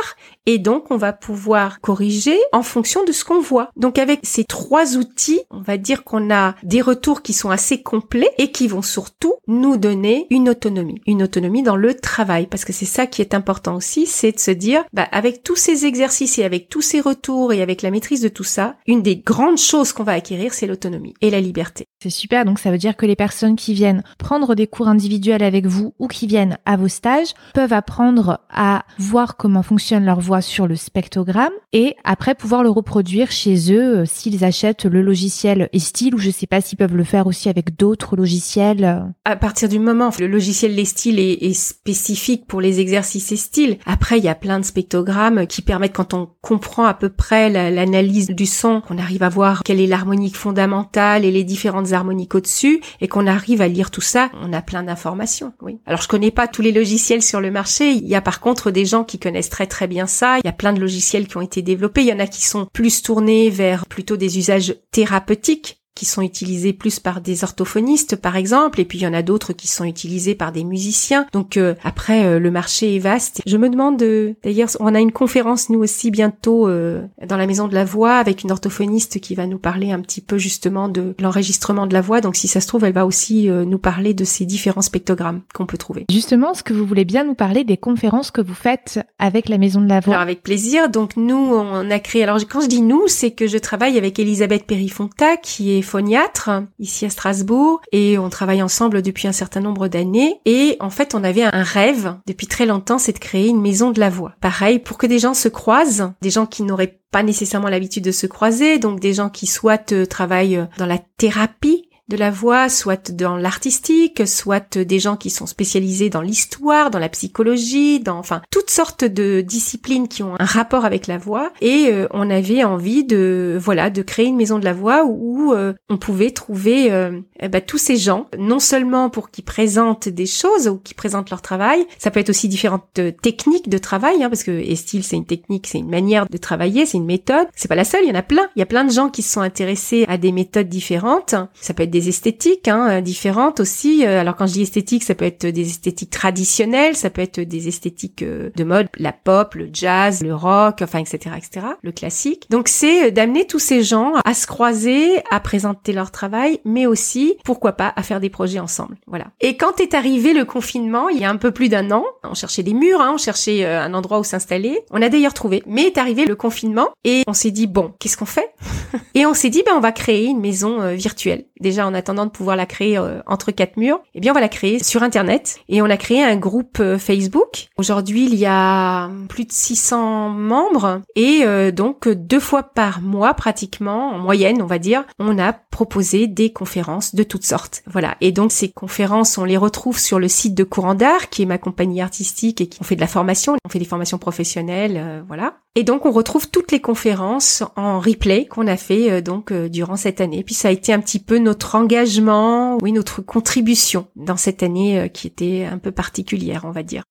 et 0.46 0.58
donc 0.58 0.90
on 0.90 0.96
va 0.96 1.12
pouvoir 1.12 1.80
corriger 1.80 2.38
en 2.52 2.62
fonction 2.62 3.04
de 3.04 3.12
ce 3.12 3.24
qu'on 3.24 3.40
voit. 3.40 3.70
Donc 3.76 3.98
avec 3.98 4.20
ces 4.22 4.44
trois 4.44 4.96
outils, 4.96 5.40
on 5.50 5.60
va 5.60 5.76
dire 5.76 6.04
qu'on 6.04 6.32
a 6.32 6.54
des 6.62 6.80
retours 6.80 7.22
qui 7.22 7.32
sont 7.32 7.50
assez 7.50 7.82
complets 7.82 8.32
et 8.38 8.50
qui 8.50 8.68
vont 8.68 8.82
surtout 8.82 9.34
nous 9.46 9.76
donner 9.76 10.26
une 10.30 10.48
autonomie, 10.48 11.00
une 11.06 11.22
autonomie 11.22 11.62
dans 11.62 11.76
le 11.76 11.94
travail 11.94 12.46
parce 12.46 12.64
que 12.64 12.72
c'est 12.72 12.84
ça 12.86 13.06
qui 13.06 13.22
est 13.22 13.34
important 13.34 13.76
aussi, 13.76 14.06
c'est 14.06 14.32
de 14.32 14.40
se 14.40 14.50
dire, 14.50 14.84
bah, 14.92 15.08
avec 15.12 15.42
tous 15.42 15.56
ces 15.56 15.86
exercices 15.86 16.38
et 16.38 16.44
avec 16.44 16.68
tous 16.68 16.82
ces 16.82 17.00
retours 17.00 17.52
et 17.52 17.62
avec 17.62 17.82
la 17.82 17.90
maîtrise 17.90 18.20
de 18.20 18.28
tout 18.28 18.44
ça, 18.44 18.76
une 18.86 19.02
des 19.02 19.16
grandes 19.16 19.58
choses 19.58 19.92
qu'on 19.92 20.04
va 20.04 20.12
acquérir, 20.12 20.54
c'est 20.54 20.66
l'autonomie 20.66 21.14
et 21.20 21.30
la 21.30 21.40
liberté. 21.40 21.86
C'est 22.02 22.10
super, 22.10 22.44
donc 22.44 22.58
ça 22.58 22.72
veut 22.72 22.78
dire 22.78 22.96
que 22.96 23.06
les 23.06 23.14
personnes 23.14 23.54
qui 23.54 23.74
viennent 23.74 24.02
prendre 24.18 24.56
des 24.56 24.66
cours 24.66 24.88
individuels 24.88 25.44
avec 25.44 25.66
vous 25.66 25.94
ou 26.00 26.08
qui 26.08 26.26
viennent 26.26 26.58
à 26.66 26.76
vos 26.76 26.88
stages 26.88 27.32
peuvent 27.54 27.72
apprendre 27.72 28.40
à 28.50 28.82
voir 28.98 29.36
comment 29.36 29.62
fonctionne 29.62 30.04
leur 30.04 30.18
voix 30.18 30.40
sur 30.40 30.66
le 30.66 30.74
spectrogramme 30.74 31.52
et 31.72 31.94
après 32.02 32.34
pouvoir 32.34 32.64
le 32.64 32.70
reproduire 32.70 33.30
chez 33.30 33.72
eux 33.72 33.98
euh, 33.98 34.04
s'ils 34.04 34.44
achètent 34.44 34.84
le 34.84 35.00
logiciel 35.00 35.68
Estil 35.72 36.12
ou 36.14 36.18
je 36.18 36.30
sais 36.30 36.48
pas 36.48 36.60
s'ils 36.60 36.76
peuvent 36.76 36.96
le 36.96 37.04
faire 37.04 37.28
aussi 37.28 37.48
avec 37.48 37.76
d'autres 37.76 38.16
logiciels. 38.16 38.84
euh. 38.84 39.00
À 39.24 39.36
partir 39.36 39.68
du 39.68 39.78
moment 39.78 40.08
où 40.08 40.20
le 40.20 40.26
logiciel 40.26 40.74
Les 40.74 40.84
Styles 40.84 41.20
est, 41.20 41.34
est 41.44 41.52
spécifique 41.54 42.46
pour 42.46 42.60
les 42.60 42.80
exercices 42.80 43.30
et 43.30 43.36
styles, 43.36 43.78
après 43.86 44.18
il 44.18 44.24
y 44.24 44.28
a 44.28 44.34
plein 44.34 44.58
de 44.58 44.64
spectrogrammes 44.64 45.46
qui 45.46 45.62
permettent 45.62 45.92
quand 45.94 46.14
on 46.14 46.30
comprend 46.40 46.84
à 46.84 46.94
peu 46.94 47.10
près 47.10 47.48
la- 47.48 47.70
l'analyse 47.70 48.28
du 48.30 48.46
son, 48.46 48.80
qu'on 48.80 48.98
arrive 48.98 49.22
à 49.22 49.28
voir 49.28 49.62
quelle 49.62 49.80
est 49.80 49.86
l'harmonique 49.86 50.36
fondamentale 50.36 51.24
et 51.24 51.30
les 51.30 51.44
différentes 51.44 51.91
au-dessus 52.34 52.80
et 53.00 53.08
qu'on 53.08 53.26
arrive 53.26 53.60
à 53.60 53.68
lire 53.68 53.90
tout 53.90 54.00
ça, 54.00 54.30
on 54.40 54.52
a 54.52 54.62
plein 54.62 54.82
d'informations. 54.82 55.52
Oui. 55.60 55.78
Alors 55.86 56.00
je 56.00 56.08
connais 56.08 56.30
pas 56.30 56.48
tous 56.48 56.62
les 56.62 56.72
logiciels 56.72 57.22
sur 57.22 57.40
le 57.40 57.50
marché, 57.50 57.90
il 57.90 58.06
y 58.06 58.14
a 58.14 58.20
par 58.20 58.40
contre 58.40 58.70
des 58.70 58.86
gens 58.86 59.04
qui 59.04 59.18
connaissent 59.18 59.50
très 59.50 59.66
très 59.66 59.86
bien 59.86 60.06
ça, 60.06 60.38
il 60.38 60.46
y 60.46 60.48
a 60.48 60.52
plein 60.52 60.72
de 60.72 60.80
logiciels 60.80 61.26
qui 61.26 61.36
ont 61.36 61.42
été 61.42 61.62
développés, 61.62 62.02
il 62.02 62.08
y 62.08 62.12
en 62.12 62.18
a 62.18 62.26
qui 62.26 62.44
sont 62.44 62.66
plus 62.72 63.02
tournés 63.02 63.50
vers 63.50 63.86
plutôt 63.86 64.16
des 64.16 64.38
usages 64.38 64.76
thérapeutiques 64.90 65.81
qui 65.94 66.04
sont 66.04 66.22
utilisés 66.22 66.72
plus 66.72 67.00
par 67.00 67.20
des 67.20 67.44
orthophonistes 67.44 68.16
par 68.16 68.36
exemple, 68.36 68.80
et 68.80 68.84
puis 68.84 68.98
il 68.98 69.02
y 69.02 69.06
en 69.06 69.14
a 69.14 69.22
d'autres 69.22 69.52
qui 69.52 69.68
sont 69.68 69.84
utilisés 69.84 70.34
par 70.34 70.52
des 70.52 70.64
musiciens. 70.64 71.26
Donc 71.32 71.56
euh, 71.56 71.74
après, 71.84 72.24
euh, 72.24 72.38
le 72.38 72.50
marché 72.50 72.96
est 72.96 72.98
vaste. 72.98 73.42
Je 73.46 73.56
me 73.56 73.68
demande, 73.68 74.02
euh, 74.02 74.34
d'ailleurs, 74.42 74.70
on 74.80 74.94
a 74.94 75.00
une 75.00 75.12
conférence 75.12 75.68
nous 75.68 75.80
aussi 75.80 76.10
bientôt 76.10 76.68
dans 76.68 77.36
la 77.36 77.46
Maison 77.46 77.68
de 77.68 77.74
la 77.74 77.84
Voix 77.84 78.16
avec 78.16 78.42
une 78.42 78.50
orthophoniste 78.50 79.20
qui 79.20 79.34
va 79.34 79.46
nous 79.46 79.58
parler 79.58 79.92
un 79.92 80.00
petit 80.00 80.20
peu 80.20 80.38
justement 80.38 80.88
de 80.88 81.14
l'enregistrement 81.18 81.86
de 81.86 81.94
la 81.94 82.00
voix. 82.00 82.20
Donc 82.20 82.36
si 82.36 82.48
ça 82.48 82.60
se 82.60 82.66
trouve, 82.66 82.84
elle 82.84 82.92
va 82.92 83.06
aussi 83.06 83.48
nous 83.48 83.78
parler 83.78 84.14
de 84.14 84.24
ces 84.24 84.44
différents 84.44 84.82
spectrogrammes 84.82 85.42
qu'on 85.54 85.66
peut 85.66 85.78
trouver. 85.78 86.04
Justement, 86.10 86.54
ce 86.54 86.62
que 86.62 86.72
vous 86.72 86.86
voulez 86.86 87.04
bien 87.04 87.24
nous 87.24 87.34
parler 87.34 87.64
des 87.64 87.76
conférences 87.76 88.30
que 88.30 88.40
vous 88.40 88.54
faites 88.54 89.00
avec 89.18 89.48
la 89.48 89.58
Maison 89.58 89.80
de 89.80 89.88
la 89.88 90.00
Voix. 90.00 90.14
Alors 90.14 90.22
avec 90.22 90.42
plaisir. 90.42 90.88
Donc 90.88 91.16
nous, 91.16 91.34
on 91.36 91.90
a 91.90 91.98
créé. 91.98 92.22
Alors 92.22 92.38
quand 92.48 92.60
je 92.60 92.68
dis 92.68 92.82
nous, 92.82 93.08
c'est 93.08 93.30
que 93.30 93.46
je 93.46 93.58
travaille 93.58 93.98
avec 93.98 94.18
Elisabeth 94.18 94.66
Périfonta 94.66 95.36
qui 95.36 95.76
est 95.76 95.81
phoniatre 95.82 96.50
ici 96.78 97.04
à 97.04 97.10
Strasbourg 97.10 97.80
et 97.92 98.18
on 98.18 98.28
travaille 98.28 98.62
ensemble 98.62 99.02
depuis 99.02 99.28
un 99.28 99.32
certain 99.32 99.60
nombre 99.60 99.88
d'années 99.88 100.40
et 100.44 100.76
en 100.80 100.90
fait 100.90 101.14
on 101.14 101.24
avait 101.24 101.42
un 101.44 101.62
rêve 101.62 102.16
depuis 102.26 102.46
très 102.46 102.66
longtemps, 102.66 102.98
c'est 102.98 103.12
de 103.12 103.18
créer 103.18 103.48
une 103.48 103.60
maison 103.60 103.90
de 103.90 104.00
la 104.00 104.10
voix. 104.10 104.34
Pareil, 104.40 104.78
pour 104.78 104.98
que 104.98 105.06
des 105.06 105.18
gens 105.18 105.34
se 105.34 105.48
croisent, 105.48 106.12
des 106.22 106.30
gens 106.30 106.46
qui 106.46 106.62
n'auraient 106.62 106.98
pas 107.10 107.22
nécessairement 107.22 107.68
l'habitude 107.68 108.04
de 108.04 108.10
se 108.10 108.26
croiser, 108.26 108.78
donc 108.78 108.98
des 108.98 109.12
gens 109.12 109.28
qui 109.28 109.46
soit 109.46 109.92
euh, 109.92 110.06
travaillent 110.06 110.66
dans 110.78 110.86
la 110.86 110.98
thérapie, 111.18 111.88
de 112.08 112.16
la 112.16 112.30
voix, 112.30 112.68
soit 112.68 113.10
dans 113.12 113.36
l'artistique, 113.36 114.26
soit 114.26 114.76
des 114.76 114.98
gens 114.98 115.16
qui 115.16 115.30
sont 115.30 115.46
spécialisés 115.46 116.10
dans 116.10 116.20
l'histoire, 116.20 116.90
dans 116.90 116.98
la 116.98 117.08
psychologie, 117.08 118.00
dans 118.00 118.18
enfin 118.18 118.42
toutes 118.50 118.70
sortes 118.70 119.04
de 119.04 119.40
disciplines 119.40 120.08
qui 120.08 120.22
ont 120.22 120.34
un 120.38 120.44
rapport 120.44 120.84
avec 120.84 121.06
la 121.06 121.18
voix. 121.18 121.52
Et 121.60 121.88
euh, 121.90 122.06
on 122.10 122.28
avait 122.28 122.64
envie 122.64 123.04
de 123.04 123.56
voilà 123.60 123.88
de 123.90 124.02
créer 124.02 124.26
une 124.26 124.36
maison 124.36 124.58
de 124.58 124.64
la 124.64 124.72
voix 124.72 125.04
où, 125.06 125.52
euh, 125.52 125.72
on 125.88 125.96
pouvait 125.96 126.30
trouver 126.30 126.92
euh, 126.92 127.20
ben, 127.40 127.60
tous 127.60 127.78
ces 127.78 127.96
gens, 127.96 128.26
non 128.38 128.58
seulement 128.58 129.10
pour 129.10 129.30
qu'ils 129.30 129.44
présentent 129.44 130.08
des 130.08 130.26
choses 130.26 130.68
ou 130.68 130.78
qui 130.78 130.94
présentent 130.94 131.30
leur 131.30 131.42
travail, 131.42 131.86
ça 131.98 132.10
peut 132.10 132.20
être 132.20 132.30
aussi 132.30 132.48
différentes 132.48 133.00
techniques 133.22 133.68
de 133.68 133.78
travail, 133.78 134.22
hein, 134.22 134.28
parce 134.28 134.42
que 134.42 134.50
Estil 134.50 135.02
c'est 135.02 135.16
une 135.16 135.26
technique, 135.26 135.66
c'est 135.66 135.78
une 135.78 135.90
manière 135.90 136.26
de 136.28 136.36
travailler, 136.36 136.84
c'est 136.86 136.98
une 136.98 137.06
méthode. 137.06 137.46
C'est 137.54 137.68
pas 137.68 137.74
la 137.74 137.84
seule, 137.84 138.04
il 138.04 138.08
y 138.08 138.12
en 138.12 138.18
a 138.18 138.22
plein. 138.22 138.48
Il 138.56 138.60
y 138.60 138.62
a 138.62 138.66
plein 138.66 138.84
de 138.84 138.92
gens 138.92 139.08
qui 139.08 139.22
se 139.22 139.32
sont 139.32 139.40
intéressés 139.40 140.04
à 140.08 140.18
des 140.18 140.32
méthodes 140.32 140.68
différentes. 140.68 141.34
Ça 141.54 141.74
peut 141.74 141.84
être 141.84 141.91
des 141.92 142.08
esthétiques 142.08 142.66
hein, 142.66 142.98
euh, 142.98 143.00
différentes 143.00 143.60
aussi. 143.60 144.04
Euh, 144.04 144.20
alors 144.20 144.34
quand 144.34 144.48
je 144.48 144.54
dis 144.54 144.62
esthétique, 144.62 145.04
ça 145.04 145.14
peut 145.14 145.24
être 145.24 145.46
des 145.46 145.68
esthétiques 145.68 146.10
traditionnelles, 146.10 146.96
ça 146.96 147.10
peut 147.10 147.22
être 147.22 147.38
des 147.38 147.68
esthétiques 147.68 148.22
euh, 148.22 148.50
de 148.56 148.64
mode, 148.64 148.88
la 148.98 149.12
pop, 149.12 149.54
le 149.54 149.68
jazz, 149.72 150.22
le 150.22 150.34
rock, 150.34 150.80
enfin 150.82 150.98
etc. 150.98 151.36
etc. 151.36 151.66
Le 151.82 151.92
classique. 151.92 152.46
Donc 152.50 152.66
c'est 152.66 153.12
d'amener 153.12 153.46
tous 153.46 153.60
ces 153.60 153.84
gens 153.84 154.14
à 154.24 154.34
se 154.34 154.48
croiser, 154.48 155.22
à 155.30 155.38
présenter 155.38 155.92
leur 155.92 156.10
travail, 156.10 156.58
mais 156.64 156.86
aussi 156.86 157.36
pourquoi 157.44 157.72
pas 157.72 157.92
à 157.94 158.02
faire 158.02 158.18
des 158.18 158.30
projets 158.30 158.58
ensemble. 158.58 158.96
Voilà. 159.06 159.26
Et 159.40 159.56
quand 159.56 159.78
est 159.78 159.94
arrivé 159.94 160.32
le 160.32 160.44
confinement, 160.44 161.08
il 161.08 161.20
y 161.20 161.24
a 161.24 161.30
un 161.30 161.36
peu 161.36 161.52
plus 161.52 161.68
d'un 161.68 161.92
an, 161.92 162.04
on 162.24 162.34
cherchait 162.34 162.62
des 162.64 162.74
murs, 162.74 163.00
hein, 163.00 163.12
on 163.14 163.18
cherchait 163.18 163.64
un 163.64 163.94
endroit 163.94 164.18
où 164.18 164.24
s'installer. 164.24 164.80
On 164.90 165.02
a 165.02 165.08
d'ailleurs 165.08 165.34
trouvé, 165.34 165.62
mais 165.66 165.82
est 165.82 165.98
arrivé 165.98 166.24
le 166.24 166.34
confinement 166.34 166.88
et 167.04 167.22
on 167.26 167.34
s'est 167.34 167.50
dit 167.50 167.66
bon, 167.66 167.92
qu'est-ce 167.98 168.16
qu'on 168.16 168.24
fait? 168.24 168.50
Et 169.14 169.26
on 169.26 169.34
s'est 169.34 169.50
dit 169.50 169.62
ben 169.64 169.72
on 169.76 169.80
va 169.80 169.92
créer 169.92 170.26
une 170.26 170.40
maison 170.40 170.94
virtuelle. 170.94 171.44
Déjà 171.62 171.86
en 171.86 171.94
attendant 171.94 172.26
de 172.26 172.30
pouvoir 172.30 172.56
la 172.56 172.66
créer 172.66 172.98
euh, 172.98 173.20
entre 173.26 173.52
quatre 173.52 173.76
murs, 173.76 174.00
eh 174.14 174.20
bien 174.20 174.32
on 174.32 174.34
va 174.34 174.40
la 174.40 174.48
créer 174.48 174.82
sur 174.82 175.04
internet 175.04 175.60
et 175.68 175.80
on 175.80 175.84
a 175.84 175.96
créé 175.96 176.22
un 176.22 176.36
groupe 176.36 176.78
euh, 176.80 176.98
Facebook. 176.98 177.68
Aujourd'hui, 177.78 178.26
il 178.26 178.34
y 178.34 178.46
a 178.46 179.08
plus 179.28 179.44
de 179.44 179.52
600 179.52 180.30
membres 180.30 181.02
et 181.14 181.42
euh, 181.44 181.70
donc 181.70 182.08
deux 182.08 182.40
fois 182.40 182.64
par 182.64 183.00
mois 183.00 183.34
pratiquement 183.34 184.10
en 184.10 184.18
moyenne, 184.18 184.60
on 184.60 184.66
va 184.66 184.80
dire, 184.80 185.04
on 185.20 185.38
a 185.38 185.52
proposé 185.52 186.26
des 186.26 186.52
conférences 186.52 187.14
de 187.14 187.22
toutes 187.22 187.44
sortes. 187.44 187.84
Voilà. 187.86 188.16
Et 188.20 188.32
donc 188.32 188.50
ces 188.50 188.70
conférences, 188.70 189.38
on 189.38 189.44
les 189.44 189.56
retrouve 189.56 190.00
sur 190.00 190.18
le 190.18 190.26
site 190.26 190.56
de 190.56 190.64
Courant 190.64 190.96
d'Art 190.96 191.30
qui 191.30 191.42
est 191.42 191.46
ma 191.46 191.58
compagnie 191.58 192.02
artistique 192.02 192.60
et 192.60 192.66
qui 192.66 192.82
fait 192.82 192.96
de 192.96 193.00
la 193.00 193.06
formation, 193.06 193.54
on 193.64 193.68
fait 193.68 193.78
des 193.78 193.84
formations 193.84 194.18
professionnelles, 194.18 195.24
voilà. 195.28 195.58
Et 195.74 195.84
donc 195.84 196.04
on 196.04 196.10
retrouve 196.10 196.50
toutes 196.50 196.70
les 196.70 196.80
conférences 196.80 197.62
en 197.76 197.98
replay 197.98 198.46
qu'on 198.46 198.66
a 198.66 198.76
fait 198.76 199.22
donc 199.22 199.52
durant 199.52 199.96
cette 199.96 200.20
année. 200.20 200.44
Puis 200.44 200.54
ça 200.54 200.68
a 200.68 200.70
été 200.70 200.92
un 200.92 201.00
petit 201.00 201.18
peu 201.18 201.38
notre 201.38 201.74
engagement, 201.76 202.76
oui, 202.82 202.92
notre 202.92 203.22
contribution 203.22 204.06
dans 204.16 204.36
cette 204.36 204.62
année 204.62 204.98
euh, 204.98 205.08
qui 205.08 205.26
était 205.26 205.64
un 205.64 205.78
peu 205.78 205.90
particulière, 205.90 206.64
on 206.64 206.72
va 206.72 206.82
dire. 206.82 207.04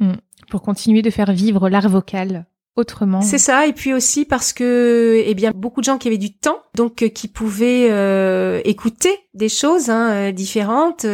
Hmm. 0.00 0.14
Pour 0.50 0.62
continuer 0.62 1.02
de 1.02 1.10
faire 1.10 1.32
vivre 1.32 1.68
l'art 1.68 1.88
vocal 1.88 2.46
autrement. 2.76 3.22
C'est 3.22 3.38
ça, 3.38 3.66
et 3.66 3.72
puis 3.72 3.92
aussi 3.92 4.24
parce 4.24 4.52
que, 4.52 5.22
eh 5.24 5.34
bien, 5.34 5.52
beaucoup 5.54 5.80
de 5.80 5.84
gens 5.84 5.98
qui 5.98 6.08
avaient 6.08 6.18
du 6.18 6.34
temps, 6.34 6.58
donc 6.74 7.02
euh, 7.02 7.08
qui 7.08 7.28
pouvaient 7.28 7.88
euh, 7.90 8.60
écouter 8.64 9.16
des 9.34 9.48
choses 9.48 9.90
hein, 9.90 10.10
euh, 10.12 10.32
différentes, 10.32 11.06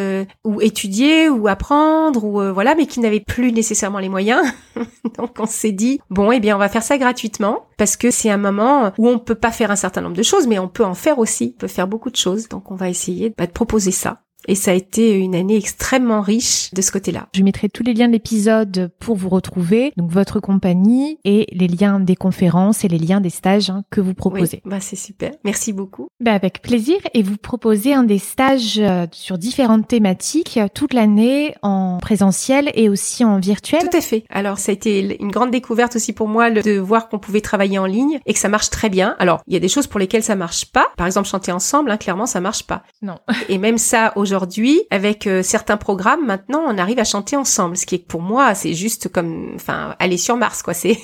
ou 0.44 0.61
étudier, 0.61 1.28
ou 1.28 1.48
apprendre, 1.48 2.24
ou 2.24 2.52
voilà, 2.52 2.74
mais 2.74 2.86
qui 2.86 3.00
n'avaient 3.00 3.20
plus 3.20 3.52
nécessairement 3.52 3.98
les 3.98 4.08
moyens. 4.08 4.42
donc 5.18 5.32
on 5.38 5.46
s'est 5.46 5.72
dit, 5.72 6.00
bon, 6.11 6.32
eh 6.32 6.40
bien, 6.40 6.56
on 6.56 6.58
va 6.58 6.68
faire 6.68 6.82
ça 6.82 6.98
gratuitement, 6.98 7.66
parce 7.76 7.96
que 7.96 8.11
c'est 8.11 8.30
un 8.30 8.38
moment 8.38 8.92
où 8.98 9.08
on 9.08 9.18
peut 9.18 9.34
pas 9.34 9.52
faire 9.52 9.70
un 9.70 9.76
certain 9.76 10.00
nombre 10.00 10.16
de 10.16 10.22
choses, 10.22 10.46
mais 10.46 10.58
on 10.58 10.68
peut 10.68 10.84
en 10.84 10.94
faire 10.94 11.18
aussi, 11.18 11.54
on 11.56 11.61
peut 11.61 11.68
faire 11.68 11.88
beaucoup 11.88 12.11
de 12.11 12.16
choses. 12.16 12.48
Donc 12.48 12.70
on 12.70 12.74
va 12.74 12.88
essayer 12.88 13.34
bah, 13.36 13.46
de 13.46 13.52
proposer 13.52 13.90
ça. 13.90 14.22
Et 14.49 14.55
ça 14.55 14.70
a 14.70 14.74
été 14.74 15.18
une 15.18 15.34
année 15.34 15.57
extrêmement 15.57 16.20
riche 16.20 16.72
de 16.72 16.80
ce 16.82 16.91
côté-là. 16.91 17.28
Je 17.34 17.43
mettrai 17.43 17.68
tous 17.68 17.82
les 17.82 17.95
liens 17.95 18.09
de 18.09 18.12
l'épisode 18.12 18.91
pour 18.99 19.16
vous 19.16 19.28
retrouver, 19.28 19.93
donc 19.97 20.11
votre 20.11 20.41
compagnie 20.41 21.18
et 21.24 21.47
les 21.53 21.68
liens 21.68 22.01
des 22.01 22.16
conférences 22.16 22.84
et 22.84 22.88
les 22.88 22.99
liens 22.99 23.20
des 23.20 23.30
stages 23.30 23.70
hein, 23.70 23.84
que 23.91 24.01
vous 24.01 24.14
proposez. 24.14 24.62
bah 24.64 24.80
c'est 24.80 24.97
super. 24.97 25.32
Merci 25.45 25.72
beaucoup. 25.72 26.09
Bah 26.20 26.32
avec 26.32 26.62
plaisir. 26.62 26.97
Et 27.14 27.22
vous 27.22 27.36
proposez 27.36 27.93
un 27.93 28.03
des 28.03 28.18
stages 28.18 28.78
euh, 28.78 29.07
sur 29.12 29.38
différentes 29.38 29.86
thématiques 29.86 30.57
euh, 30.57 30.68
toute 30.72 30.95
l'année 30.95 31.55
en 31.62 31.99
présentiel 32.01 32.70
et 32.74 32.88
aussi 32.88 33.24
en 33.24 33.38
virtuel. 33.38 33.82
Tout 33.82 33.97
à 33.97 34.01
fait. 34.01 34.24
Alors 34.30 34.59
ça 34.59 34.72
a 34.72 34.74
été 34.74 35.20
une 35.20 35.30
grande 35.30 35.51
découverte 35.51 35.97
aussi 35.97 36.12
pour 36.12 36.28
moi 36.28 36.51
de 36.51 36.78
voir 36.78 37.09
qu'on 37.09 37.18
pouvait 37.18 37.41
travailler 37.41 37.78
en 37.78 37.86
ligne 37.86 38.20
et 38.26 38.32
que 38.32 38.38
ça 38.38 38.49
marche 38.49 38.70
très 38.70 38.88
bien. 38.88 39.16
Alors 39.18 39.43
il 39.47 39.55
y 39.55 39.57
a 39.57 39.61
des 39.61 39.68
choses 39.68 39.86
pour 39.86 40.01
lesquelles 40.01 40.22
ça 40.22 40.36
marche 40.36 40.66
pas. 40.66 40.86
Par 40.97 41.07
exemple 41.07 41.28
chanter 41.28 41.53
ensemble, 41.53 41.91
hein, 41.91 41.97
clairement 41.97 42.26
ça 42.26 42.41
marche 42.41 42.64
pas. 42.66 42.82
Non. 43.03 43.16
Et 43.49 43.59
même 43.59 43.78
ça 43.78 44.12
aujourd'hui 44.16 44.30
aujourd'hui, 44.33 44.83
avec 44.91 45.26
euh, 45.26 45.43
certains 45.43 45.76
programmes, 45.76 46.26
maintenant, 46.26 46.62
on 46.66 46.78
arrive 46.78 46.99
à 46.99 47.05
chanter 47.05 47.37
ensemble. 47.37 47.76
Ce 47.76 47.87
qui 47.87 47.97
est 47.97 48.07
pour 48.07 48.22
moi, 48.22 48.55
c'est 48.55 48.74
juste 48.74 49.09
comme, 49.09 49.53
enfin, 49.55 49.97
aller 49.99 50.16
sur 50.16 50.37
Mars, 50.37 50.62
quoi. 50.62 50.74
C'est 50.74 50.99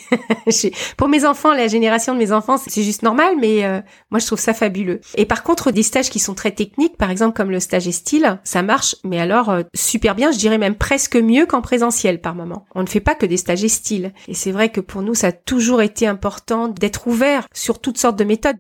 pour 0.96 1.08
mes 1.08 1.24
enfants, 1.24 1.52
la 1.52 1.68
génération 1.68 2.14
de 2.14 2.18
mes 2.18 2.32
enfants, 2.32 2.56
c'est 2.56 2.82
juste 2.82 3.02
normal, 3.02 3.34
mais 3.38 3.64
euh, 3.64 3.80
moi, 4.10 4.20
je 4.20 4.26
trouve 4.26 4.38
ça 4.38 4.54
fabuleux. 4.54 5.00
Et 5.16 5.26
par 5.26 5.42
contre, 5.42 5.70
des 5.70 5.82
stages 5.82 6.10
qui 6.10 6.18
sont 6.18 6.34
très 6.34 6.52
techniques, 6.52 6.96
par 6.96 7.10
exemple 7.10 7.36
comme 7.36 7.50
le 7.50 7.60
stage 7.60 7.90
style, 7.90 8.38
ça 8.44 8.62
marche, 8.62 8.96
mais 9.04 9.20
alors 9.20 9.50
euh, 9.50 9.62
super 9.74 10.14
bien. 10.14 10.30
Je 10.30 10.38
dirais 10.38 10.58
même 10.58 10.74
presque 10.74 11.16
mieux 11.16 11.46
qu'en 11.46 11.62
présentiel 11.62 12.20
par 12.20 12.34
moment. 12.34 12.66
On 12.74 12.82
ne 12.82 12.88
fait 12.88 13.00
pas 13.00 13.14
que 13.14 13.26
des 13.26 13.36
stages 13.36 13.66
style. 13.66 14.12
Et 14.28 14.34
c'est 14.34 14.52
vrai 14.52 14.70
que 14.70 14.80
pour 14.80 15.02
nous, 15.02 15.14
ça 15.14 15.28
a 15.28 15.32
toujours 15.32 15.82
été 15.82 16.06
important 16.06 16.68
d'être 16.68 17.06
ouvert 17.06 17.46
sur 17.52 17.80
toutes 17.80 17.98
sortes 17.98 18.18
de 18.18 18.24
méthodes. 18.24 18.56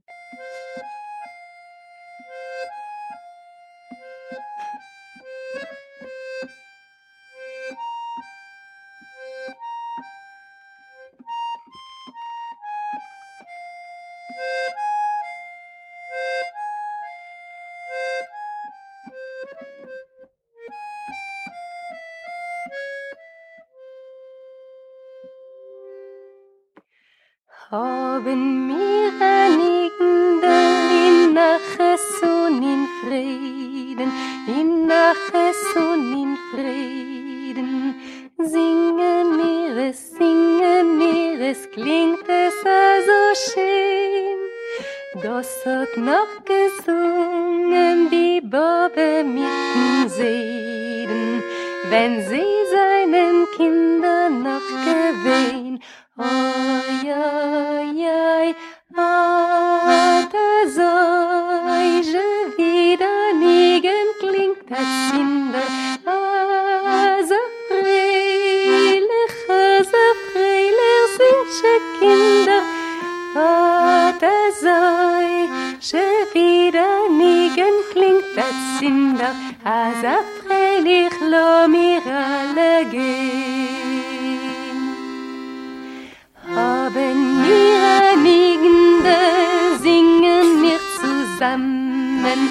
Zusammen, 92.26 92.48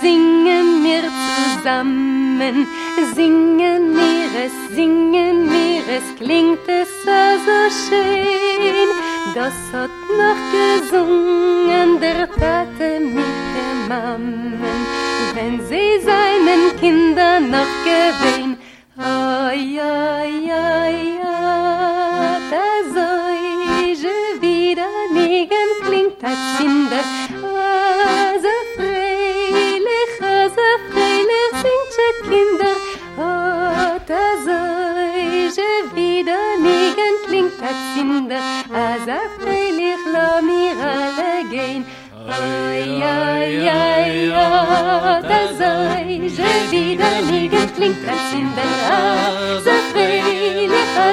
singen 0.00 0.84
wir 0.84 1.02
zusammen, 1.36 2.66
singen 3.14 3.96
wir 3.96 4.44
es, 4.44 4.74
singen 4.74 5.50
wir 5.50 5.82
es, 5.96 6.16
klingt 6.16 6.66
es 6.66 6.88
so 7.04 7.58
schön. 7.88 8.88
Das 9.34 9.54
hat 9.72 9.90
noch 10.16 10.40
gesungen 10.52 12.00
der 12.00 12.28
Tate 12.30 13.00
mit 13.00 13.34
der 13.54 13.88
Mammen, 13.88 14.60
wenn 15.34 15.60
sie 15.66 16.00
seinen 16.02 16.76
Kindern 16.80 17.50
noch 17.50 17.74
gewehen. 17.84 18.56
Ay, 18.96 19.78
ay, 19.80 20.37
verliegen 47.08 47.74
klingt 47.74 48.04
ganz 48.06 48.32
in 48.32 48.48
der 48.54 48.72
Rad. 48.88 49.64
So 49.64 49.70
freilich, 49.92 50.70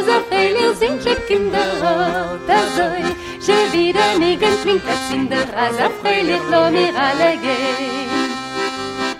so 0.07 0.15
freilich 0.29 0.77
sind 0.79 1.05
die 1.05 1.15
Kinder 1.27 1.67
rot, 1.81 2.49
also 2.49 2.83
ich, 3.01 3.45
schon 3.45 3.73
wieder 3.73 4.07
liegen 4.19 4.55
klingt 4.61 4.85
ganz 4.85 5.11
in 5.13 5.29
der 5.29 5.45
So 5.71 5.89
freilich, 6.01 6.41
lo 6.51 6.69
mir 6.71 6.93
alle 6.95 7.37
geht. 7.37 8.04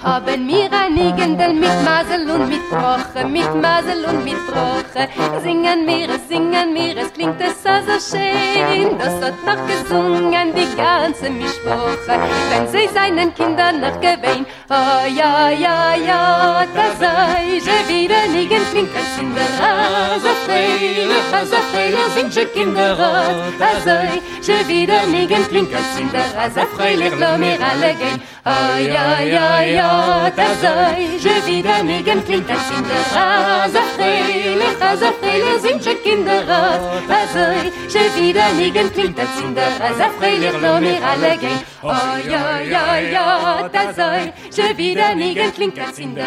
Haben 0.05 0.47
wir 0.47 0.71
einigende 0.71 1.47
mit 1.49 1.83
Masel 1.83 2.29
und 2.29 2.47
mit 2.47 2.69
Broche, 2.69 3.25
mit 3.27 3.55
Masel 3.55 4.05
und 4.05 4.23
mit 4.23 4.37
Broche. 4.45 5.09
Singen 5.41 5.87
wir 5.87 6.09
es, 6.09 6.27
singen 6.29 6.75
wir 6.75 6.95
es, 6.95 7.11
klingt 7.11 7.41
es 7.41 7.63
so, 7.63 7.71
so 7.87 8.15
schön. 8.15 8.99
Das 8.99 9.15
hat 9.15 9.33
noch 9.43 9.65
gesungen, 9.65 10.53
die 10.53 10.77
ganze 10.77 11.31
Mischwoche. 11.31 12.19
Wenn 12.51 12.67
sie 12.67 12.87
seinen 12.93 13.33
Kindern 13.33 13.81
noch 13.81 13.99
gewähnt. 13.99 14.47
Oh 14.69 15.07
ja, 15.07 15.49
ja, 15.49 15.95
ja, 15.95 16.65
da 16.75 17.34
Reise 17.45 17.87
wieder 17.87 18.27
liegen 18.33 18.61
Trinkers 18.71 19.17
in 19.19 19.33
der 19.35 19.43
Rase 19.59 20.33
Feile, 20.45 21.15
Rase, 21.31 21.57
Feile 21.71 22.09
sind 22.15 22.33
schon 22.33 22.51
Kinder 22.53 22.93
rot 22.97 23.61
Azoi, 23.61 24.19
schon 24.43 24.67
wieder 24.67 25.05
liegen 25.05 25.47
Trinkers 25.47 25.99
in 25.99 26.11
der 26.11 26.25
Rase 26.35 26.65
Freilich, 26.75 27.11
lo 27.11 27.37
mir 27.37 27.59
alle 27.61 27.93
gehen. 27.93 28.19
Oi, 28.45 28.89
oi, 28.89 29.31
oi, 29.31 29.75
oi, 29.75 30.31
azoi 30.47 31.19
Schon 31.21 31.45
wieder 31.45 31.83
liegen 31.83 32.25
Trinkers 32.25 32.69
in 32.75 32.83
der 32.89 33.03
Rase 33.15 33.81
Feile, 33.95 34.74
Als 34.87 35.01
auf 35.01 35.17
Freile 35.19 35.59
sind 35.59 35.83
schon 35.83 36.01
Kinder 36.03 36.41
rot. 36.41 37.03
Also, 37.09 37.69
ich 37.87 37.95
er 37.95 38.15
will 38.15 38.23
wieder 38.23 38.51
liegen, 38.55 38.93
klingt 38.93 39.17
der 39.17 39.27
Zinder. 39.35 39.67
Als 39.79 39.99
auf 39.99 40.15
Freile 40.19 40.47
ist 40.47 40.61
nur 40.61 40.79
mir 40.79 41.03
alle 41.03 41.37
gehen. 41.37 41.59
Oh, 41.81 41.89
ja, 41.89 42.59
ja, 42.61 42.97
ja, 42.99 43.69
da 43.71 43.93
soll. 43.93 44.33
Ich 44.49 44.57
will 44.57 44.77
wieder 44.77 45.15
liegen, 45.15 45.53
klingt 45.53 45.77
der 45.77 45.91
Zinder. 45.91 46.25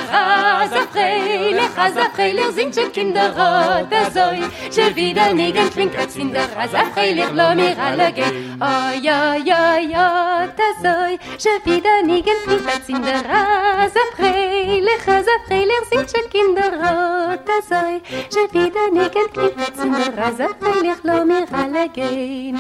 Als 0.61 0.73
auf 0.73 0.89
Freile, 0.93 1.63
als 1.77 1.97
auf 1.97 2.13
Freile 2.15 2.53
sind 2.53 2.75
schon 2.75 2.93
Kinder 2.93 3.29
rot. 3.29 3.87
Da 3.91 4.11
soll. 4.11 4.39
Ich 4.71 4.77
will 4.77 4.97
wieder 4.97 5.33
liegen, 5.33 5.71
klingt 5.71 5.95
der 5.95 6.09
Zinder. 6.09 6.49
Als 6.59 6.75
auf 6.75 6.93
Freile 6.95 7.23
ist 7.23 7.35
nur 7.35 7.55
mir 7.55 7.77
alle 7.79 8.13
gehen. 8.13 8.59
Oh, 8.61 9.01
ja, 9.01 9.37
ja, 9.37 9.79
ja, 9.79 10.49
da 10.57 10.69
soll. 10.83 11.19
Ich 11.39 11.45
wieder 11.65 12.03
liegen, 12.05 12.37
klingt 12.45 12.67
der 12.67 12.83
Zinder. 12.85 13.23
Als 13.81 13.93
Freile, 14.17 14.91
als 15.07 15.27
Freile 15.47 15.73
sind 15.91 16.11
schon 16.11 16.31
Kinder 16.31 16.71
rot. 16.73 17.41
Da 17.47 17.63
soll. 17.69 18.01
إذا 18.67 18.85
نكت 18.93 19.31
كيف 19.35 19.71
تسمر 19.71 20.21
عزا 20.21 20.49
خلي 20.63 20.95
خلومي 20.95 21.39
غلقين. 21.39 22.59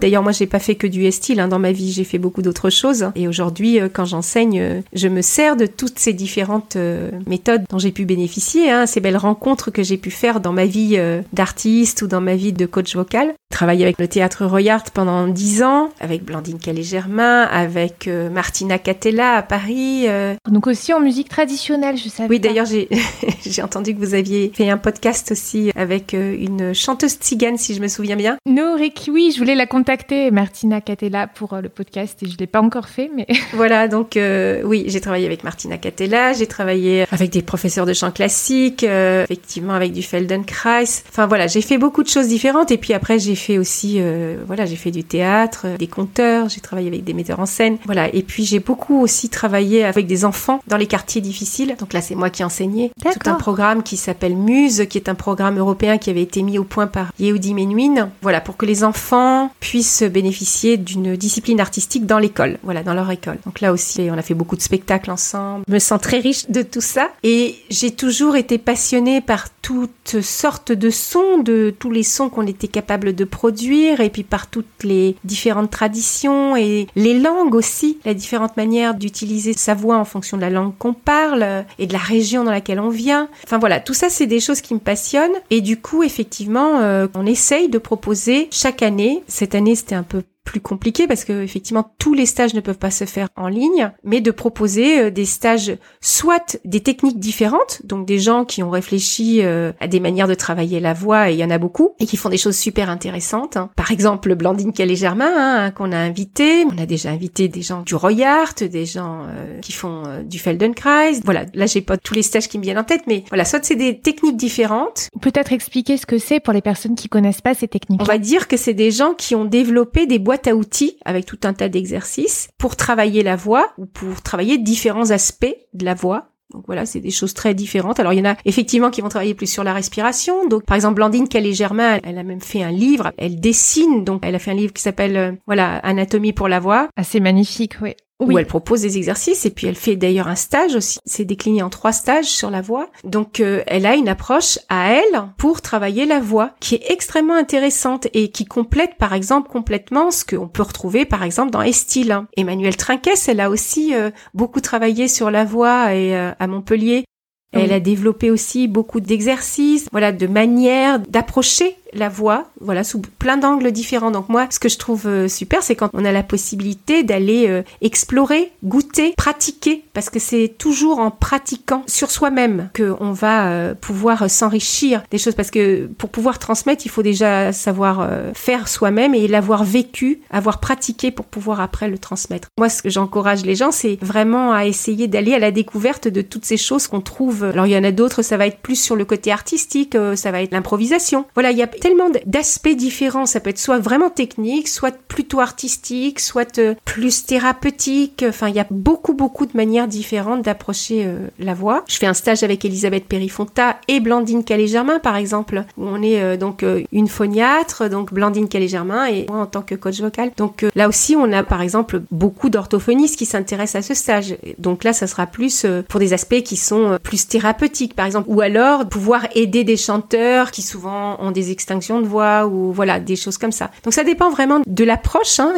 D'ailleurs, 0.00 0.22
moi, 0.22 0.32
j'ai 0.32 0.46
pas 0.46 0.60
fait 0.60 0.76
que 0.76 0.86
du 0.86 1.10
style 1.10 1.40
hein, 1.40 1.48
dans 1.48 1.58
ma 1.58 1.72
vie. 1.72 1.92
J'ai 1.92 2.04
fait 2.04 2.18
beaucoup 2.18 2.42
d'autres 2.42 2.70
choses. 2.70 3.10
Et 3.16 3.26
aujourd'hui, 3.26 3.80
euh, 3.80 3.88
quand 3.92 4.04
j'enseigne, 4.04 4.60
euh, 4.60 4.80
je 4.92 5.08
me 5.08 5.22
sers 5.22 5.56
de 5.56 5.66
toutes 5.66 5.98
ces 5.98 6.12
différentes 6.12 6.76
euh, 6.76 7.10
méthodes 7.26 7.64
dont 7.68 7.78
j'ai 7.78 7.90
pu 7.90 8.04
bénéficier. 8.04 8.70
Hein, 8.70 8.86
ces 8.86 9.00
belles 9.00 9.16
rencontres 9.16 9.70
que 9.70 9.82
j'ai 9.82 9.96
pu 9.96 10.10
faire 10.10 10.40
dans 10.40 10.52
ma 10.52 10.66
vie 10.66 10.98
d'artiste 11.32 12.02
ou 12.02 12.06
dans 12.06 12.20
ma 12.20 12.36
vie 12.36 12.52
de 12.52 12.66
coach 12.66 12.94
vocal. 12.94 13.34
Travailler 13.50 13.84
avec 13.84 13.98
le 13.98 14.08
théâtre 14.08 14.44
Royart 14.44 14.84
pendant 14.92 15.26
dix 15.26 15.62
ans, 15.62 15.90
avec 16.00 16.24
Blandine 16.24 16.58
Calais-Germain, 16.58 17.42
avec 17.42 18.08
Martina 18.32 18.78
Catella 18.78 19.36
à 19.36 19.42
Paris. 19.42 20.06
Donc 20.50 20.66
aussi 20.66 20.92
en 20.92 21.00
musique 21.00 21.28
traditionnelle, 21.28 21.96
je 21.96 22.08
savais. 22.08 22.28
Oui, 22.28 22.40
d'ailleurs, 22.40 22.66
j'ai 22.66 22.88
j'ai 23.46 23.62
entendu 23.62 23.94
que 23.94 23.98
vous 23.98 24.14
aviez 24.14 24.52
fait 24.54 24.68
un 24.68 24.76
podcast 24.76 25.32
aussi 25.32 25.70
avec 25.74 26.12
une 26.12 26.74
chanteuse 26.74 27.14
tzigane, 27.14 27.58
si 27.58 27.74
je 27.74 27.80
me 27.80 27.88
souviens 27.88 28.16
bien. 28.16 28.36
Norik, 28.46 29.08
oui, 29.12 29.32
je 29.34 29.38
voulais 29.38 29.54
la 29.54 29.66
contacter, 29.66 29.87
Martina 30.30 30.82
Catella, 30.82 31.26
pour 31.26 31.54
euh, 31.54 31.62
le 31.62 31.70
podcast 31.70 32.22
et 32.22 32.26
je 32.28 32.36
l'ai 32.36 32.46
pas 32.46 32.60
encore 32.60 32.88
fait, 32.88 33.10
mais 33.14 33.26
Voilà, 33.54 33.88
donc 33.88 34.18
euh, 34.18 34.60
oui, 34.64 34.84
j'ai 34.88 35.00
travaillé 35.00 35.24
avec 35.24 35.44
Martina 35.44 35.78
Catella, 35.78 36.34
j'ai 36.34 36.46
travaillé 36.46 37.06
avec 37.10 37.30
des 37.30 37.40
professeurs 37.40 37.86
de 37.86 37.94
chant 37.94 38.10
classique, 38.10 38.84
euh, 38.84 39.24
effectivement 39.24 39.72
avec 39.72 39.92
du 39.92 40.02
Feldenkrais. 40.02 40.84
Enfin 41.08 41.26
voilà, 41.26 41.46
j'ai 41.46 41.62
fait 41.62 41.78
beaucoup 41.78 42.02
de 42.02 42.08
choses 42.08 42.28
différentes 42.28 42.70
et 42.70 42.76
puis 42.76 42.92
après 42.92 43.18
j'ai 43.18 43.34
fait 43.34 43.56
aussi, 43.56 43.96
euh, 43.98 44.36
voilà, 44.46 44.66
j'ai 44.66 44.76
fait 44.76 44.90
du 44.90 45.04
théâtre, 45.04 45.66
des 45.78 45.86
conteurs, 45.86 46.50
j'ai 46.50 46.60
travaillé 46.60 46.88
avec 46.88 47.04
des 47.04 47.14
metteurs 47.14 47.40
en 47.40 47.46
scène, 47.46 47.78
voilà. 47.86 48.14
Et 48.14 48.22
puis 48.22 48.44
j'ai 48.44 48.60
beaucoup 48.60 49.00
aussi 49.00 49.30
travaillé 49.30 49.84
avec 49.84 50.06
des 50.06 50.26
enfants 50.26 50.60
dans 50.66 50.76
les 50.76 50.86
quartiers 50.86 51.22
difficiles. 51.22 51.76
Donc 51.80 51.94
là, 51.94 52.02
c'est 52.02 52.14
moi 52.14 52.28
qui 52.28 52.44
enseignais 52.44 52.90
tout 53.00 53.30
un 53.30 53.36
programme 53.36 53.82
qui 53.82 53.96
s'appelle 53.96 54.36
Muse, 54.36 54.84
qui 54.90 54.98
est 54.98 55.08
un 55.08 55.14
programme 55.14 55.58
européen 55.58 55.96
qui 55.96 56.10
avait 56.10 56.22
été 56.22 56.42
mis 56.42 56.58
au 56.58 56.64
point 56.64 56.86
par 56.86 57.10
Yehudi 57.18 57.54
Menuhin. 57.54 58.10
Voilà, 58.20 58.42
pour 58.42 58.58
que 58.58 58.66
les 58.66 58.84
enfants 58.84 59.50
puissent 59.60 59.77
bénéficier 60.04 60.76
d'une 60.76 61.16
discipline 61.16 61.60
artistique 61.60 62.06
dans 62.06 62.18
l'école, 62.18 62.58
voilà, 62.62 62.82
dans 62.82 62.94
leur 62.94 63.10
école. 63.10 63.38
Donc 63.44 63.60
là 63.60 63.72
aussi, 63.72 64.08
on 64.10 64.18
a 64.18 64.22
fait 64.22 64.34
beaucoup 64.34 64.56
de 64.56 64.62
spectacles 64.62 65.10
ensemble. 65.10 65.64
Je 65.68 65.72
me 65.72 65.78
sens 65.78 66.00
très 66.00 66.18
riche 66.18 66.48
de 66.50 66.62
tout 66.62 66.80
ça. 66.80 67.10
Et 67.22 67.56
j'ai 67.70 67.90
toujours 67.90 68.36
été 68.36 68.58
passionnée 68.58 69.20
par 69.20 69.48
toutes 69.62 70.20
sortes 70.22 70.72
de 70.72 70.90
sons, 70.90 71.38
de 71.38 71.74
tous 71.78 71.90
les 71.90 72.02
sons 72.02 72.28
qu'on 72.28 72.46
était 72.46 72.68
capable 72.68 73.14
de 73.14 73.24
produire, 73.24 74.00
et 74.00 74.10
puis 74.10 74.22
par 74.22 74.46
toutes 74.46 74.84
les 74.84 75.16
différentes 75.24 75.70
traditions 75.70 76.56
et 76.56 76.86
les 76.96 77.18
langues 77.18 77.54
aussi, 77.54 77.98
la 78.04 78.14
différente 78.14 78.56
manière 78.56 78.94
d'utiliser 78.94 79.52
sa 79.52 79.74
voix 79.74 79.96
en 79.96 80.04
fonction 80.04 80.36
de 80.36 80.42
la 80.42 80.50
langue 80.50 80.72
qu'on 80.78 80.94
parle 80.94 81.64
et 81.78 81.86
de 81.86 81.92
la 81.92 81.98
région 81.98 82.44
dans 82.44 82.50
laquelle 82.50 82.80
on 82.80 82.88
vient. 82.88 83.28
Enfin 83.44 83.58
voilà, 83.58 83.80
tout 83.80 83.94
ça 83.94 84.08
c'est 84.08 84.26
des 84.26 84.40
choses 84.40 84.60
qui 84.60 84.74
me 84.74 84.78
passionnent. 84.78 85.36
Et 85.50 85.60
du 85.60 85.78
coup, 85.80 86.02
effectivement, 86.02 86.78
euh, 86.80 87.06
on 87.14 87.26
essaye 87.26 87.68
de 87.68 87.78
proposer 87.78 88.48
chaque 88.50 88.82
année. 88.82 89.22
Cette 89.26 89.54
année, 89.54 89.67
c'était 89.74 89.94
un 89.94 90.02
peu 90.02 90.22
plus 90.48 90.60
compliqué 90.60 91.06
parce 91.06 91.24
que 91.24 91.42
effectivement 91.42 91.92
tous 91.98 92.14
les 92.14 92.24
stages 92.24 92.54
ne 92.54 92.60
peuvent 92.60 92.78
pas 92.78 92.90
se 92.90 93.04
faire 93.04 93.28
en 93.36 93.48
ligne, 93.48 93.92
mais 94.02 94.22
de 94.22 94.30
proposer 94.30 95.00
euh, 95.00 95.10
des 95.10 95.26
stages 95.26 95.76
soit 96.00 96.58
des 96.64 96.80
techniques 96.80 97.20
différentes, 97.20 97.82
donc 97.84 98.06
des 98.06 98.18
gens 98.18 98.46
qui 98.46 98.62
ont 98.62 98.70
réfléchi 98.70 99.40
euh, 99.42 99.72
à 99.78 99.88
des 99.88 100.00
manières 100.00 100.26
de 100.26 100.34
travailler 100.34 100.80
la 100.80 100.94
voix 100.94 101.30
et 101.30 101.34
il 101.34 101.38
y 101.38 101.44
en 101.44 101.50
a 101.50 101.58
beaucoup 101.58 101.90
et 102.00 102.06
qui 102.06 102.16
font 102.16 102.30
des 102.30 102.38
choses 102.38 102.56
super 102.56 102.88
intéressantes. 102.88 103.58
hein. 103.58 103.68
Par 103.76 103.90
exemple, 103.90 104.34
Blandine 104.34 104.72
Calais-Germain 104.72 105.32
hein, 105.36 105.70
qu'on 105.70 105.92
a 105.92 105.98
invité, 105.98 106.64
on 106.64 106.82
a 106.82 106.86
déjà 106.86 107.10
invité 107.10 107.48
des 107.48 107.62
gens 107.62 107.82
du 107.82 107.94
Royart, 107.94 108.54
des 108.60 108.86
gens 108.86 109.24
euh, 109.28 109.60
qui 109.60 109.72
font 109.72 110.04
euh, 110.06 110.22
du 110.22 110.38
Feldenkrais. 110.38 111.20
Voilà, 111.24 111.44
là 111.52 111.66
j'ai 111.66 111.82
pas 111.82 111.98
tous 111.98 112.14
les 112.14 112.22
stages 112.22 112.48
qui 112.48 112.56
me 112.58 112.62
viennent 112.62 112.78
en 112.78 112.84
tête, 112.84 113.02
mais 113.06 113.24
voilà, 113.28 113.44
soit 113.44 113.62
c'est 113.64 113.76
des 113.76 114.00
techniques 114.00 114.36
différentes 114.38 115.08
peut-être 115.20 115.52
expliquer 115.52 115.96
ce 115.96 116.06
que 116.06 116.18
c'est 116.18 116.40
pour 116.40 116.52
les 116.52 116.62
personnes 116.62 116.94
qui 116.94 117.08
connaissent 117.08 117.42
pas 117.42 117.54
ces 117.54 117.68
techniques. 117.68 118.00
on 118.00 118.04
va 118.04 118.18
dire 118.18 118.48
que 118.48 118.56
c'est 118.56 118.72
des 118.74 118.90
gens 118.90 119.12
qui 119.14 119.34
ont 119.34 119.44
développé 119.44 120.06
des 120.06 120.18
boîtes 120.18 120.37
à 120.46 120.54
outils 120.54 120.98
avec 121.04 121.26
tout 121.26 121.38
un 121.44 121.52
tas 121.52 121.68
d'exercices 121.68 122.48
pour 122.58 122.76
travailler 122.76 123.22
la 123.22 123.36
voix 123.36 123.72
ou 123.78 123.86
pour 123.86 124.22
travailler 124.22 124.58
différents 124.58 125.10
aspects 125.10 125.56
de 125.74 125.84
la 125.84 125.94
voix. 125.94 126.30
Donc 126.52 126.64
voilà, 126.66 126.86
c'est 126.86 127.00
des 127.00 127.10
choses 127.10 127.34
très 127.34 127.52
différentes. 127.52 128.00
Alors 128.00 128.14
il 128.14 128.18
y 128.18 128.26
en 128.26 128.30
a 128.30 128.36
effectivement 128.44 128.90
qui 128.90 129.02
vont 129.02 129.10
travailler 129.10 129.34
plus 129.34 129.50
sur 129.50 129.64
la 129.64 129.74
respiration. 129.74 130.48
Donc 130.48 130.64
par 130.64 130.76
exemple 130.76 130.94
Blandine 130.94 131.28
Calais-Germain, 131.28 132.00
elle 132.02 132.18
a 132.18 132.22
même 132.22 132.40
fait 132.40 132.62
un 132.62 132.70
livre, 132.70 133.12
elle 133.18 133.38
dessine, 133.40 134.04
donc 134.04 134.20
elle 134.24 134.34
a 134.34 134.38
fait 134.38 134.52
un 134.52 134.54
livre 134.54 134.72
qui 134.72 134.82
s'appelle 134.82 135.16
euh, 135.16 135.32
voilà 135.46 135.76
Anatomie 135.78 136.32
pour 136.32 136.48
la 136.48 136.60
voix. 136.60 136.88
Assez 136.96 137.20
magnifique, 137.20 137.74
oui 137.82 137.94
où 138.20 138.36
elle 138.36 138.46
propose 138.46 138.82
des 138.82 138.96
exercices 138.96 139.46
et 139.46 139.50
puis 139.50 139.66
elle 139.66 139.76
fait 139.76 139.96
d'ailleurs 139.96 140.28
un 140.28 140.34
stage 140.34 140.74
aussi. 140.74 140.98
C'est 141.04 141.24
décliné 141.24 141.62
en 141.62 141.70
trois 141.70 141.92
stages 141.92 142.26
sur 142.26 142.50
la 142.50 142.60
voix. 142.60 142.90
Donc 143.04 143.40
euh, 143.40 143.62
elle 143.66 143.86
a 143.86 143.94
une 143.94 144.08
approche 144.08 144.58
à 144.68 144.92
elle 144.92 145.28
pour 145.36 145.60
travailler 145.60 146.04
la 146.04 146.20
voix 146.20 146.52
qui 146.60 146.76
est 146.76 146.90
extrêmement 146.90 147.36
intéressante 147.36 148.08
et 148.14 148.30
qui 148.30 148.44
complète 148.44 148.96
par 148.96 149.12
exemple 149.12 149.50
complètement 149.50 150.10
ce 150.10 150.24
qu'on 150.24 150.48
peut 150.48 150.62
retrouver 150.62 151.04
par 151.04 151.22
exemple 151.22 151.50
dans 151.50 151.62
Estil. 151.62 152.16
Emmanuelle 152.36 152.76
Trinquès, 152.76 153.28
elle 153.28 153.40
a 153.40 153.50
aussi 153.50 153.94
euh, 153.94 154.10
beaucoup 154.34 154.60
travaillé 154.60 155.08
sur 155.08 155.30
la 155.30 155.44
voix 155.44 155.94
et 155.94 156.16
euh, 156.16 156.32
à 156.38 156.46
Montpellier. 156.46 157.04
Elle 157.52 157.72
a 157.72 157.80
développé 157.80 158.30
aussi 158.30 158.68
beaucoup 158.68 159.00
d'exercices, 159.00 159.88
voilà, 159.90 160.12
de 160.12 160.26
manières 160.26 161.00
d'approcher 161.00 161.76
la 161.92 162.08
voix, 162.08 162.46
voilà, 162.60 162.84
sous 162.84 163.00
plein 163.00 163.36
d'angles 163.36 163.72
différents. 163.72 164.10
Donc 164.10 164.28
moi, 164.28 164.46
ce 164.50 164.58
que 164.58 164.68
je 164.68 164.78
trouve 164.78 165.06
euh, 165.06 165.28
super, 165.28 165.62
c'est 165.62 165.74
quand 165.74 165.90
on 165.92 166.04
a 166.04 166.12
la 166.12 166.22
possibilité 166.22 167.02
d'aller 167.02 167.46
euh, 167.48 167.62
explorer, 167.80 168.52
goûter, 168.64 169.14
pratiquer, 169.16 169.84
parce 169.92 170.10
que 170.10 170.18
c'est 170.18 170.54
toujours 170.58 170.98
en 170.98 171.10
pratiquant 171.10 171.82
sur 171.86 172.10
soi-même 172.10 172.70
que 172.74 172.94
on 173.00 173.12
va 173.12 173.48
euh, 173.48 173.74
pouvoir 173.74 174.30
s'enrichir 174.30 175.02
des 175.10 175.18
choses. 175.18 175.34
Parce 175.34 175.50
que 175.50 175.86
pour 175.86 176.10
pouvoir 176.10 176.38
transmettre, 176.38 176.84
il 176.84 176.90
faut 176.90 177.02
déjà 177.02 177.52
savoir 177.52 178.08
faire 178.34 178.68
soi-même 178.68 179.14
et 179.14 179.28
l'avoir 179.28 179.64
vécu, 179.64 180.20
avoir 180.30 180.60
pratiqué 180.60 181.10
pour 181.10 181.26
pouvoir 181.26 181.60
après 181.60 181.88
le 181.88 181.98
transmettre. 181.98 182.48
Moi, 182.58 182.68
ce 182.68 182.82
que 182.82 182.90
j'encourage 182.90 183.44
les 183.44 183.54
gens, 183.54 183.70
c'est 183.70 183.98
vraiment 184.02 184.52
à 184.52 184.66
essayer 184.66 185.08
d'aller 185.08 185.34
à 185.34 185.38
la 185.38 185.50
découverte 185.50 186.08
de 186.08 186.22
toutes 186.22 186.44
ces 186.44 186.56
choses 186.56 186.86
qu'on 186.86 187.00
trouve. 187.00 187.44
Alors 187.44 187.66
il 187.66 187.72
y 187.72 187.76
en 187.76 187.84
a 187.84 187.92
d'autres, 187.92 188.22
ça 188.22 188.36
va 188.36 188.46
être 188.46 188.58
plus 188.58 188.76
sur 188.76 188.96
le 188.96 189.04
côté 189.04 189.30
artistique, 189.32 189.96
ça 190.14 190.30
va 190.30 190.42
être 190.42 190.52
l'improvisation. 190.52 191.24
Voilà, 191.34 191.50
il 191.50 191.58
y 191.58 191.62
a 191.62 191.66
tellement 191.78 192.10
d'aspects 192.26 192.68
différents. 192.68 193.26
Ça 193.26 193.40
peut 193.40 193.50
être 193.50 193.58
soit 193.58 193.78
vraiment 193.78 194.10
technique, 194.10 194.68
soit 194.68 194.96
plutôt 194.96 195.40
artistique, 195.40 196.20
soit 196.20 196.58
euh, 196.58 196.74
plus 196.84 197.26
thérapeutique. 197.26 198.24
Enfin, 198.28 198.48
il 198.48 198.54
y 198.54 198.60
a 198.60 198.66
beaucoup, 198.70 199.14
beaucoup 199.14 199.46
de 199.46 199.56
manières 199.56 199.88
différentes 199.88 200.42
d'approcher 200.42 201.04
euh, 201.06 201.28
la 201.38 201.54
voix. 201.54 201.84
Je 201.88 201.96
fais 201.96 202.06
un 202.06 202.14
stage 202.14 202.42
avec 202.42 202.64
Elisabeth 202.64 203.06
Périfonta 203.06 203.78
et 203.88 204.00
Blandine 204.00 204.44
Calais-Germain, 204.44 204.98
par 204.98 205.16
exemple, 205.16 205.64
où 205.76 205.86
on 205.86 206.02
est 206.02 206.20
euh, 206.20 206.36
donc 206.36 206.64
une 206.92 207.08
phoniatre, 207.08 207.88
donc 207.88 208.12
Blandine 208.12 208.48
Calais-Germain 208.48 209.06
et 209.06 209.26
moi 209.28 209.40
en 209.40 209.46
tant 209.46 209.62
que 209.62 209.74
coach 209.74 210.00
vocal. 210.00 210.30
Donc 210.36 210.64
là 210.74 210.88
aussi, 210.88 211.16
on 211.16 211.32
a 211.32 211.42
par 211.42 211.62
exemple 211.62 212.02
beaucoup 212.10 212.48
d'orthophonistes 212.48 213.16
qui 213.16 213.26
s'intéressent 213.26 213.84
à 213.84 213.88
ce 213.88 213.94
stage. 213.94 214.36
Donc 214.58 214.84
là, 214.84 214.92
ça 214.92 215.06
sera 215.06 215.26
plus 215.26 215.66
pour 215.88 216.00
des 216.00 216.12
aspects 216.12 216.42
qui 216.42 216.56
sont 216.56 216.98
plus 217.02 217.28
thérapeutiques, 217.28 217.94
par 217.94 218.06
exemple, 218.06 218.28
ou 218.28 218.40
alors 218.40 218.88
pouvoir 218.88 219.26
aider 219.34 219.64
des 219.64 219.76
chanteurs 219.76 220.50
qui 220.50 220.62
souvent 220.62 221.20
ont 221.20 221.30
des 221.30 221.50
extinctions 221.68 222.00
de 222.00 222.06
voix 222.06 222.46
ou 222.46 222.72
voilà 222.72 222.98
des 222.98 223.16
choses 223.16 223.36
comme 223.36 223.52
ça. 223.52 223.70
Donc 223.84 223.92
ça 223.92 224.04
dépend 224.04 224.30
vraiment 224.30 224.60
de 224.66 224.84
l'approche. 224.84 225.38
Hein. 225.38 225.52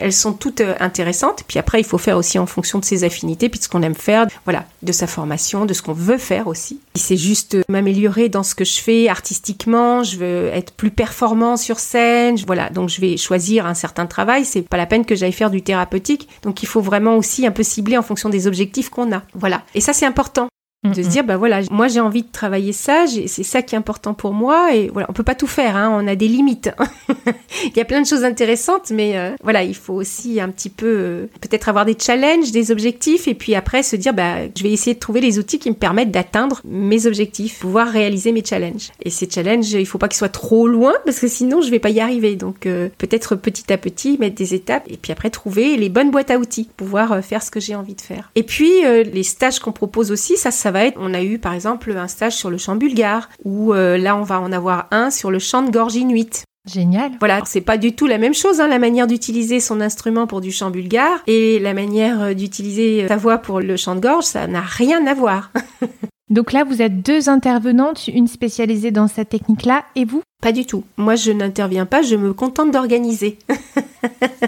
elles 0.00 0.12
sont 0.12 0.34
toutes 0.34 0.60
euh, 0.60 0.74
intéressantes. 0.80 1.44
Puis 1.48 1.58
après, 1.58 1.80
il 1.80 1.84
faut 1.84 1.98
faire 1.98 2.18
aussi 2.18 2.38
en 2.38 2.46
fonction 2.46 2.78
de 2.78 2.84
ses 2.84 3.04
affinités, 3.04 3.48
puis 3.48 3.58
de 3.58 3.64
ce 3.64 3.68
qu'on 3.68 3.82
aime 3.82 3.94
faire, 3.94 4.26
voilà, 4.44 4.64
de 4.82 4.92
sa 4.92 5.06
formation, 5.06 5.64
de 5.64 5.72
ce 5.72 5.80
qu'on 5.80 5.94
veut 5.94 6.18
faire 6.18 6.46
aussi. 6.46 6.80
Si 6.94 7.02
c'est 7.02 7.16
juste 7.16 7.54
euh, 7.54 7.62
m'améliorer 7.68 8.28
dans 8.28 8.42
ce 8.42 8.54
que 8.54 8.64
je 8.64 8.78
fais 8.78 9.08
artistiquement, 9.08 10.02
je 10.02 10.18
veux 10.18 10.46
être 10.48 10.72
plus 10.72 10.90
performant 10.90 11.56
sur 11.56 11.78
scène, 11.78 12.36
voilà. 12.46 12.68
Donc 12.70 12.90
je 12.90 13.00
vais 13.00 13.16
choisir 13.16 13.66
un 13.66 13.74
certain 13.74 14.06
travail. 14.06 14.44
C'est 14.44 14.62
pas 14.62 14.76
la 14.76 14.86
peine 14.86 15.06
que 15.06 15.14
j'aille 15.14 15.32
faire 15.32 15.50
du 15.50 15.62
thérapeutique. 15.62 16.28
Donc 16.42 16.62
il 16.62 16.66
faut 16.66 16.82
vraiment 16.82 17.16
aussi 17.16 17.46
un 17.46 17.52
peu 17.52 17.62
cibler 17.62 17.96
en 17.96 18.02
fonction 18.02 18.28
des 18.28 18.46
objectifs 18.46 18.90
qu'on 18.90 19.12
a. 19.12 19.22
Voilà. 19.34 19.62
Et 19.74 19.80
ça 19.80 19.92
c'est 19.92 20.06
important 20.06 20.48
de 20.84 21.02
se 21.02 21.08
dire 21.08 21.24
bah 21.24 21.36
voilà 21.36 21.60
moi 21.70 21.88
j'ai 21.88 22.00
envie 22.00 22.22
de 22.22 22.30
travailler 22.30 22.72
ça 22.72 23.04
c'est 23.06 23.42
ça 23.42 23.62
qui 23.62 23.74
est 23.74 23.78
important 23.78 24.14
pour 24.14 24.32
moi 24.32 24.74
et 24.74 24.88
voilà 24.88 25.08
on 25.10 25.12
peut 25.12 25.22
pas 25.22 25.34
tout 25.34 25.46
faire 25.46 25.76
hein, 25.76 25.90
on 25.92 26.06
a 26.06 26.14
des 26.14 26.28
limites. 26.28 26.70
Il 27.64 27.76
y 27.76 27.80
a 27.80 27.84
plein 27.84 28.00
de 28.00 28.06
choses 28.06 28.24
intéressantes 28.24 28.90
mais 28.90 29.16
euh, 29.16 29.34
voilà 29.42 29.62
il 29.62 29.74
faut 29.74 29.94
aussi 29.94 30.40
un 30.40 30.50
petit 30.50 30.70
peu 30.70 30.86
euh, 30.86 31.26
peut-être 31.40 31.68
avoir 31.68 31.84
des 31.84 31.96
challenges 31.98 32.52
des 32.52 32.70
objectifs 32.70 33.26
et 33.28 33.34
puis 33.34 33.54
après 33.54 33.82
se 33.82 33.96
dire 33.96 34.14
bah 34.14 34.46
je 34.56 34.62
vais 34.62 34.70
essayer 34.70 34.94
de 34.94 35.00
trouver 35.00 35.20
les 35.20 35.38
outils 35.38 35.58
qui 35.58 35.70
me 35.70 35.74
permettent 35.74 36.10
d'atteindre 36.10 36.60
mes 36.64 37.06
objectifs 37.06 37.58
pouvoir 37.58 37.88
réaliser 37.88 38.32
mes 38.32 38.44
challenges. 38.44 38.90
Et 39.02 39.10
ces 39.10 39.28
challenges 39.28 39.72
il 39.72 39.86
faut 39.86 39.98
pas 39.98 40.08
qu'ils 40.08 40.18
soient 40.18 40.28
trop 40.28 40.68
loin 40.68 40.94
parce 41.04 41.18
que 41.18 41.28
sinon 41.28 41.60
je 41.60 41.70
vais 41.70 41.78
pas 41.78 41.90
y 41.90 42.00
arriver. 42.00 42.36
Donc 42.36 42.66
euh, 42.66 42.88
peut-être 42.98 43.34
petit 43.34 43.72
à 43.72 43.78
petit 43.78 44.18
mettre 44.18 44.36
des 44.36 44.54
étapes 44.54 44.84
et 44.88 44.96
puis 44.96 45.12
après 45.12 45.30
trouver 45.30 45.76
les 45.76 45.88
bonnes 45.88 46.10
boîtes 46.10 46.30
à 46.30 46.38
outils 46.38 46.68
pouvoir 46.76 47.24
faire 47.24 47.42
ce 47.42 47.50
que 47.50 47.60
j'ai 47.60 47.74
envie 47.74 47.94
de 47.94 48.00
faire. 48.00 48.30
Et 48.34 48.42
puis 48.42 48.70
les 48.82 49.22
stages 49.22 49.58
qu'on 49.58 49.72
propose 49.72 50.12
aussi 50.12 50.36
ça 50.36 50.50
ça 50.50 50.70
va 50.70 50.75
être, 50.84 50.98
on 51.00 51.14
a 51.14 51.22
eu 51.22 51.38
par 51.38 51.54
exemple 51.54 51.92
un 51.96 52.08
stage 52.08 52.34
sur 52.34 52.50
le 52.50 52.58
chant 52.58 52.76
bulgare, 52.76 53.28
ou 53.44 53.72
euh, 53.72 53.98
là 53.98 54.16
on 54.16 54.22
va 54.22 54.40
en 54.40 54.52
avoir 54.52 54.86
un 54.90 55.10
sur 55.10 55.30
le 55.30 55.38
chant 55.38 55.62
de 55.62 55.70
gorge 55.70 55.94
inuit. 55.96 56.44
Génial. 56.66 57.12
Voilà, 57.20 57.42
c'est 57.46 57.60
pas 57.60 57.78
du 57.78 57.94
tout 57.94 58.06
la 58.06 58.18
même 58.18 58.34
chose, 58.34 58.60
hein, 58.60 58.66
la 58.66 58.80
manière 58.80 59.06
d'utiliser 59.06 59.60
son 59.60 59.80
instrument 59.80 60.26
pour 60.26 60.40
du 60.40 60.50
chant 60.50 60.70
bulgare 60.70 61.22
et 61.26 61.60
la 61.60 61.74
manière 61.74 62.20
euh, 62.22 62.34
d'utiliser 62.34 63.06
sa 63.06 63.16
voix 63.16 63.38
pour 63.38 63.60
le 63.60 63.76
chant 63.76 63.94
de 63.94 64.00
gorge, 64.00 64.24
ça 64.24 64.46
n'a 64.46 64.62
rien 64.62 65.06
à 65.06 65.14
voir. 65.14 65.52
Donc 66.28 66.52
là, 66.52 66.64
vous 66.64 66.82
êtes 66.82 67.02
deux 67.02 67.28
intervenantes, 67.28 68.08
une 68.08 68.26
spécialisée 68.26 68.90
dans 68.90 69.06
cette 69.06 69.28
technique-là, 69.28 69.84
et 69.94 70.04
vous? 70.04 70.22
Pas 70.42 70.50
du 70.50 70.66
tout. 70.66 70.82
Moi, 70.96 71.14
je 71.14 71.30
n'interviens 71.30 71.86
pas, 71.86 72.02
je 72.02 72.16
me 72.16 72.32
contente 72.32 72.72
d'organiser. 72.72 73.38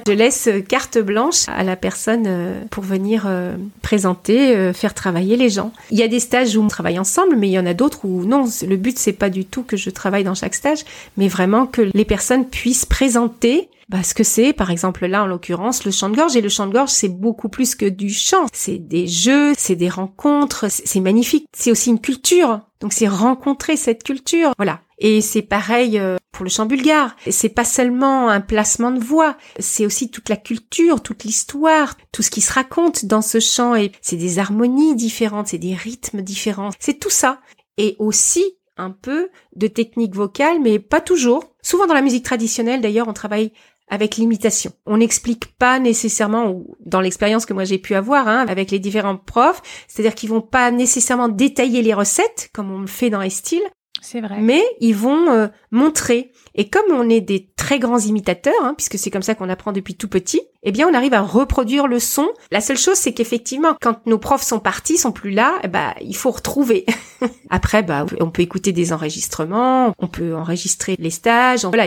je 0.06 0.12
laisse 0.12 0.48
carte 0.68 0.98
blanche 0.98 1.44
à 1.48 1.64
la 1.64 1.76
personne 1.76 2.24
euh, 2.26 2.64
pour 2.70 2.84
venir 2.84 3.24
euh, 3.26 3.56
présenter, 3.82 4.56
euh, 4.56 4.72
faire 4.72 4.94
travailler 4.94 5.36
les 5.36 5.48
gens. 5.48 5.72
Il 5.90 5.98
y 5.98 6.02
a 6.02 6.08
des 6.08 6.20
stages 6.20 6.56
où 6.56 6.62
on 6.62 6.68
travaille 6.68 6.98
ensemble, 6.98 7.36
mais 7.36 7.48
il 7.48 7.52
y 7.52 7.58
en 7.58 7.66
a 7.66 7.74
d'autres 7.74 8.04
où 8.04 8.24
non. 8.24 8.44
Le 8.66 8.76
but, 8.76 8.98
c'est 8.98 9.12
pas 9.12 9.30
du 9.30 9.44
tout 9.44 9.62
que 9.62 9.76
je 9.76 9.90
travaille 9.90 10.24
dans 10.24 10.34
chaque 10.34 10.54
stage, 10.54 10.84
mais 11.16 11.28
vraiment 11.28 11.66
que 11.66 11.82
les 11.92 12.04
personnes 12.04 12.46
puissent 12.46 12.86
présenter 12.86 13.68
bah, 13.88 14.02
ce 14.02 14.12
que 14.12 14.24
c'est, 14.24 14.52
par 14.52 14.70
exemple 14.70 15.06
là 15.06 15.24
en 15.24 15.26
l'occurrence, 15.26 15.84
le 15.84 15.90
chant 15.90 16.10
de 16.10 16.16
gorge. 16.16 16.36
Et 16.36 16.42
le 16.42 16.48
chant 16.48 16.66
de 16.66 16.72
gorge, 16.72 16.90
c'est 16.90 17.08
beaucoup 17.08 17.48
plus 17.48 17.74
que 17.74 17.86
du 17.86 18.10
chant. 18.10 18.46
C'est 18.52 18.78
des 18.78 19.06
jeux, 19.06 19.52
c'est 19.56 19.76
des 19.76 19.88
rencontres, 19.88 20.66
c'est 20.68 21.00
magnifique. 21.00 21.46
C'est 21.56 21.70
aussi 21.70 21.90
une 21.90 22.00
culture. 22.00 22.60
Donc 22.80 22.92
c'est 22.92 23.08
rencontrer 23.08 23.76
cette 23.76 24.04
culture. 24.04 24.52
Voilà. 24.56 24.80
Et 24.98 25.20
c'est 25.20 25.42
pareil 25.42 25.98
euh, 25.98 26.16
pour 26.32 26.44
le 26.44 26.50
chant 26.50 26.66
bulgare. 26.66 27.14
C'est 27.30 27.48
pas 27.48 27.64
seulement 27.64 28.28
un 28.28 28.40
placement 28.40 28.90
de 28.90 29.00
voix, 29.00 29.36
c'est 29.58 29.86
aussi 29.86 30.10
toute 30.10 30.28
la 30.28 30.36
culture, 30.36 31.02
toute 31.02 31.24
l'histoire, 31.24 31.96
tout 32.12 32.22
ce 32.22 32.30
qui 32.30 32.40
se 32.40 32.52
raconte 32.52 33.04
dans 33.04 33.22
ce 33.22 33.40
chant. 33.40 33.74
Et 33.74 33.92
c'est 34.02 34.16
des 34.16 34.38
harmonies 34.38 34.96
différentes, 34.96 35.48
c'est 35.48 35.58
des 35.58 35.74
rythmes 35.74 36.22
différents. 36.22 36.70
C'est 36.78 36.98
tout 36.98 37.10
ça. 37.10 37.40
Et 37.76 37.96
aussi 37.98 38.44
un 38.76 38.90
peu 38.90 39.28
de 39.56 39.66
technique 39.66 40.14
vocale, 40.14 40.60
mais 40.60 40.78
pas 40.78 41.00
toujours. 41.00 41.54
Souvent 41.62 41.86
dans 41.86 41.94
la 41.94 42.02
musique 42.02 42.24
traditionnelle, 42.24 42.80
d'ailleurs, 42.80 43.08
on 43.08 43.12
travaille 43.12 43.52
avec 43.90 44.16
l'imitation. 44.16 44.72
On 44.86 44.98
n'explique 44.98 45.56
pas 45.56 45.78
nécessairement, 45.78 46.50
ou 46.50 46.76
dans 46.84 47.00
l'expérience 47.00 47.46
que 47.46 47.54
moi 47.54 47.64
j'ai 47.64 47.78
pu 47.78 47.94
avoir 47.94 48.28
hein, 48.28 48.44
avec 48.48 48.70
les 48.70 48.78
différents 48.78 49.16
profs, 49.16 49.62
c'est-à-dire 49.88 50.14
qu'ils 50.14 50.28
vont 50.28 50.42
pas 50.42 50.70
nécessairement 50.70 51.28
détailler 51.28 51.82
les 51.82 51.94
recettes 51.94 52.50
comme 52.52 52.70
on 52.70 52.80
le 52.80 52.86
fait 52.86 53.10
dans 53.10 53.20
les 53.20 53.30
styles. 53.30 53.62
C'est 54.00 54.20
vrai. 54.20 54.38
Mais 54.40 54.62
ils 54.80 54.94
vont 54.94 55.30
euh, 55.30 55.48
montrer. 55.70 56.32
Et 56.54 56.68
comme 56.68 56.92
on 56.92 57.08
est 57.08 57.20
des 57.20 57.50
très 57.56 57.78
grands 57.78 57.98
imitateurs, 57.98 58.54
hein, 58.62 58.74
puisque 58.74 58.98
c'est 58.98 59.10
comme 59.10 59.22
ça 59.22 59.34
qu'on 59.34 59.48
apprend 59.48 59.72
depuis 59.72 59.94
tout 59.94 60.08
petit, 60.08 60.42
eh 60.68 60.72
bien 60.72 60.86
on 60.86 60.92
arrive 60.92 61.14
à 61.14 61.22
reproduire 61.22 61.86
le 61.86 61.98
son. 61.98 62.28
La 62.50 62.60
seule 62.60 62.76
chose, 62.76 62.96
c'est 62.96 63.14
qu'effectivement, 63.14 63.74
quand 63.80 64.06
nos 64.06 64.18
profs 64.18 64.42
sont 64.42 64.58
partis, 64.58 64.98
sont 64.98 65.12
plus 65.12 65.30
là, 65.30 65.54
eh 65.62 65.68
ben, 65.68 65.94
il 66.00 66.14
faut 66.14 66.30
retrouver. 66.30 66.84
Après, 67.50 67.82
bah, 67.82 68.04
on 68.20 68.30
peut 68.30 68.42
écouter 68.42 68.72
des 68.72 68.92
enregistrements, 68.92 69.94
on 69.98 70.08
peut 70.08 70.34
enregistrer 70.34 70.96
les 70.98 71.10
stages, 71.10 71.64
voilà. 71.64 71.86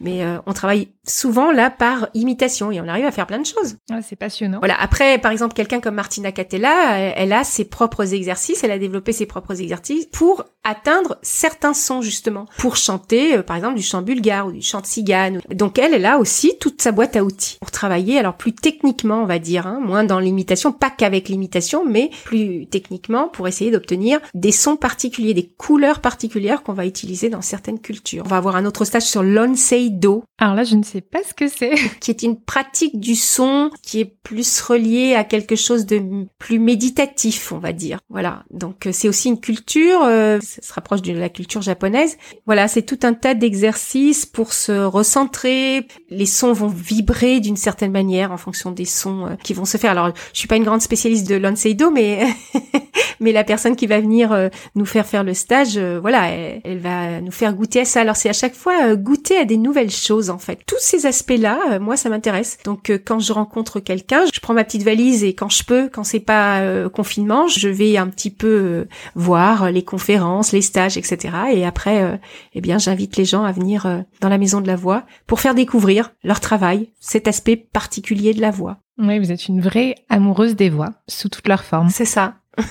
Mais 0.00 0.24
euh, 0.24 0.38
on 0.46 0.52
travaille 0.52 0.88
souvent 1.06 1.52
là 1.52 1.70
par 1.70 2.08
imitation 2.14 2.72
et 2.72 2.80
on 2.80 2.88
arrive 2.88 3.06
à 3.06 3.12
faire 3.12 3.28
plein 3.28 3.38
de 3.38 3.46
choses. 3.46 3.76
C'est 4.02 4.16
passionnant. 4.16 4.58
Voilà. 4.58 4.74
Après, 4.80 5.18
par 5.18 5.30
exemple, 5.30 5.54
quelqu'un 5.54 5.80
comme 5.80 5.94
Martina 5.94 6.32
Catella, 6.32 6.98
elle 6.98 7.32
a 7.32 7.44
ses 7.44 7.64
propres 7.64 8.12
exercices, 8.12 8.64
elle 8.64 8.72
a 8.72 8.78
développé 8.78 9.12
ses 9.12 9.26
propres 9.26 9.60
exercices 9.60 10.06
pour 10.06 10.44
atteindre 10.64 11.16
certains 11.22 11.74
sons 11.74 12.02
justement, 12.02 12.46
pour 12.58 12.76
chanter, 12.76 13.36
euh, 13.36 13.42
par 13.42 13.56
exemple, 13.56 13.76
du 13.76 13.82
chant 13.82 14.02
bulgare 14.02 14.48
ou 14.48 14.52
du 14.52 14.62
chant 14.62 14.80
de 14.80 14.86
cigane. 14.86 15.40
Donc 15.50 15.78
elle, 15.78 15.94
elle 15.94 16.06
a 16.06 16.18
aussi 16.18 16.58
toute 16.58 16.82
sa 16.82 16.90
boîte 16.90 17.14
à 17.14 17.22
outils 17.22 17.58
pour 17.60 17.70
travailler, 17.70 18.15
alors 18.18 18.36
plus 18.36 18.52
techniquement, 18.52 19.22
on 19.22 19.26
va 19.26 19.38
dire, 19.38 19.66
hein, 19.66 19.80
moins 19.80 20.04
dans 20.04 20.18
l'imitation, 20.18 20.72
pas 20.72 20.90
qu'avec 20.90 21.28
l'imitation, 21.28 21.84
mais 21.84 22.10
plus 22.24 22.66
techniquement 22.66 23.28
pour 23.28 23.48
essayer 23.48 23.70
d'obtenir 23.70 24.20
des 24.34 24.52
sons 24.52 24.76
particuliers, 24.76 25.34
des 25.34 25.48
couleurs 25.48 26.00
particulières 26.00 26.62
qu'on 26.62 26.72
va 26.72 26.86
utiliser 26.86 27.28
dans 27.28 27.42
certaines 27.42 27.80
cultures. 27.80 28.22
On 28.26 28.28
va 28.28 28.36
avoir 28.36 28.56
un 28.56 28.64
autre 28.64 28.84
stage 28.84 29.04
sur 29.04 29.22
l'onseido. 29.22 30.24
Alors 30.38 30.54
là, 30.54 30.64
je 30.64 30.76
ne 30.76 30.82
sais 30.82 31.00
pas 31.00 31.20
ce 31.26 31.34
que 31.34 31.48
c'est. 31.48 31.74
qui 32.00 32.10
est 32.10 32.22
une 32.22 32.40
pratique 32.40 33.00
du 33.00 33.14
son 33.14 33.70
qui 33.82 34.00
est 34.00 34.04
plus 34.04 34.60
reliée 34.60 35.14
à 35.14 35.24
quelque 35.24 35.56
chose 35.56 35.86
de 35.86 36.26
plus 36.38 36.58
méditatif, 36.58 37.52
on 37.52 37.58
va 37.58 37.72
dire. 37.72 37.98
Voilà. 38.08 38.44
Donc 38.50 38.86
euh, 38.86 38.92
c'est 38.92 39.08
aussi 39.08 39.28
une 39.28 39.40
culture, 39.40 40.02
euh, 40.02 40.38
ça 40.40 40.62
se 40.62 40.72
rapproche 40.72 41.02
de 41.02 41.12
la 41.12 41.28
culture 41.28 41.62
japonaise. 41.62 42.16
Voilà, 42.46 42.68
c'est 42.68 42.82
tout 42.82 42.98
un 43.02 43.14
tas 43.14 43.34
d'exercices 43.34 44.26
pour 44.26 44.52
se 44.52 44.84
recentrer. 44.84 45.86
Les 46.10 46.26
sons 46.26 46.52
vont 46.52 46.68
vibrer 46.68 47.40
d'une 47.40 47.56
certaine 47.56 47.92
manière 47.92 47.95
en 47.96 48.36
fonction 48.36 48.70
des 48.70 48.84
sons 48.84 49.26
euh, 49.26 49.36
qui 49.42 49.54
vont 49.54 49.64
se 49.64 49.76
faire. 49.76 49.90
Alors, 49.90 50.12
je 50.32 50.38
suis 50.38 50.48
pas 50.48 50.56
une 50.56 50.64
grande 50.64 50.82
spécialiste 50.82 51.28
de 51.28 51.36
l'onseido, 51.36 51.90
mais 51.90 52.26
mais 53.20 53.32
la 53.32 53.44
personne 53.44 53.76
qui 53.76 53.86
va 53.86 54.00
venir 54.00 54.32
euh, 54.32 54.48
nous 54.74 54.84
faire 54.84 55.06
faire 55.06 55.24
le 55.24 55.34
stage, 55.34 55.76
euh, 55.76 55.98
voilà, 56.00 56.28
elle, 56.28 56.78
va 56.78 57.20
nous 57.20 57.32
faire 57.32 57.54
goûter 57.54 57.80
à 57.80 57.84
ça. 57.84 58.00
Alors 58.00 58.16
c'est 58.16 58.28
à 58.28 58.34
chaque 58.34 58.54
fois 58.54 58.74
euh, 58.84 58.96
goûter 58.96 59.36
à 59.38 59.44
des 59.44 59.56
nouvelles 59.56 59.90
choses 59.90 60.30
en 60.30 60.38
fait. 60.38 60.60
Tous 60.66 60.78
ces 60.78 61.06
aspects-là, 61.06 61.78
moi 61.78 61.96
ça 61.96 62.08
m'intéresse. 62.08 62.58
Donc 62.64 62.92
quand 63.04 63.18
je 63.18 63.32
rencontre 63.32 63.80
quelqu'un, 63.80 64.24
je 64.32 64.40
prends 64.40 64.54
ma 64.54 64.64
petite 64.64 64.82
valise 64.82 65.24
et 65.24 65.34
quand 65.34 65.48
je 65.48 65.64
peux, 65.64 65.88
quand 65.88 66.04
c'est 66.04 66.20
pas 66.20 66.88
confinement, 66.88 67.48
je 67.48 67.68
vais 67.68 67.96
un 67.96 68.08
petit 68.08 68.30
peu 68.30 68.86
voir 69.14 69.70
les 69.70 69.82
conférences, 69.82 70.52
les 70.52 70.62
stages, 70.62 70.96
etc. 70.96 71.34
Et 71.52 71.64
après, 71.64 72.20
eh 72.54 72.60
bien 72.60 72.78
j'invite 72.78 73.16
les 73.16 73.24
gens 73.24 73.44
à 73.44 73.52
venir 73.52 74.04
dans 74.20 74.28
la 74.28 74.38
maison 74.38 74.60
de 74.60 74.66
la 74.66 74.76
voix 74.76 75.04
pour 75.26 75.40
faire 75.40 75.54
découvrir 75.54 76.12
leur 76.24 76.40
travail, 76.40 76.90
cet 77.00 77.28
aspect 77.28 77.56
particulier 77.56 77.85
de 77.88 78.40
la 78.40 78.50
voix. 78.50 78.78
Oui, 78.98 79.18
vous 79.18 79.32
êtes 79.32 79.48
une 79.48 79.60
vraie 79.60 79.94
amoureuse 80.08 80.56
des 80.56 80.70
voix, 80.70 80.90
sous 81.08 81.28
toutes 81.28 81.48
leurs 81.48 81.64
formes. 81.64 81.90
C'est 81.90 82.04
ça. 82.04 82.34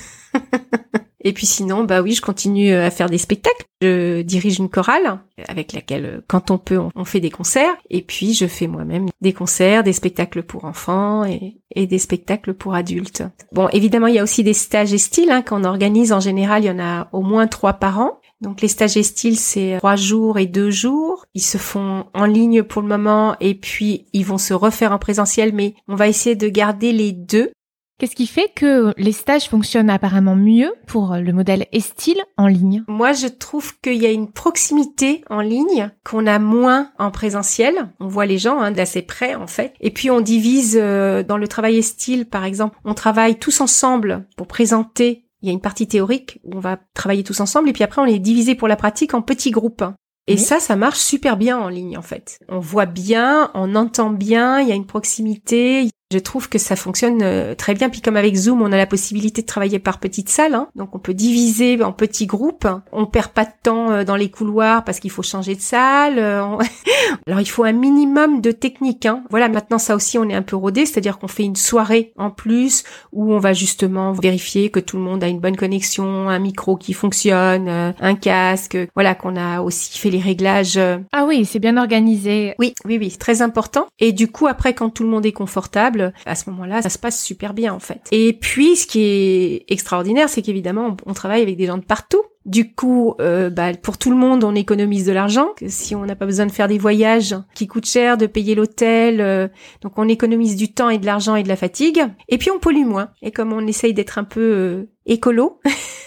Et 1.26 1.32
puis 1.32 1.46
sinon, 1.46 1.82
bah 1.82 2.02
oui, 2.02 2.12
je 2.12 2.20
continue 2.20 2.72
à 2.72 2.88
faire 2.88 3.10
des 3.10 3.18
spectacles. 3.18 3.64
Je 3.82 4.22
dirige 4.22 4.60
une 4.60 4.68
chorale 4.68 5.18
avec 5.48 5.72
laquelle, 5.72 6.22
quand 6.28 6.52
on 6.52 6.58
peut, 6.58 6.78
on 6.94 7.04
fait 7.04 7.18
des 7.18 7.30
concerts. 7.30 7.74
Et 7.90 8.00
puis 8.00 8.32
je 8.32 8.46
fais 8.46 8.68
moi-même 8.68 9.08
des 9.20 9.32
concerts, 9.32 9.82
des 9.82 9.92
spectacles 9.92 10.44
pour 10.44 10.66
enfants 10.66 11.24
et, 11.24 11.86
des 11.86 11.98
spectacles 11.98 12.54
pour 12.54 12.76
adultes. 12.76 13.24
Bon, 13.52 13.68
évidemment, 13.70 14.06
il 14.06 14.14
y 14.14 14.20
a 14.20 14.22
aussi 14.22 14.44
des 14.44 14.54
stages 14.54 14.94
et 14.94 14.98
styles 14.98 15.32
hein, 15.32 15.42
qu'on 15.42 15.64
organise. 15.64 16.12
En 16.12 16.20
général, 16.20 16.62
il 16.62 16.68
y 16.68 16.70
en 16.70 16.78
a 16.78 17.08
au 17.10 17.22
moins 17.22 17.48
trois 17.48 17.72
par 17.72 17.98
an. 17.98 18.20
Donc 18.46 18.60
les 18.60 18.68
stages 18.68 18.96
et 18.96 19.02
styles, 19.02 19.40
c'est 19.40 19.74
trois 19.78 19.96
jours 19.96 20.38
et 20.38 20.46
deux 20.46 20.70
jours. 20.70 21.26
Ils 21.34 21.42
se 21.42 21.58
font 21.58 22.06
en 22.14 22.26
ligne 22.26 22.62
pour 22.62 22.80
le 22.80 22.86
moment 22.86 23.34
et 23.40 23.56
puis 23.56 24.06
ils 24.12 24.24
vont 24.24 24.38
se 24.38 24.54
refaire 24.54 24.92
en 24.92 25.00
présentiel, 25.00 25.52
mais 25.52 25.74
on 25.88 25.96
va 25.96 26.06
essayer 26.06 26.36
de 26.36 26.48
garder 26.48 26.92
les 26.92 27.10
deux. 27.10 27.50
Qu'est-ce 27.98 28.14
qui 28.14 28.28
fait 28.28 28.52
que 28.54 28.92
les 28.98 29.10
stages 29.10 29.48
fonctionnent 29.48 29.90
apparemment 29.90 30.36
mieux 30.36 30.72
pour 30.86 31.16
le 31.16 31.32
modèle 31.32 31.66
Estil 31.72 32.22
en 32.36 32.46
ligne? 32.46 32.84
Moi, 32.86 33.14
je 33.14 33.26
trouve 33.26 33.80
qu'il 33.80 33.96
y 33.96 34.06
a 34.06 34.12
une 34.12 34.30
proximité 34.30 35.24
en 35.28 35.40
ligne 35.40 35.90
qu'on 36.04 36.28
a 36.28 36.38
moins 36.38 36.92
en 37.00 37.10
présentiel. 37.10 37.88
On 37.98 38.06
voit 38.06 38.26
les 38.26 38.38
gens 38.38 38.60
hein, 38.60 38.70
d'assez 38.70 39.02
près 39.02 39.34
en 39.34 39.48
fait. 39.48 39.72
Et 39.80 39.90
puis 39.90 40.08
on 40.08 40.20
divise 40.20 40.78
euh, 40.80 41.24
dans 41.24 41.38
le 41.38 41.48
travail 41.48 41.78
Estil, 41.78 42.26
par 42.26 42.44
exemple, 42.44 42.78
on 42.84 42.94
travaille 42.94 43.40
tous 43.40 43.60
ensemble 43.60 44.24
pour 44.36 44.46
présenter 44.46 45.25
il 45.46 45.50
y 45.50 45.52
a 45.52 45.54
une 45.54 45.60
partie 45.60 45.86
théorique 45.86 46.40
où 46.42 46.56
on 46.56 46.60
va 46.60 46.78
travailler 46.92 47.22
tous 47.22 47.38
ensemble 47.38 47.68
et 47.68 47.72
puis 47.72 47.84
après 47.84 48.02
on 48.02 48.06
est 48.06 48.18
divisé 48.18 48.56
pour 48.56 48.66
la 48.66 48.74
pratique 48.76 49.14
en 49.14 49.22
petits 49.22 49.52
groupes. 49.52 49.84
Et 50.28 50.38
ça, 50.38 50.58
ça 50.58 50.74
marche 50.74 50.98
super 50.98 51.36
bien 51.36 51.56
en 51.56 51.68
ligne 51.68 51.96
en 51.96 52.02
fait. 52.02 52.40
On 52.48 52.58
voit 52.58 52.86
bien, 52.86 53.52
on 53.54 53.76
entend 53.76 54.10
bien, 54.10 54.60
il 54.60 54.68
y 54.68 54.72
a 54.72 54.74
une 54.74 54.86
proximité, 54.86 55.88
je 56.12 56.18
trouve 56.18 56.48
que 56.48 56.58
ça 56.58 56.76
fonctionne 56.76 57.20
euh, 57.22 57.56
très 57.56 57.74
bien. 57.74 57.88
Puis 57.88 58.00
comme 58.00 58.16
avec 58.16 58.36
Zoom, 58.36 58.62
on 58.62 58.70
a 58.70 58.76
la 58.76 58.86
possibilité 58.86 59.42
de 59.42 59.46
travailler 59.46 59.80
par 59.80 59.98
petites 59.98 60.28
salles, 60.28 60.54
hein. 60.54 60.68
donc 60.76 60.94
on 60.94 61.00
peut 61.00 61.14
diviser 61.14 61.82
en 61.82 61.92
petits 61.92 62.26
groupes. 62.26 62.68
On 62.92 63.06
perd 63.06 63.32
pas 63.32 63.44
de 63.44 63.50
temps 63.62 63.90
euh, 63.90 64.04
dans 64.04 64.14
les 64.14 64.30
couloirs 64.30 64.84
parce 64.84 65.00
qu'il 65.00 65.10
faut 65.10 65.24
changer 65.24 65.56
de 65.56 65.60
salle. 65.60 66.18
Euh, 66.18 66.44
Alors 67.26 67.40
il 67.40 67.48
faut 67.48 67.64
un 67.64 67.72
minimum 67.72 68.40
de 68.40 68.52
technique. 68.52 69.04
Hein. 69.04 69.24
Voilà, 69.30 69.48
maintenant 69.48 69.78
ça 69.78 69.96
aussi 69.96 70.16
on 70.16 70.28
est 70.28 70.34
un 70.34 70.42
peu 70.42 70.54
rodé, 70.54 70.86
c'est-à-dire 70.86 71.18
qu'on 71.18 71.26
fait 71.26 71.42
une 71.42 71.56
soirée 71.56 72.12
en 72.16 72.30
plus 72.30 72.84
où 73.12 73.32
on 73.32 73.40
va 73.40 73.52
justement 73.52 74.12
vérifier 74.12 74.70
que 74.70 74.78
tout 74.78 74.98
le 74.98 75.02
monde 75.02 75.24
a 75.24 75.28
une 75.28 75.40
bonne 75.40 75.56
connexion, 75.56 76.28
un 76.28 76.38
micro 76.38 76.76
qui 76.76 76.92
fonctionne, 76.92 77.68
un 77.68 78.14
casque. 78.14 78.78
Voilà, 78.94 79.16
qu'on 79.16 79.34
a 79.34 79.60
aussi 79.60 79.98
fait 79.98 80.10
les 80.10 80.20
réglages. 80.20 80.78
Ah 81.12 81.24
oui, 81.26 81.44
c'est 81.44 81.58
bien 81.58 81.76
organisé. 81.76 82.54
Oui, 82.60 82.74
oui, 82.84 82.98
oui, 82.98 83.10
très 83.18 83.42
important. 83.42 83.86
Et 83.98 84.12
du 84.12 84.28
coup 84.28 84.46
après 84.46 84.72
quand 84.72 84.90
tout 84.90 85.02
le 85.02 85.08
monde 85.08 85.26
est 85.26 85.32
confortable 85.32 85.95
à 86.24 86.34
ce 86.34 86.50
moment-là, 86.50 86.82
ça 86.82 86.88
se 86.88 86.98
passe 86.98 87.22
super 87.22 87.54
bien 87.54 87.72
en 87.72 87.80
fait. 87.80 88.00
Et 88.12 88.32
puis, 88.32 88.76
ce 88.76 88.86
qui 88.86 89.02
est 89.02 89.64
extraordinaire, 89.68 90.28
c'est 90.28 90.42
qu'évidemment, 90.42 90.96
on, 91.06 91.14
travaille 91.14 91.42
avec 91.42 91.56
des 91.56 91.66
gens 91.66 91.78
de 91.78 91.84
partout. 91.84 92.22
Du 92.44 92.72
coup, 92.72 93.14
euh, 93.20 93.50
bah, 93.50 93.74
pour 93.74 93.98
tout 93.98 94.10
le 94.10 94.16
monde, 94.16 94.44
on 94.44 94.54
économise 94.54 95.04
de 95.04 95.12
l'argent. 95.12 95.48
Si 95.66 95.96
on 95.96 96.06
n'a 96.06 96.14
pas 96.14 96.26
besoin 96.26 96.46
de 96.46 96.52
faire 96.52 96.68
des 96.68 96.78
voyages 96.78 97.34
qui 97.54 97.66
coûtent 97.66 97.86
cher, 97.86 98.16
de 98.16 98.26
payer 98.26 98.54
l'hôtel, 98.54 99.20
euh, 99.20 99.48
donc 99.80 99.94
on 99.96 100.06
économise 100.06 100.54
du 100.54 100.72
temps 100.72 100.88
et 100.88 100.98
de 100.98 101.06
l'argent 101.06 101.34
et 101.34 101.42
de 101.42 101.48
la 101.48 101.56
fatigue. 101.56 102.04
Et 102.28 102.38
puis 102.38 102.52
on 102.52 102.60
pollue 102.60 102.84
moins. 102.84 103.10
Et 103.20 103.32
comme 103.32 103.52
on 103.52 103.66
essaye 103.66 103.94
d'être 103.94 104.18
un 104.18 104.24
peu 104.24 104.40
euh, 104.40 104.90
écolo 105.06 105.60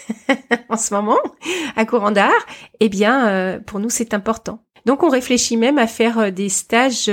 en 0.70 0.78
ce 0.78 0.94
moment, 0.94 1.20
à 1.76 1.86
courant 1.86 2.12
d'art, 2.12 2.46
eh 2.80 2.88
bien, 2.88 3.60
pour 3.66 3.80
nous 3.80 3.90
c'est 3.90 4.14
important. 4.14 4.64
Donc 4.86 5.04
on 5.04 5.10
réfléchit 5.10 5.58
même 5.58 5.78
à 5.78 5.88
faire 5.88 6.32
des 6.32 6.50
stages 6.50 7.12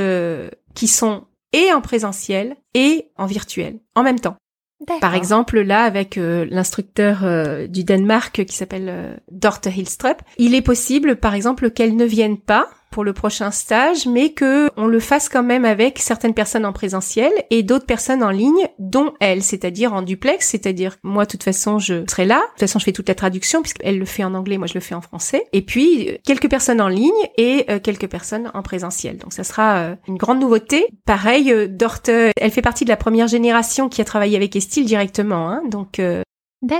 qui 0.75 0.87
sont 0.87 1.25
et 1.53 1.73
en 1.73 1.81
présentiel 1.81 2.57
et 2.75 3.11
en 3.17 3.27
virtuel 3.27 3.81
en 3.95 4.03
même 4.03 4.21
temps. 4.21 4.37
Par 5.01 5.15
exemple, 5.15 5.61
là, 5.61 5.85
avec 5.85 6.19
euh, 6.19 6.47
l'instructeur 6.51 7.25
euh, 7.25 7.67
du 7.67 7.83
Danemark 7.83 8.45
qui 8.45 8.55
s'appelle 8.55 8.89
euh, 8.91 9.17
Dorte 9.31 9.67
Hilstrup, 9.67 10.21
il 10.37 10.55
est 10.55 10.63
possible, 10.63 11.17
par 11.17 11.35
exemple, 11.35 11.71
qu'elle 11.71 11.97
ne 11.97 12.05
vienne 12.05 12.37
pas 12.37 12.69
pour 12.97 13.05
le 13.05 13.13
prochain 13.13 13.51
stage, 13.51 14.07
mais 14.07 14.31
que 14.31 14.71
on 14.79 14.87
le 14.87 15.01
fasse 15.01 15.29
quand 15.29 15.43
même 15.43 15.67
avec 15.67 15.99
certaines 15.99 16.33
personnes 16.33 16.65
en 16.65 16.73
présentiel 16.73 17.31
et 17.51 17.63
d'autres 17.63 17.85
personnes 17.85 18.23
en 18.23 18.31
ligne, 18.31 18.69
dont 18.79 19.13
elle, 19.21 19.43
c'est-à-dire 19.43 19.93
en 19.93 20.01
duplex, 20.01 20.49
c'est-à-dire 20.49 20.97
moi, 21.03 21.27
de 21.27 21.31
toute 21.31 21.43
façon, 21.43 21.79
je 21.79 22.05
serai 22.09 22.25
là. 22.25 22.37
De 22.37 22.51
toute 22.53 22.61
façon, 22.61 22.79
je 22.79 22.87
fais 22.87 22.93
toute 22.93 23.09
la 23.09 23.15
traduction 23.15 23.61
puisqu'elle 23.61 23.99
le 23.99 24.07
fait 24.07 24.25
en 24.25 24.33
anglais, 24.33 24.57
moi 24.57 24.67
je 24.67 24.73
le 24.73 24.81
fais 24.81 24.95
en 24.95 25.03
français. 25.03 25.45
Et 25.53 25.61
puis 25.61 26.17
quelques 26.25 26.49
personnes 26.49 26.81
en 26.81 26.89
ligne 26.89 27.13
et 27.37 27.67
euh, 27.69 27.81
quelques 27.81 28.09
personnes 28.09 28.51
en 28.55 28.63
présentiel. 28.63 29.19
Donc 29.19 29.35
ça 29.35 29.45
sera 29.45 29.77
euh, 29.77 29.95
une 30.09 30.17
grande 30.17 30.41
nouveauté. 30.41 30.87
Pareil, 31.05 31.53
euh, 31.53 31.69
Dorte, 31.69 32.09
elle 32.09 32.51
fait 32.51 32.63
partie 32.63 32.85
de 32.85 32.89
la 32.89 32.97
première 32.97 33.29
génération 33.29 33.91
qui 33.91 34.01
a 34.01 34.07
travaillé 34.07 34.39
avec 34.39 34.57
Estil 34.57 34.87
directement. 34.87 35.51
Hein, 35.51 35.61
donc 35.69 36.01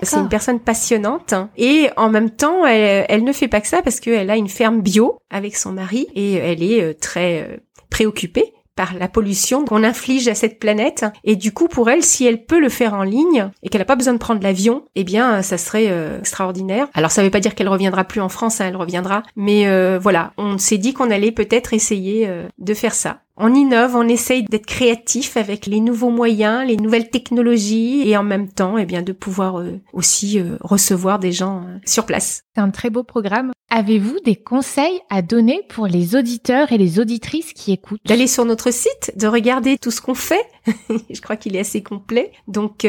c'est 0.03 0.17
une 0.17 0.29
personne 0.29 0.61
passionnante 0.61 1.35
et 1.57 1.91
en 1.97 2.09
même 2.09 2.31
temps, 2.31 2.65
elle, 2.67 3.25
ne 3.25 3.33
fait 3.33 3.49
pas 3.49 3.61
que 3.61 3.69
ça 3.69 3.83
parce 3.83 4.01
qu'elle 4.01 4.31
a 4.31 4.37
une 4.37 4.49
ferme 4.49 4.81
bio 4.81 5.19
avec 5.31 5.57
son 5.57 5.73
mari 5.73 6.07
et 6.15 6.35
elle 6.35 6.63
est 6.63 6.83
euh, 6.83 6.95
très 6.95 7.43
euh, 7.43 7.57
préoccupée 7.91 8.53
par 8.75 8.95
la 8.95 9.09
pollution 9.09 9.65
qu'on 9.65 9.83
inflige 9.83 10.29
à 10.29 10.35
cette 10.35 10.59
planète. 10.59 11.07
Et 11.25 11.35
du 11.35 11.53
coup, 11.53 11.67
pour 11.67 11.89
elle, 11.89 12.03
si 12.03 12.27
elle 12.27 12.45
peut 12.45 12.61
le 12.61 12.69
faire 12.69 12.93
en 12.93 13.05
ligne 13.05 13.51
et 13.63 13.71
qu'elle 13.71 13.81
n'a 13.81 13.87
pas 13.87 13.97
besoin 13.97 14.13
de 14.13 14.19
prendre 14.19 14.43
l'avion, 14.43 14.85
eh 14.97 15.05
bien, 15.05 15.41
ça 15.41 15.57
serait 15.57 15.87
euh, 15.89 16.19
extraordinaire. 16.19 16.89
Alors, 16.93 17.11
ça 17.11 17.23
ne 17.23 17.27
veut 17.27 17.31
pas 17.31 17.41
dire 17.41 17.55
qu'elle 17.55 17.71
reviendra 17.71 18.05
plus 18.05 18.21
en 18.21 18.29
France, 18.29 18.61
hein, 18.61 18.67
elle 18.69 18.77
reviendra. 18.77 19.23
Mais 19.35 19.65
voilà, 19.99 20.33
on 20.37 20.59
s'est 20.59 20.77
dit 20.77 20.93
qu'on 20.93 21.11
allait 21.11 21.33
peut-être 21.33 21.73
essayer 21.73 22.31
de 22.59 22.75
faire 22.75 22.95
ça. 22.95 23.21
On 23.39 23.55
innove, 23.55 23.95
on 23.97 24.09
essaye 24.09 24.45
d'être 24.45 24.65
créatif 24.65 25.37
avec 25.37 25.67
les 25.67 25.81
nouveaux 25.81 26.11
moyens, 26.11 26.67
les 26.67 26.79
nouvelles 26.79 27.11
technologies 27.11 28.09
et 28.09 28.17
en 28.17 28.23
même 28.23 28.49
temps, 28.49 28.79
eh 28.79 28.87
bien, 28.87 29.03
de 29.03 29.13
pouvoir 29.13 29.59
euh, 29.59 29.79
aussi 29.93 30.41
euh, 30.41 30.57
recevoir 30.63 31.19
des 31.19 31.33
gens 31.33 31.65
euh, 31.67 31.77
sur 31.85 32.07
place. 32.07 32.45
C'est 32.55 32.63
un 32.63 32.71
très 32.71 32.89
beau 32.89 33.03
programme. 33.03 33.53
Avez-vous 33.69 34.21
des 34.25 34.37
conseils 34.37 35.01
à 35.11 35.21
donner 35.21 35.61
pour 35.69 35.87
les 35.87 36.17
auditeurs 36.17 36.73
et 36.73 36.79
les 36.79 36.99
auditrices 36.99 37.53
qui 37.53 37.73
écoutent? 37.73 38.01
D'aller 38.07 38.27
sur 38.27 38.47
notre 38.47 38.73
site, 38.73 39.13
de 39.17 39.27
regarder 39.27 39.77
tout 39.77 39.91
ce 39.91 40.01
qu'on 40.01 40.15
fait. 40.15 40.47
Je 41.11 41.21
crois 41.21 41.37
qu'il 41.37 41.57
est 41.57 41.61
assez 41.61 41.83
complet. 41.83 42.33
Donc 42.49 42.87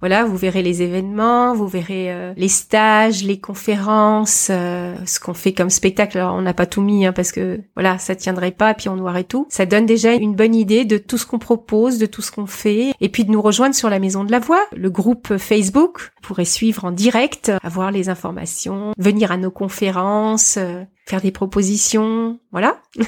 voilà, 0.00 0.24
vous 0.24 0.36
verrez 0.36 0.62
les 0.62 0.82
événements, 0.82 1.54
vous 1.54 1.66
verrez 1.66 2.12
euh, 2.12 2.34
les 2.36 2.48
stages, 2.48 3.24
les 3.24 3.40
conférences, 3.40 4.48
euh, 4.50 4.94
ce 5.06 5.18
qu'on 5.18 5.32
fait 5.32 5.54
comme 5.54 5.70
spectacle. 5.70 6.18
Alors 6.18 6.34
on 6.34 6.42
n'a 6.42 6.52
pas 6.52 6.66
tout 6.66 6.82
mis 6.82 7.06
hein, 7.06 7.12
parce 7.12 7.32
que 7.32 7.60
voilà, 7.74 7.98
ça 7.98 8.14
tiendrait 8.14 8.50
pas, 8.50 8.74
puis 8.74 8.88
on 8.90 8.96
noirait 8.96 9.24
tout. 9.24 9.46
Ça 9.48 9.64
donne 9.64 9.86
déjà 9.86 10.12
une 10.12 10.34
bonne 10.34 10.54
idée 10.54 10.84
de 10.84 10.98
tout 10.98 11.16
ce 11.16 11.24
qu'on 11.24 11.38
propose, 11.38 11.98
de 11.98 12.06
tout 12.06 12.22
ce 12.22 12.30
qu'on 12.30 12.46
fait, 12.46 12.92
et 13.00 13.08
puis 13.08 13.24
de 13.24 13.30
nous 13.30 13.40
rejoindre 13.40 13.74
sur 13.74 13.88
la 13.88 13.98
Maison 13.98 14.24
de 14.24 14.32
la 14.32 14.38
Voix, 14.38 14.60
le 14.76 14.90
groupe 14.90 15.38
Facebook. 15.38 16.12
Vous 16.16 16.28
pourrez 16.28 16.44
suivre 16.44 16.84
en 16.84 16.92
direct, 16.92 17.50
avoir 17.62 17.90
les 17.90 18.08
informations, 18.10 18.92
venir 18.98 19.32
à 19.32 19.38
nos 19.38 19.50
conférences, 19.50 20.58
euh, 20.58 20.82
faire 21.08 21.20
des 21.20 21.30
propositions, 21.30 22.38
voilà. 22.52 22.78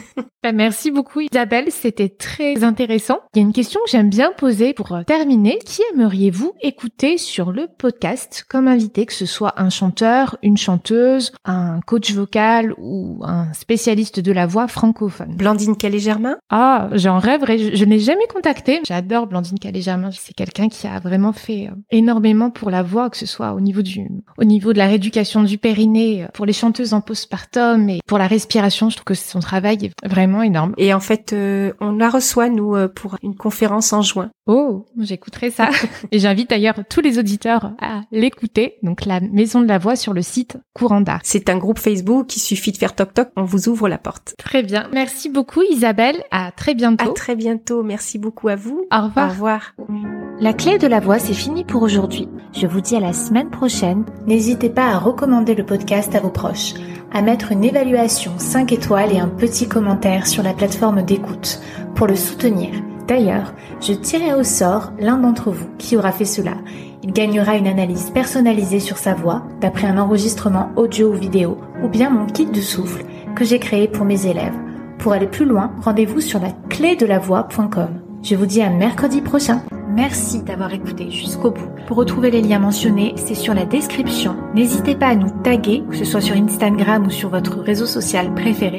Bah, 0.44 0.52
merci 0.52 0.92
beaucoup 0.92 1.18
Isabelle, 1.20 1.72
c'était 1.72 2.08
très 2.08 2.62
intéressant. 2.62 3.18
Il 3.34 3.38
y 3.38 3.42
a 3.42 3.44
une 3.44 3.52
question 3.52 3.80
que 3.84 3.90
j'aime 3.90 4.08
bien 4.08 4.30
poser 4.30 4.72
pour 4.72 4.96
terminer. 5.04 5.58
Qui 5.66 5.82
aimeriez-vous 5.92 6.52
écouter 6.62 7.18
sur 7.18 7.50
le 7.50 7.66
podcast 7.66 8.46
comme 8.48 8.68
invité, 8.68 9.04
que 9.04 9.12
ce 9.12 9.26
soit 9.26 9.60
un 9.60 9.68
chanteur, 9.68 10.38
une 10.44 10.56
chanteuse, 10.56 11.32
un 11.44 11.80
coach 11.80 12.12
vocal 12.12 12.72
ou 12.78 13.18
un 13.24 13.52
spécialiste 13.52 14.20
de 14.20 14.30
la 14.30 14.46
voix 14.46 14.68
francophone? 14.68 15.34
Blandine 15.34 15.76
Calais-Germain? 15.76 16.36
Ah, 16.50 16.88
j'en 16.92 17.18
rêverais, 17.18 17.58
je, 17.58 17.74
je 17.74 17.84
n'ai 17.84 17.98
jamais 17.98 18.28
contacté. 18.32 18.80
J'adore 18.86 19.26
Blandine 19.26 19.58
Calais-Germain, 19.58 20.10
c'est 20.12 20.34
quelqu'un 20.34 20.68
qui 20.68 20.86
a 20.86 21.00
vraiment 21.00 21.32
fait 21.32 21.66
euh, 21.66 21.74
énormément 21.90 22.50
pour 22.50 22.70
la 22.70 22.84
voix, 22.84 23.10
que 23.10 23.16
ce 23.16 23.26
soit 23.26 23.54
au 23.54 23.60
niveau 23.60 23.82
du 23.82 24.08
au 24.38 24.44
niveau 24.44 24.72
de 24.72 24.78
la 24.78 24.86
rééducation 24.86 25.42
du 25.42 25.58
périnée 25.58 26.28
pour 26.32 26.46
les 26.46 26.52
chanteuses 26.52 26.94
en 26.94 27.00
postpartum 27.00 27.87
mais 27.88 28.00
pour 28.06 28.18
la 28.18 28.26
respiration, 28.26 28.90
je 28.90 28.96
trouve 28.96 29.06
que 29.06 29.14
son 29.14 29.40
travail 29.40 29.86
est 29.86 30.06
vraiment 30.06 30.42
énorme. 30.42 30.74
Et 30.76 30.92
en 30.92 31.00
fait, 31.00 31.32
euh, 31.32 31.72
on 31.80 31.92
la 31.92 32.10
reçoit, 32.10 32.50
nous, 32.50 32.76
euh, 32.76 32.86
pour 32.86 33.16
une 33.22 33.34
conférence 33.34 33.94
en 33.94 34.02
juin. 34.02 34.30
Oh, 34.46 34.84
j'écouterai 34.98 35.50
ça. 35.50 35.70
Et 36.12 36.18
j'invite 36.18 36.50
d'ailleurs 36.50 36.74
tous 36.90 37.00
les 37.00 37.18
auditeurs 37.18 37.72
à 37.80 38.02
l'écouter. 38.12 38.74
Donc, 38.82 39.06
la 39.06 39.20
Maison 39.20 39.62
de 39.62 39.66
la 39.66 39.78
Voix 39.78 39.96
sur 39.96 40.12
le 40.12 40.20
site 40.20 40.58
Courant 40.74 41.00
d'Art. 41.00 41.20
C'est 41.24 41.48
un 41.48 41.56
groupe 41.56 41.78
Facebook, 41.78 42.36
il 42.36 42.40
suffit 42.40 42.72
de 42.72 42.76
faire 42.76 42.94
toc 42.94 43.14
toc, 43.14 43.30
on 43.36 43.44
vous 43.44 43.70
ouvre 43.70 43.88
la 43.88 43.98
porte. 43.98 44.34
Très 44.38 44.62
bien. 44.62 44.88
Merci 44.92 45.30
beaucoup 45.30 45.62
Isabelle. 45.62 46.22
À 46.30 46.52
très 46.52 46.74
bientôt. 46.74 47.10
À 47.10 47.14
très 47.14 47.36
bientôt. 47.36 47.82
Merci 47.82 48.18
beaucoup 48.18 48.48
à 48.48 48.56
vous. 48.56 48.84
Au 48.92 49.04
revoir. 49.04 49.28
Au 49.28 49.30
revoir. 49.30 50.27
La 50.40 50.52
clé 50.52 50.78
de 50.78 50.86
la 50.86 51.00
voix, 51.00 51.18
c'est 51.18 51.34
fini 51.34 51.64
pour 51.64 51.82
aujourd'hui. 51.82 52.28
Je 52.52 52.68
vous 52.68 52.80
dis 52.80 52.94
à 52.94 53.00
la 53.00 53.12
semaine 53.12 53.50
prochaine. 53.50 54.04
N'hésitez 54.28 54.70
pas 54.70 54.86
à 54.86 54.98
recommander 54.98 55.56
le 55.56 55.66
podcast 55.66 56.14
à 56.14 56.20
vos 56.20 56.30
proches, 56.30 56.74
à 57.12 57.22
mettre 57.22 57.50
une 57.50 57.64
évaluation 57.64 58.30
5 58.38 58.70
étoiles 58.70 59.12
et 59.12 59.18
un 59.18 59.26
petit 59.26 59.66
commentaire 59.66 60.28
sur 60.28 60.44
la 60.44 60.52
plateforme 60.52 61.02
d'écoute 61.02 61.60
pour 61.96 62.06
le 62.06 62.14
soutenir. 62.14 62.70
D'ailleurs, 63.08 63.52
je 63.80 63.92
tirerai 63.94 64.32
au 64.34 64.44
sort 64.44 64.92
l'un 65.00 65.16
d'entre 65.16 65.50
vous 65.50 65.66
qui 65.76 65.96
aura 65.96 66.12
fait 66.12 66.24
cela. 66.24 66.54
Il 67.02 67.12
gagnera 67.12 67.56
une 67.56 67.66
analyse 67.66 68.10
personnalisée 68.10 68.80
sur 68.80 68.96
sa 68.96 69.14
voix 69.14 69.42
d'après 69.60 69.88
un 69.88 69.98
enregistrement 69.98 70.70
audio 70.76 71.08
ou 71.08 71.14
vidéo 71.14 71.58
ou 71.82 71.88
bien 71.88 72.10
mon 72.10 72.26
kit 72.26 72.46
de 72.46 72.60
souffle 72.60 73.04
que 73.34 73.44
j'ai 73.44 73.58
créé 73.58 73.88
pour 73.88 74.04
mes 74.04 74.26
élèves. 74.26 74.54
Pour 74.98 75.14
aller 75.14 75.26
plus 75.26 75.46
loin, 75.46 75.72
rendez-vous 75.82 76.20
sur 76.20 76.38
la 76.38 76.52
clé. 76.68 76.96
Je 78.22 78.36
vous 78.36 78.46
dis 78.46 78.62
à 78.62 78.70
mercredi 78.70 79.20
prochain. 79.20 79.62
Merci 79.88 80.42
d'avoir 80.42 80.72
écouté 80.74 81.10
jusqu'au 81.10 81.50
bout. 81.50 81.70
Pour 81.86 81.96
retrouver 81.96 82.30
les 82.30 82.42
liens 82.42 82.58
mentionnés, 82.58 83.14
c'est 83.16 83.34
sur 83.34 83.54
la 83.54 83.64
description. 83.64 84.36
N'hésitez 84.54 84.94
pas 84.94 85.08
à 85.08 85.14
nous 85.14 85.30
taguer, 85.42 85.82
que 85.88 85.96
ce 85.96 86.04
soit 86.04 86.20
sur 86.20 86.36
Instagram 86.36 87.06
ou 87.06 87.10
sur 87.10 87.30
votre 87.30 87.58
réseau 87.60 87.86
social 87.86 88.34
préféré. 88.34 88.76